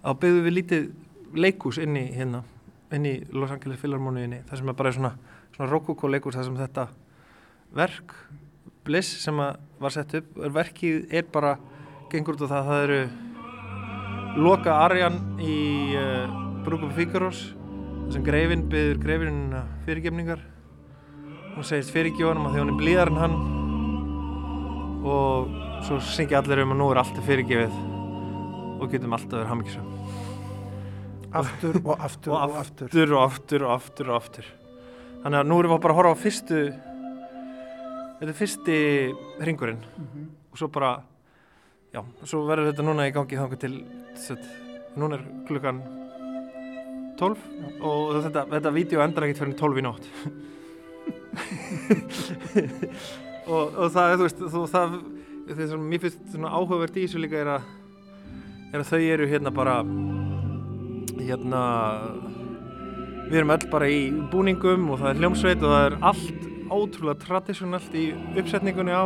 að 0.03 0.19
byggðu 0.19 0.41
við 0.43 0.53
lítið 0.53 0.91
leikús 1.34 1.77
inn 1.77 1.95
í 1.97 2.11
hérna 2.13 2.43
inn 2.91 3.05
í 3.05 3.13
Los 3.31 3.51
Angeles 3.51 3.79
Philharmoníinni 3.79 4.43
það 4.49 4.57
sem 4.57 4.69
er 4.69 4.73
bara 4.73 4.91
svona, 4.91 5.11
svona 5.55 5.71
rokoko-leikur 5.71 6.34
það 6.34 6.43
sem 6.43 6.57
þetta 6.57 6.88
verk 7.73 8.15
Bliss 8.84 9.23
sem 9.23 9.38
var 9.79 9.91
sett 9.95 10.13
upp 10.13 10.38
verkið 10.53 11.07
er 11.13 11.23
bara 11.31 11.57
gengur 12.11 12.36
út 12.36 12.45
á 12.45 12.51
það 12.51 12.69
það 12.69 12.84
eru 12.84 13.01
loka 14.43 14.75
Arjan 14.86 15.19
í 15.39 15.57
uh, 15.95 16.27
Brúkum 16.65 16.91
Fíkaros 16.91 17.53
það 17.53 17.62
sem 18.12 18.26
greifin 18.26 18.66
byður 18.72 18.99
greifin 19.04 19.39
fyrirgefningar. 19.86 20.43
Hún 21.54 21.68
segist 21.68 21.93
fyrirgjóðanum 21.93 22.49
að 22.49 22.56
því 22.56 22.64
hún 22.64 22.74
er 22.74 22.80
blíðar 22.82 23.14
en 23.14 23.22
hann. 23.22 23.38
Og 25.14 25.54
svo 25.88 25.99
syngja 26.14 26.41
allir 26.41 26.64
um 26.64 26.74
að 26.76 26.82
nú 26.82 26.91
er 26.91 27.01
allt 27.04 27.24
fyrirgefið 27.28 27.82
og 28.80 28.89
getum 28.91 29.16
alltaf 29.16 29.38
verið 29.39 29.51
hafmyggisum 29.51 29.91
aftur 31.34 31.80
og 31.82 31.95
aftur 31.97 32.34
og 32.36 32.58
aftur. 32.60 32.89
og 33.16 33.24
aftur 33.24 33.64
og 33.66 33.72
aftur 33.74 34.10
og 34.10 34.16
aftur. 34.20 34.49
Þannig 35.24 35.39
að 35.39 35.47
nú 35.49 35.60
erum 35.60 35.74
við 35.74 35.82
bara 35.82 35.93
að 35.95 35.99
horfa 35.99 36.14
á 36.14 36.24
fyrstu 36.24 36.60
þetta 38.20 38.30
er 38.32 38.38
fyrsti 38.38 38.78
ringurinn 39.43 39.82
mm 39.84 40.06
-hmm. 40.08 40.28
og 40.51 40.58
svo 40.58 40.68
bara 40.68 41.04
já, 41.93 42.04
svo 42.24 42.45
verður 42.47 42.72
þetta 42.72 42.84
núna 42.84 43.08
í 43.08 43.12
gangi 43.12 43.38
þannig 43.38 43.60
til 43.60 43.84
núna 44.95 45.16
er 45.16 45.26
klukkan 45.47 45.82
12 47.24 47.82
og 47.89 48.24
þetta, 48.28 48.45
þetta 48.53 48.76
vídeo 48.78 49.03
endar 49.03 49.28
ekkert 49.28 49.43
fyrir 49.43 49.59
12 49.63 49.82
í 49.82 49.88
nótt. 49.89 50.09
Og, 53.43 53.74
og 53.76 53.89
það, 53.91 54.13
þú 54.15 54.24
veist, 54.24 54.38
þú, 54.53 54.59
það 54.71 54.93
það 55.47 55.71
sem 55.74 55.88
mér 55.91 56.03
finnst 56.03 56.21
svona 56.32 56.51
áhugavert 56.55 56.95
í 56.95 57.03
þessu 57.05 57.19
líka 57.19 57.41
er 57.41 57.49
að, 57.57 57.65
er 58.71 58.80
að 58.80 58.91
þau 58.91 59.01
eru 59.01 59.28
hérna 59.28 59.51
bara 59.53 59.74
hérna 61.24 61.63
við 63.28 63.39
erum 63.41 63.53
öll 63.55 63.67
bara 63.71 63.89
í 63.91 63.99
búningum 64.32 64.89
og 64.93 65.01
það 65.01 65.11
er 65.11 65.21
hljómsveit 65.21 65.63
og 65.63 65.74
það 65.74 65.88
er 65.88 65.97
allt 66.11 66.47
ótrúlega 66.74 67.21
tradísjonalt 67.26 67.97
í 67.99 68.05
uppsetningunni 68.39 68.95
á 68.95 69.05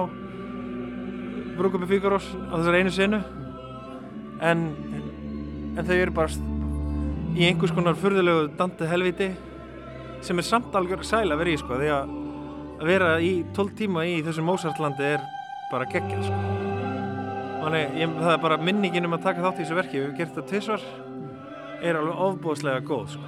Brúkupi 1.57 1.89
Fíkarós 1.89 2.27
á 2.53 2.53
þessar 2.59 2.77
einu 2.77 2.93
sinu 2.93 3.21
en, 4.45 4.67
en 5.73 5.81
þau 5.81 5.95
eru 5.97 6.13
bara 6.13 6.56
í 7.37 7.45
einhvers 7.45 7.73
konar 7.75 7.97
furðulegu 7.99 8.47
dantið 8.57 8.89
helviti 8.89 9.27
sem 10.25 10.39
er 10.41 10.45
samt 10.45 10.73
algjör 10.75 11.03
sæl 11.05 11.27
að 11.29 11.39
vera 11.43 11.53
í 11.53 11.59
sko 11.61 11.77
því 11.77 11.89
að 11.93 12.15
að 12.77 12.85
vera 12.91 13.09
í 13.23 13.31
12 13.57 13.73
tíma 13.77 14.05
í 14.05 14.19
þessu 14.25 14.43
Mozartlandi 14.45 15.05
er 15.15 15.21
bara 15.71 15.85
geggjað 15.89 16.27
sko. 16.27 16.39
Þannig 17.63 17.97
ég, 17.99 18.07
það 18.19 18.33
er 18.33 18.43
bara 18.43 18.57
minningin 18.61 19.07
um 19.07 19.15
að 19.17 19.25
taka 19.25 19.43
þátt 19.45 19.57
í 19.57 19.63
þessu 19.63 19.79
verki 19.79 19.97
við 19.97 20.05
hefum 20.05 20.19
gert 20.19 20.35
það 20.37 20.49
tvisvar 20.51 20.81
er 21.87 21.99
alveg 21.99 22.21
ofbúðslega 22.27 22.85
góð 22.87 23.07
sko. 23.15 23.25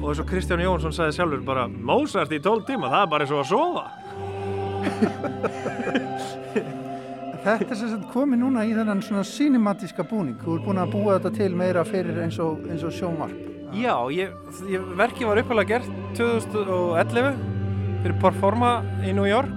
Og 0.00 0.06
eins 0.10 0.22
og 0.22 0.28
Kristján 0.30 0.64
Jónsson 0.64 0.96
sagði 0.96 1.16
sjálfur 1.18 1.42
bara 1.46 1.64
Mozart 1.70 2.32
í 2.34 2.42
12 2.42 2.66
tíma, 2.70 2.90
það 2.92 3.02
er 3.04 3.10
bara 3.14 3.22
eins 3.26 3.34
og 3.34 3.42
að 3.44 3.50
sofa 3.54 3.84
Þetta 7.40 7.72
er 7.72 7.78
sagt 7.78 8.08
komið 8.12 8.42
núna 8.42 8.66
í 8.68 8.72
þennan 8.76 8.98
svona 9.00 9.22
cinematíska 9.24 10.04
búning. 10.04 10.36
Þú 10.42 10.58
ert 10.58 10.66
búin 10.66 10.80
að 10.82 10.90
búa 10.92 11.14
þetta 11.16 11.30
til 11.38 11.54
meira 11.56 11.84
fyrir 11.88 12.18
eins 12.20 12.36
og, 12.42 12.66
eins 12.68 12.82
og 12.84 12.92
sjónvarp. 12.92 13.46
Já, 13.80 13.94
ég, 14.12 14.32
ég, 14.68 14.88
verkið 14.98 15.30
var 15.30 15.40
uppalega 15.40 15.78
gert 15.78 16.16
2011 16.18 17.38
fyrir 18.02 18.16
Performa 18.20 18.72
í 19.06 19.14
New 19.16 19.28
York 19.28 19.54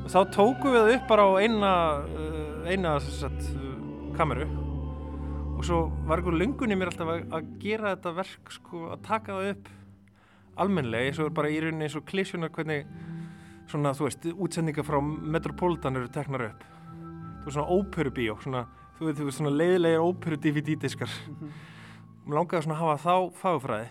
og 0.00 0.08
þá 0.10 0.32
tókum 0.34 0.74
við 0.74 0.94
upp 0.94 1.04
bara 1.10 1.26
á 1.28 1.32
eina, 1.44 1.72
uh, 2.08 2.70
eina 2.72 2.94
sagt, 3.04 3.50
kameru 4.16 4.48
og 5.58 5.60
svo 5.68 5.82
var 6.08 6.22
einhver 6.22 6.38
lungun 6.40 6.72
í 6.72 6.78
mér 6.78 6.90
alltaf 6.90 7.12
að, 7.12 7.26
að 7.36 7.52
gera 7.60 7.92
þetta 7.92 8.14
verk 8.16 8.54
sko, 8.56 8.82
að 8.94 9.04
taka 9.06 9.36
það 9.36 9.52
upp 9.52 9.70
almennlega 10.64 11.12
eins 11.12 11.20
og 11.22 11.30
bara 11.36 11.52
í 11.52 11.60
rauninni 11.62 11.86
eins 11.86 11.98
og 12.00 12.08
klísjunar 12.08 12.50
hvernig 12.54 12.88
svona, 13.68 13.92
þú 13.92 14.08
veist, 14.08 14.26
útsendingar 14.32 14.88
frá 14.88 14.98
Metropolitan 15.04 16.00
eru 16.00 16.10
teknar 16.10 16.48
upp 16.48 16.66
svona 17.54 17.78
óperubíó 17.78 18.36
svona, 18.42 18.64
þú 18.98 19.08
veist, 19.08 19.20
þú 19.20 19.28
veist, 19.28 19.38
svona 19.40 19.54
leiðilegir 19.54 20.04
óperu 20.04 20.40
DVD-diskar 20.44 21.14
mér 22.28 22.40
langaði 22.40 22.66
svona 22.66 22.76
að 22.76 22.82
hafa 22.82 22.98
þá 23.04 23.40
fagfræði 23.42 23.88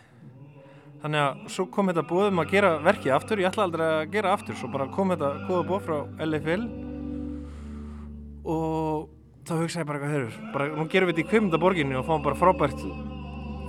þannig 1.01 1.23
að 1.23 1.43
svo 1.53 1.67
kom 1.73 1.91
þetta 1.91 2.05
búið 2.09 2.31
um 2.31 2.41
að 2.41 2.53
gera 2.55 2.71
verkið 2.85 3.13
aftur, 3.13 3.41
ég 3.41 3.51
ætla 3.51 3.67
aldrei 3.67 3.85
að 3.87 4.07
gera 4.15 4.33
aftur 4.33 4.57
svo 4.57 4.69
bara 4.73 4.89
kom 4.93 5.13
þetta 5.13 5.33
góða 5.45 5.67
búið 5.69 5.85
frá 5.85 5.97
LFL 6.25 6.65
og 8.47 9.07
þá 9.47 9.53
hugsaði 9.61 9.83
ég 9.83 9.89
bara 9.91 10.01
hvað 10.01 10.13
þeir 10.13 10.25
eru 10.25 10.51
bara 10.55 10.69
nú 10.73 10.87
gerum 10.91 11.09
við 11.09 11.17
þetta 11.17 11.25
í 11.25 11.31
kvimdaborginni 11.31 11.99
og 11.99 12.07
fáum 12.07 12.25
bara 12.25 12.39
frábært 12.39 12.81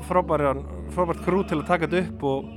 frábært, 0.08 0.62
frábært 0.94 1.24
krú 1.26 1.42
til 1.46 1.60
að 1.60 1.68
taka 1.68 1.88
þetta 1.88 2.04
upp 2.06 2.24
og, 2.28 2.52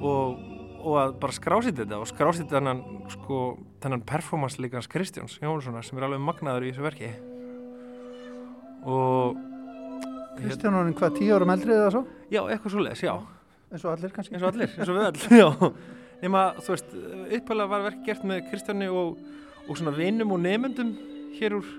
og, 0.00 0.44
og 0.86 0.98
að 1.00 1.16
bara 1.22 1.34
skrásita 1.34 1.82
þetta 1.82 1.98
og 1.98 2.10
skrásita 2.10 2.58
þennan 2.58 2.82
sko, 3.10 3.40
þennan 3.82 4.04
performance 4.06 4.62
líkans 4.62 4.86
Kristjáns 4.90 5.40
Jónssonar 5.42 5.86
sem 5.86 5.98
er 5.98 6.06
alveg 6.06 6.22
magnaður 6.22 6.68
í 6.68 6.72
þessu 6.72 6.86
verki 6.86 7.10
og 8.86 9.40
Kristján 10.36 10.76
Órin, 10.76 10.94
hvað, 10.96 11.16
tíu 11.16 11.32
árum 11.34 11.50
eldri 11.54 11.72
eða 11.72 11.92
svo? 11.94 12.02
Já, 12.28 12.42
eitthvað 12.44 12.74
svo 12.74 12.82
leiðis, 12.84 13.02
já. 13.06 13.14
Eins 13.72 13.84
og 13.86 13.92
allir 13.94 14.12
kannski? 14.12 14.36
Eins 14.36 14.44
og 14.44 14.50
allir, 14.50 14.74
eins 14.76 14.90
og 14.92 14.98
við 14.98 15.06
allir, 15.06 15.36
já. 15.40 15.70
Nefna, 16.20 16.42
þú 16.60 16.74
veist, 16.74 16.94
upphæðlega 17.38 17.72
var 17.72 17.86
verk 17.86 18.02
gert 18.04 18.26
með 18.28 18.42
Kristjáni 18.50 18.88
og, 18.92 19.22
og 19.64 19.80
svona 19.80 19.94
vinum 19.96 20.34
og 20.36 20.42
nefnendum 20.44 20.92
hér 21.38 21.56
úr, 21.56 21.70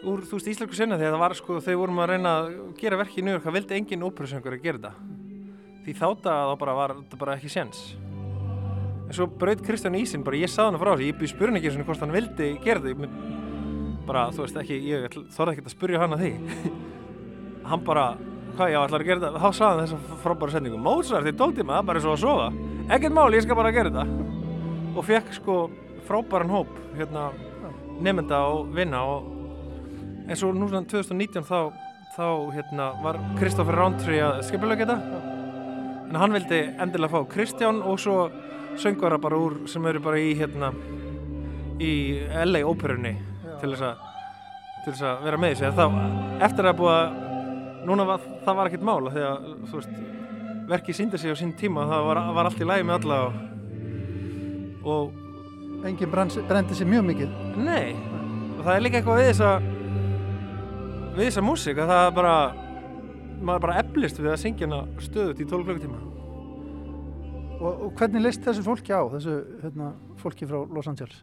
úr 0.00 0.24
þú 0.28 0.38
veist, 0.38 0.48
Íslandsku 0.54 0.80
sinna 0.80 0.98
þegar 1.00 1.16
það 1.16 1.24
var 1.26 1.36
sko, 1.38 1.58
þau 1.64 1.74
vorum 1.82 2.00
að 2.02 2.14
reyna 2.14 2.36
að 2.40 2.54
gera 2.80 3.00
verki 3.02 3.20
í 3.20 3.28
York, 3.28 3.44
það 3.44 3.58
vildi 3.58 3.78
engin 3.78 4.08
óperusöngur 4.08 4.56
að 4.56 4.64
gera 4.64 4.80
þetta. 4.80 5.21
Því 5.82 5.94
þátt 5.98 6.26
að 6.30 6.48
þá 6.48 6.56
bara 6.60 6.74
var 6.78 6.94
þetta 7.00 7.18
bara 7.18 7.36
ekki 7.38 7.50
séns. 7.50 7.80
En 9.08 9.16
svo 9.16 9.26
braut 9.26 9.62
Kristján 9.66 9.96
ísinn, 9.98 10.22
bara 10.24 10.38
ég 10.38 10.50
sá 10.50 10.62
hann 10.62 10.78
frá 10.78 10.92
þessu, 10.94 11.08
ég 11.10 11.32
spurði 11.32 11.58
ekki 11.58 11.72
svona 11.74 11.86
hvort 11.88 12.04
hann 12.04 12.14
vildi 12.14 12.50
gera 12.62 12.82
þetta, 12.84 13.08
bara, 14.06 14.28
þú 14.32 14.44
veist, 14.44 14.60
ekki, 14.62 14.78
ég 14.86 15.16
þorði 15.34 15.56
ekki 15.56 15.64
að 15.66 15.74
spurja 15.74 16.02
hann 16.04 16.14
að 16.16 16.22
því. 16.22 16.60
hann 17.72 17.82
bara, 17.86 18.06
hvað 18.54 18.72
ég 18.72 18.86
ætlar 18.86 19.04
að 19.04 19.10
gera 19.10 19.24
þetta? 19.24 19.42
Þá 19.42 19.58
sagði 19.58 19.72
hann 19.72 19.82
þessa 19.82 20.20
frábæra 20.22 20.54
sendingu 20.54 20.80
Mozart 20.86 21.30
tóltíma, 21.42 21.74
það 21.74 21.82
er 21.82 21.90
bara 21.90 22.00
eins 22.00 22.08
og 22.08 22.14
að 22.14 22.22
sofa. 22.22 22.48
Ekkert 22.96 23.18
mál, 23.18 23.28
ég 23.34 23.44
skal 23.46 23.58
bara 23.58 23.74
gera 23.74 23.92
þetta. 23.92 24.30
Og 24.92 25.08
fekk 25.10 25.34
sko 25.40 25.58
frábæran 26.06 26.54
hóp 26.54 26.78
hérna, 26.94 27.26
nefnda 28.02 28.40
og 28.54 28.70
vinna 28.76 29.02
og 29.08 29.30
en 30.28 30.38
svo 30.38 30.54
nú 30.54 30.70
svona 30.70 30.86
2019 30.86 31.46
þá, 31.46 31.58
þá 32.14 32.26
hérna, 32.54 32.88
var 33.02 33.20
Kristoffer 33.38 33.78
Roundtree 33.78 34.22
að 34.22 34.42
skipilega 34.46 34.86
þetta 34.86 35.31
en 36.12 36.20
hann 36.20 36.36
vildi 36.36 36.60
endilega 36.76 37.08
fá 37.08 37.28
Kristján 37.32 37.80
og 37.80 38.00
svo 38.00 38.16
söngvara 38.76 39.16
bara 39.20 39.38
úr 39.40 39.62
sem 39.68 39.86
eru 39.88 40.00
bara 40.04 40.20
í 40.20 40.34
hérna 40.36 40.68
í 41.80 42.20
LA 42.44 42.60
óperunni 42.68 43.14
til 43.62 43.72
þess 43.72 43.86
að 43.88 44.08
til 44.82 44.92
þess 44.92 45.06
að 45.08 45.24
vera 45.24 45.38
með 45.40 45.54
þessu 45.54 45.72
þá 45.78 46.44
eftir 46.44 46.68
að 46.68 46.78
búa 46.82 46.96
núna 47.88 48.06
var, 48.06 48.28
það 48.44 48.58
var 48.58 48.68
ekkert 48.68 48.84
mála 48.86 49.14
því 49.14 49.24
að 49.30 49.48
veist 49.72 49.96
verkið 50.68 50.98
síndi 50.98 51.18
sig 51.18 51.32
á 51.32 51.36
sín 51.40 51.56
tíma 51.58 51.88
það 51.88 52.06
var, 52.10 52.20
var 52.36 52.48
allt 52.50 52.60
í 52.60 52.68
lægi 52.68 52.86
með 52.86 52.98
alla 53.00 53.18
og, 53.24 53.40
og 54.92 55.86
enginn 55.88 56.12
brendi 56.12 56.76
sér 56.76 56.90
mjög 56.90 57.06
mikið. 57.08 57.38
Nei. 57.58 57.94
Og 58.58 58.60
það 58.62 58.74
er 58.74 58.84
líka 58.84 59.00
eitthvað 59.00 59.22
við 59.22 59.30
þessa 59.32 59.52
við 61.16 61.24
þessa 61.26 61.44
músík 61.46 61.80
að 61.82 61.92
það 61.94 62.12
bara 62.20 62.36
maður 63.42 63.64
bara 63.66 63.80
eflist 63.82 64.20
við 64.20 64.32
að 64.32 64.40
syngja 64.42 64.68
hana 64.68 65.02
stöðut 65.02 65.42
í 65.42 65.46
12 65.48 65.66
klukkutíma. 65.68 66.00
Og, 67.62 67.68
og 67.72 67.90
hvernig 67.98 68.24
leist 68.24 68.42
þessu 68.46 68.64
fólki 68.66 68.94
á 68.94 69.02
þessu 69.12 69.36
hérna, 69.62 69.92
fólki 70.22 70.48
frá 70.50 70.62
Los 70.66 70.88
Angeles? 70.90 71.20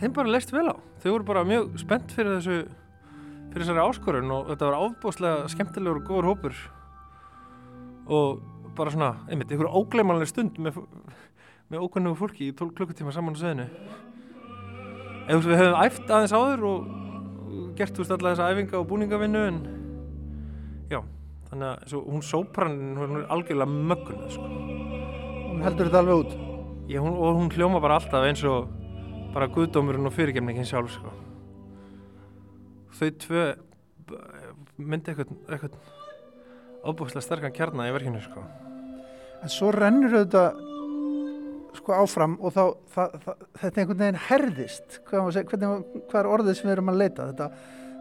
Þeim 0.00 0.14
bara 0.16 0.32
leist 0.32 0.52
vel 0.54 0.68
á. 0.72 0.76
Þau 1.02 1.10
voru 1.10 1.28
bara 1.32 1.44
mjög 1.48 1.74
spennt 1.82 2.14
fyrir 2.14 2.38
þessu 2.38 2.60
fyrir 3.52 3.66
þessari 3.66 3.82
áskorun 3.84 4.32
og 4.32 4.46
þetta 4.48 4.70
var 4.70 4.78
áfbóðslega 4.86 5.50
skemmtilegur 5.52 6.00
og 6.00 6.06
góður 6.08 6.30
hópur. 6.30 6.62
Og 8.08 8.40
bara 8.78 8.94
svona, 8.94 9.10
einmitt, 9.28 9.52
einhverju 9.52 9.82
ógleymanlega 9.82 10.30
stund 10.30 10.56
með, 10.62 10.80
með 11.68 11.84
ókunnugu 11.84 12.16
fólki 12.22 12.48
í 12.48 12.56
12 12.56 12.72
klukkutíma 12.78 13.12
saman 13.12 13.36
á 13.36 13.42
söðinu 13.42 13.68
eða 15.28 15.42
við 15.46 15.60
hefum 15.60 15.78
æft 15.78 16.10
aðeins 16.10 16.34
áður 16.34 16.64
og 16.68 17.74
gert 17.78 17.98
veist 17.98 18.14
alla 18.14 18.32
þessa 18.32 18.48
æfinga 18.50 18.78
og 18.80 18.88
búningavinnu 18.90 19.42
en 19.48 19.60
já, 20.90 20.98
þannig 21.52 21.68
að 21.68 21.90
svo, 21.92 22.00
hún 22.08 22.22
sóprann 22.24 22.78
hún 22.96 23.18
er 23.20 23.26
algjörlega 23.34 23.82
möggun 23.90 24.22
sko. 24.32 24.46
hún 25.50 25.60
heldur 25.66 25.90
þetta 25.90 26.00
alveg 26.00 26.22
út 26.22 26.32
já, 26.88 27.00
hún, 27.04 27.12
og 27.12 27.36
hún 27.40 27.52
hljóma 27.52 27.82
bara 27.84 27.98
alltaf 28.00 28.24
eins 28.24 28.44
og 28.48 28.70
bara 29.34 29.50
guðdómurinn 29.52 30.08
og 30.08 30.16
fyrirgemningin 30.16 30.68
sjálf 30.68 30.96
sko 30.96 31.12
þau 32.96 33.10
tvö 33.26 33.44
myndi 34.80 35.12
eitthvað, 35.12 35.36
eitthvað 35.48 35.76
ábúðslega 36.82 37.24
sterkan 37.24 37.54
kjarnar 37.54 37.90
í 37.90 37.94
verkinu 37.94 38.22
sko. 38.24 38.42
en 39.42 39.52
svo 39.52 39.70
rennur 39.74 40.16
þetta 40.22 40.46
sko 41.76 41.96
áfram 41.96 42.38
og 42.40 42.52
þá 42.56 42.64
það, 42.94 43.14
það, 43.24 43.46
þetta 43.60 43.82
einhvern 43.82 44.02
veginn 44.02 44.24
herðist 44.28 44.98
hvað, 45.08 45.30
segja, 45.36 45.48
hvernig, 45.52 46.02
hvað 46.10 46.20
er 46.20 46.32
orðið 46.32 46.58
sem 46.58 46.68
við 46.68 46.76
erum 46.76 46.92
að 46.92 47.00
leita 47.00 47.28
þetta, 47.30 47.48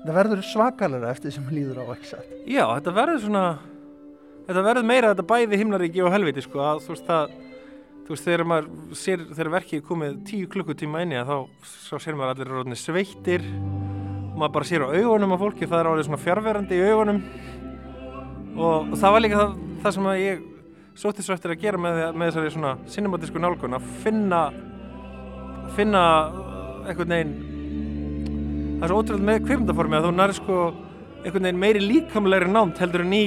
þetta 0.01 0.17
verður 0.17 0.43
svakalega 0.49 1.13
eftir 1.13 1.35
sem 1.35 1.47
líður 1.53 1.83
á 1.85 1.93
ekki 1.93 2.09
satt 2.09 2.33
já, 2.49 2.65
þetta 2.65 2.95
verður 2.97 3.23
svona 3.25 3.45
þetta 4.47 4.65
verður 4.65 4.89
meira 4.89 5.13
þetta 5.13 5.29
bæði 5.29 5.61
himnaríki 5.61 6.03
og 6.03 6.13
helviti 6.13 6.43
sko, 6.45 6.61
að 6.65 6.83
þú 6.85 6.95
veist 6.95 7.09
það 7.09 7.39
þú 8.11 8.15
veist 8.15 8.27
þegar 8.27 8.41
maður 8.49 8.97
sér, 8.97 9.21
þegar 9.29 9.49
verkið 9.55 9.77
er 9.79 9.83
komið 9.87 10.15
tíu 10.27 10.47
klukkutíma 10.51 11.03
inni 11.05 11.21
þá 11.27 11.35
sér 12.01 12.17
maður 12.19 12.33
allir 12.33 12.49
rótni 12.51 12.77
sveittir. 12.79 13.45
Maður 14.35 14.53
bara 14.57 14.67
sér 14.67 14.83
á 14.83 14.91
augunum 14.91 15.35
af 15.35 15.43
fólki 15.43 15.69
það 15.69 15.79
er 15.79 15.89
alveg 15.91 16.07
svona 16.07 16.19
fjárverandi 16.19 16.79
í 16.79 16.89
augunum. 16.89 17.21
Og 18.57 18.91
það 18.99 19.15
var 19.15 19.23
líka 19.23 19.39
það, 19.39 19.53
það 19.83 19.95
sem 19.95 20.09
að 20.11 20.19
ég 20.19 20.43
sótti 21.01 21.23
svo 21.23 21.37
eftir 21.37 21.53
að 21.53 21.63
gera 21.63 21.79
með, 21.79 22.01
með 22.11 22.31
þessari 22.31 22.53
svona 22.57 22.73
cinematísku 22.91 23.41
nálgun 23.41 23.77
að 23.77 23.87
finna 24.03 24.41
finna 25.77 26.03
einhvern 26.89 27.15
veginn 27.15 27.35
það 28.81 28.87
er 28.87 28.91
svo 28.95 29.01
ótrúlega 29.03 29.25
með 29.27 29.43
kvipmyndaformi 29.45 29.93
að 29.93 30.05
þú 30.07 30.11
nær 30.17 30.31
sko 30.33 30.55
einhvern 31.21 31.45
veginn 31.45 31.59
meiri 31.61 31.81
líkamlegri 31.85 32.47
námt 32.49 32.79
heldur 32.81 33.03
en 33.05 33.13
í 33.13 33.25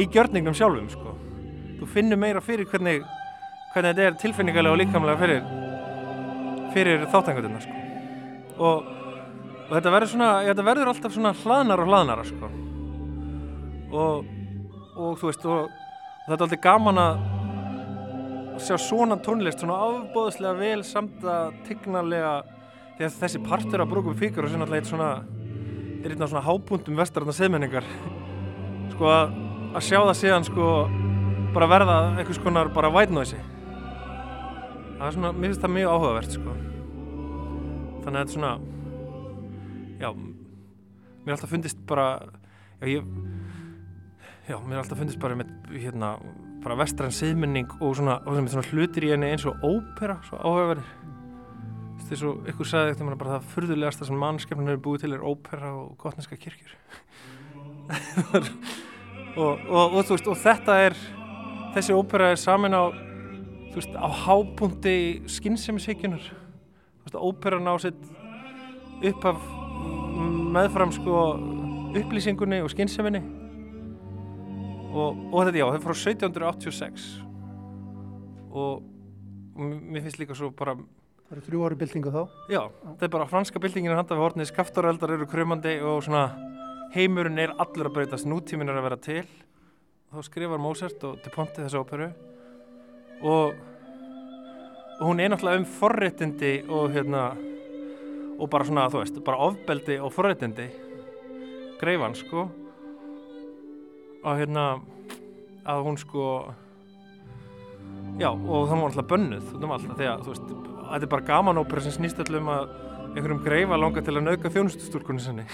í 0.00 0.06
gjörningnum 0.14 0.56
sjálfum 0.56 0.86
sko. 0.88 1.12
Þú 1.76 1.88
finnur 1.92 2.20
meira 2.20 2.40
fyrir 2.40 2.64
hvernig 2.70 3.02
hvernig 3.74 3.90
þetta 3.90 4.06
er 4.06 4.16
tilfinningarlega 4.22 4.72
og 4.72 4.80
líkamlega 4.80 5.20
fyrir 5.20 5.44
fyrir 6.72 7.04
þáttangutina 7.12 7.60
sko. 7.66 7.82
Og 8.56 8.92
og 9.66 9.74
þetta 9.74 9.92
verður 9.92 10.12
svona, 10.14 10.32
þetta 10.46 10.66
verður 10.70 10.92
alltaf 10.94 11.14
svona 11.18 11.36
hlaðnar 11.42 11.84
og 11.84 11.92
hlaðnara 11.92 12.26
sko. 12.32 12.52
Og 13.92 14.34
og 14.96 15.20
þú 15.20 15.28
veist 15.28 15.44
og, 15.44 15.68
og 15.68 16.28
þetta 16.30 16.40
er 16.40 16.48
aldrei 16.48 16.64
gaman 16.64 17.04
að 17.04 17.24
sjá 18.64 18.76
svona 18.80 19.20
tónlist 19.20 19.60
svona 19.60 19.82
afbóðslega 19.84 20.56
vel 20.56 20.84
samt 20.88 21.24
að 21.28 21.58
tignarlega 21.68 22.38
því 22.96 23.08
að 23.08 23.18
þessi 23.22 23.42
partur 23.44 23.82
af 23.84 23.90
Brúkum 23.90 24.16
Fíkur 24.18 24.46
og 24.46 24.52
sem 24.52 24.62
alltaf 24.62 24.78
eitt 24.78 24.88
svona 24.90 25.10
er 26.02 26.14
einn 26.14 26.22
af 26.22 26.30
svona 26.30 26.46
hábúndum 26.46 26.96
vestararna 27.00 27.34
seðmenningar 27.36 27.84
sko 28.94 29.10
að, 29.10 29.36
að 29.74 29.84
sjá 29.88 29.98
það 29.98 30.16
síðan 30.20 30.48
sko 30.48 30.70
bara 31.56 31.68
verða 31.70 31.98
einhvers 32.14 32.40
konar 32.42 32.72
bara 32.72 32.92
white 32.94 33.14
noise 33.14 33.40
það 34.96 35.06
er 35.08 35.16
svona, 35.16 35.32
mér 35.36 35.50
finnst 35.50 35.64
það 35.64 35.74
mjög 35.76 35.92
áhugavert 35.92 36.36
sko. 36.36 36.56
Þannig 38.04 38.06
að 38.06 38.16
þetta 38.16 38.24
er 38.24 38.34
svona 38.34 38.52
já, 40.00 40.10
mér 40.16 41.32
er 41.32 41.36
alltaf 41.36 41.52
fundist 41.52 41.82
bara 41.90 42.06
já, 42.80 42.88
ég 42.94 43.10
já, 44.46 44.56
mér 44.56 44.76
er 44.76 44.82
alltaf 44.82 45.00
fundist 45.02 45.20
bara 45.22 45.38
með 45.38 45.52
hérna, 45.74 46.14
bara 46.64 46.78
vestræn 46.80 47.14
seðmenning 47.14 47.76
og 47.80 47.96
svona, 47.98 48.20
og 48.24 48.38
svona 48.40 48.68
hlutir 48.70 49.08
í 49.08 49.12
henni 49.12 49.34
eins 49.34 49.46
og 49.48 49.60
ópera, 49.66 50.20
svo 50.28 50.40
áhugaverðir 50.40 51.05
þess 52.10 52.26
að 52.26 52.50
ykkur 52.52 52.70
sagði 52.70 52.94
eftir 52.94 53.08
mér 53.08 53.18
bara 53.20 53.36
það 53.36 53.52
furðulegasta 53.54 54.08
sem 54.08 54.20
mannskefnin 54.22 54.70
hefur 54.72 54.84
búið 54.86 55.04
til 55.04 55.12
er 55.16 55.26
ópera 55.26 55.72
og 55.74 55.94
gotneska 56.00 56.38
kirkjur. 56.40 56.74
Og, 59.36 59.58
og, 59.68 59.94
og, 59.98 60.04
veist, 60.08 60.28
og 60.32 60.38
þetta 60.40 60.74
er 60.80 60.94
þessi 61.74 61.92
ópera 61.92 62.30
er 62.32 62.38
samin 62.40 62.72
á 62.72 62.88
þú 62.88 63.74
veist, 63.76 63.92
á 63.92 64.08
hápunkti 64.24 64.94
skynnsemishyggjunar 65.28 66.24
óperan 67.12 67.68
á 67.68 67.76
sitt 67.76 68.00
upp 69.04 69.24
af 69.28 69.44
meðfram 70.56 70.92
sko 70.96 71.36
upplýsingunni 71.96 72.62
og 72.64 72.72
skynnseminni 72.72 73.20
og 74.96 75.44
þetta 75.44 75.60
já, 75.60 75.66
þetta 75.68 75.76
er 75.76 75.84
frá 75.84 75.96
1786 75.96 77.06
og 78.56 78.82
mér 79.56 80.06
finnst 80.06 80.20
líka 80.20 80.36
svo 80.36 80.48
bara 80.56 80.76
Það 81.26 81.34
eru 81.34 81.42
þrjú 81.42 81.62
ári 81.66 81.76
byltingu 81.80 82.10
þá? 82.14 82.20
Já, 82.46 82.60
þetta 82.84 83.02
er 83.02 83.10
bara 83.10 83.24
franska 83.26 83.58
byltingin 83.58 83.90
er 83.90 83.98
handað 83.98 84.20
við 84.20 84.22
hornið, 84.22 84.46
skaftareldar 84.52 85.12
eru 85.16 85.26
krömandi 85.26 85.72
og 85.82 86.04
svona 86.06 86.28
heimurinn 86.94 87.40
er 87.42 87.54
allur 87.58 87.88
að 87.88 87.96
breytast, 87.96 88.28
nútíminn 88.30 88.70
er 88.70 88.78
að 88.78 88.86
vera 88.86 88.98
til. 89.02 89.24
Þá 90.14 90.20
skrifar 90.22 90.62
Mozart 90.62 91.02
og 91.08 91.16
De 91.24 91.32
Ponte 91.34 91.64
þessu 91.64 91.80
óperu. 91.82 92.06
Og, 93.26 93.56
og 95.00 95.02
hún 95.02 95.24
er 95.24 95.32
náttúrulega 95.32 95.64
um 95.64 95.66
forréttindi 95.80 96.52
og 96.70 96.94
hérna 96.94 97.24
og 98.36 98.46
bara 98.52 98.68
svona, 98.68 98.86
þú 98.92 99.02
veist, 99.02 99.18
bara 99.26 99.42
ofbeldi 99.48 99.98
og 99.98 100.14
forréttindi. 100.14 100.68
Greifan, 101.80 102.14
sko. 102.14 102.46
Og 104.22 104.30
hérna 104.44 104.68
að 105.66 105.82
hún 105.88 105.98
sko 105.98 106.30
já, 108.22 108.30
og 108.30 108.70
það 108.70 108.78
var 108.78 108.88
alltaf 108.92 109.10
bönnuð, 109.10 109.52
þú 109.56 109.74
veist, 109.74 109.92
að, 109.98 110.22
þú 110.22 110.36
veist 110.36 110.75
þetta 110.90 111.06
er 111.06 111.12
bara 111.14 111.28
gamanópera 111.30 111.84
sem 111.84 111.94
snýst 111.96 112.20
allum 112.24 112.50
að 112.52 112.68
einhverjum 113.16 113.42
greifa 113.44 113.78
langar 113.80 114.04
til 114.04 114.16
að 114.16 114.26
nauka 114.26 114.52
þjónustustúrkunni 114.52 115.24
sinni. 115.24 115.46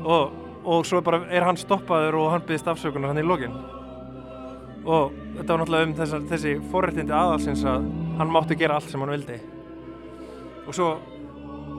Og, 0.00 0.32
og 0.64 0.86
svo 0.88 1.02
bara 1.04 1.24
er 1.28 1.44
hann 1.44 1.58
stoppaður 1.60 2.20
og 2.22 2.32
hann 2.34 2.44
byggðist 2.46 2.70
afsökunar 2.72 3.12
hann 3.12 3.22
í 3.22 3.26
lokin. 3.26 3.56
Og 4.86 5.12
þetta 5.36 5.52
var 5.52 5.62
náttúrulega 5.62 5.88
um 5.88 5.96
þessa, 5.98 6.20
þessi 6.30 6.54
forrættindi 6.72 7.16
aðalsins 7.16 7.64
að 7.68 7.88
hann 8.20 8.32
mátti 8.32 8.56
gera 8.60 8.78
allt 8.78 8.92
sem 8.92 9.02
hann 9.02 9.12
vildi. 9.12 9.40
Og 10.66 10.76
svo 10.76 10.92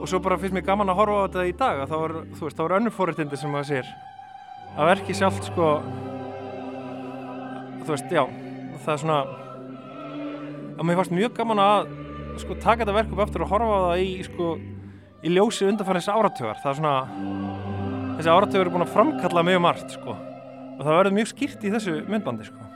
og 0.02 0.08
svo 0.10 0.18
bara 0.18 0.38
finnst 0.38 0.56
mér 0.56 0.64
gaman 0.66 0.90
að 0.90 0.98
horfa 0.98 1.18
á 1.22 1.24
þetta 1.28 1.42
í 1.46 1.52
dag 1.58 1.80
þá 1.86 1.92
er, 1.98 2.14
þú 2.34 2.46
veist, 2.48 2.56
þá 2.58 2.62
er 2.64 2.72
önnur 2.78 2.94
forrættindi 2.96 3.38
sem 3.38 3.52
maður 3.54 3.68
sér. 3.68 3.90
Að 4.72 4.88
verki 4.88 5.14
sjálft 5.14 5.46
sko 5.46 5.68
þú 7.84 7.92
veist, 7.92 8.10
já 8.10 8.24
það 8.82 8.94
er 8.94 9.02
svona 9.04 9.20
að 10.72 10.88
mér 10.88 10.98
fannst 10.98 11.14
mjög 11.14 11.36
gaman 11.36 11.62
að 11.62 11.92
sko 12.40 12.56
taka 12.60 12.84
þetta 12.84 12.96
verk 12.96 13.12
upp 13.12 13.24
eftir 13.26 13.44
og 13.44 13.52
horfa 13.52 13.76
á 13.76 13.80
það 13.86 14.02
í 14.02 14.10
sko 14.26 14.48
í 15.22 15.32
ljósi 15.32 15.68
undanfærið 15.68 16.02
þessi 16.02 16.16
áratögar 16.16 16.60
það 16.62 16.70
er 16.72 16.78
svona 16.80 16.96
þessi 18.18 18.32
áratögar 18.32 18.66
er 18.66 18.72
búin 18.74 18.86
að 18.86 18.94
framkalla 18.94 19.46
mjög 19.46 19.64
margt 19.64 19.96
sko. 19.96 20.16
Og 20.72 20.82
það 20.82 20.98
verður 20.98 21.16
mjög 21.18 21.32
skýrt 21.32 21.64
í 21.64 21.72
þessu 21.72 21.96
myndbandi 22.10 22.48
sko. 22.48 22.68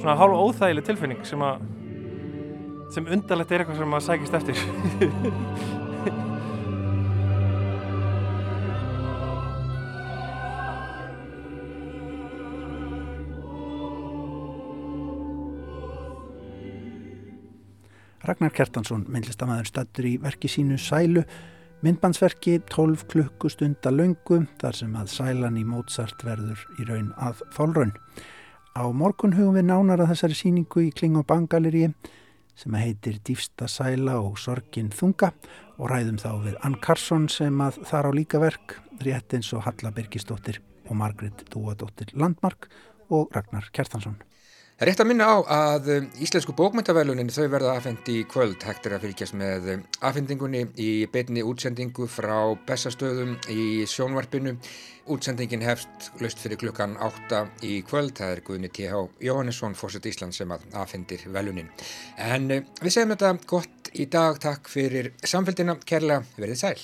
Svona 0.00 0.16
hálf 0.18 0.42
óþægileg 0.44 0.86
tilfinning 0.88 1.24
sem 1.28 1.42
að 1.44 1.64
sem 2.94 3.08
undarlegt 3.10 3.50
er 3.50 3.64
eitthvað 3.64 3.80
sem 3.80 3.96
að 3.96 4.04
sækist 4.06 4.36
eftir 4.38 4.56
Ragnar 18.24 18.54
Kjartansson, 18.56 19.02
myndlistamæður 19.12 19.66
stattur 19.68 20.06
í 20.08 20.14
verki 20.22 20.48
sínu 20.48 20.78
Sælu, 20.80 21.26
myndbandsverki 21.84 22.54
12 22.72 23.02
klukkustunda 23.12 23.92
laungu 23.92 24.38
þar 24.62 24.78
sem 24.78 24.94
að 24.96 25.10
Sælan 25.12 25.58
í 25.60 25.64
Mozart 25.68 26.24
verður 26.24 26.62
í 26.80 26.86
raun 26.88 27.10
að 27.20 27.42
þólraun. 27.52 27.92
Á 28.72 28.84
morgun 28.96 29.36
hugum 29.36 29.58
við 29.58 29.68
nánar 29.68 30.00
að 30.00 30.14
þessari 30.14 30.38
síningu 30.40 30.86
í 30.86 30.94
Kling 30.96 31.20
og 31.20 31.28
Bangaleri 31.28 31.90
sem 32.56 32.80
heitir 32.80 33.20
Dýfsta 33.28 33.68
Sæla 33.68 34.16
og 34.22 34.40
Sorgin 34.40 34.88
Þunga 34.88 35.34
og 35.76 35.92
ræðum 35.92 36.16
þá 36.22 36.30
við 36.46 36.60
Ann 36.64 36.80
Karsson 36.80 37.28
sem 37.28 37.60
að 37.60 37.82
þar 37.90 38.08
á 38.08 38.10
líka 38.16 38.40
verk, 38.40 38.78
rétt 39.04 39.36
eins 39.36 39.52
og 39.52 39.66
Halla 39.68 39.92
Birgisdóttir 39.92 40.62
og 40.88 40.96
Margret 40.96 41.44
Dúadóttir 41.52 42.16
Landmark 42.16 42.70
og 43.12 43.28
Ragnar 43.36 43.68
Kjartansson. 43.68 44.16
Rétt 44.82 44.98
að 44.98 45.06
minna 45.06 45.26
á 45.30 45.36
að 45.54 45.88
um, 45.94 46.06
Íslensku 46.18 46.50
bókmyndavælunin 46.58 47.28
þau 47.30 47.44
verða 47.52 47.76
afhendi 47.78 48.16
í 48.18 48.24
kvöld 48.26 48.64
hægt 48.66 48.88
er 48.88 48.96
að 48.96 49.04
fylgjast 49.04 49.36
með 49.38 49.68
um, 49.70 49.84
afhendingunni 50.02 50.64
í 50.82 50.88
beitni 51.14 51.44
útsendingu 51.46 52.08
frá 52.10 52.56
Bessastöðum 52.66 53.36
í 53.54 53.84
sjónvarpinu. 53.86 54.56
Útsendingin 55.14 55.62
hefst 55.62 56.10
löst 56.18 56.42
fyrir 56.42 56.58
klukkan 56.58 56.98
8 56.98 57.44
í 57.70 57.76
kvöld. 57.86 58.16
Það 58.18 58.34
er 58.34 58.42
Guðni 58.50 58.72
T.H. 58.74 59.04
Jóhannesson, 59.22 59.78
fórsett 59.78 60.10
Ísland 60.10 60.34
sem 60.34 60.50
að 60.50 60.66
afhendir 60.82 61.22
vælunin. 61.30 61.70
En 62.18 62.50
um, 62.58 62.68
við 62.82 62.98
segjum 62.98 63.14
þetta 63.14 63.32
gott 63.54 63.94
í 63.94 64.10
dag. 64.10 64.42
Takk 64.42 64.74
fyrir 64.74 65.12
samfélgina. 65.22 65.78
Kærlega 65.86 66.26
verið 66.34 66.62
sæl. 66.64 66.76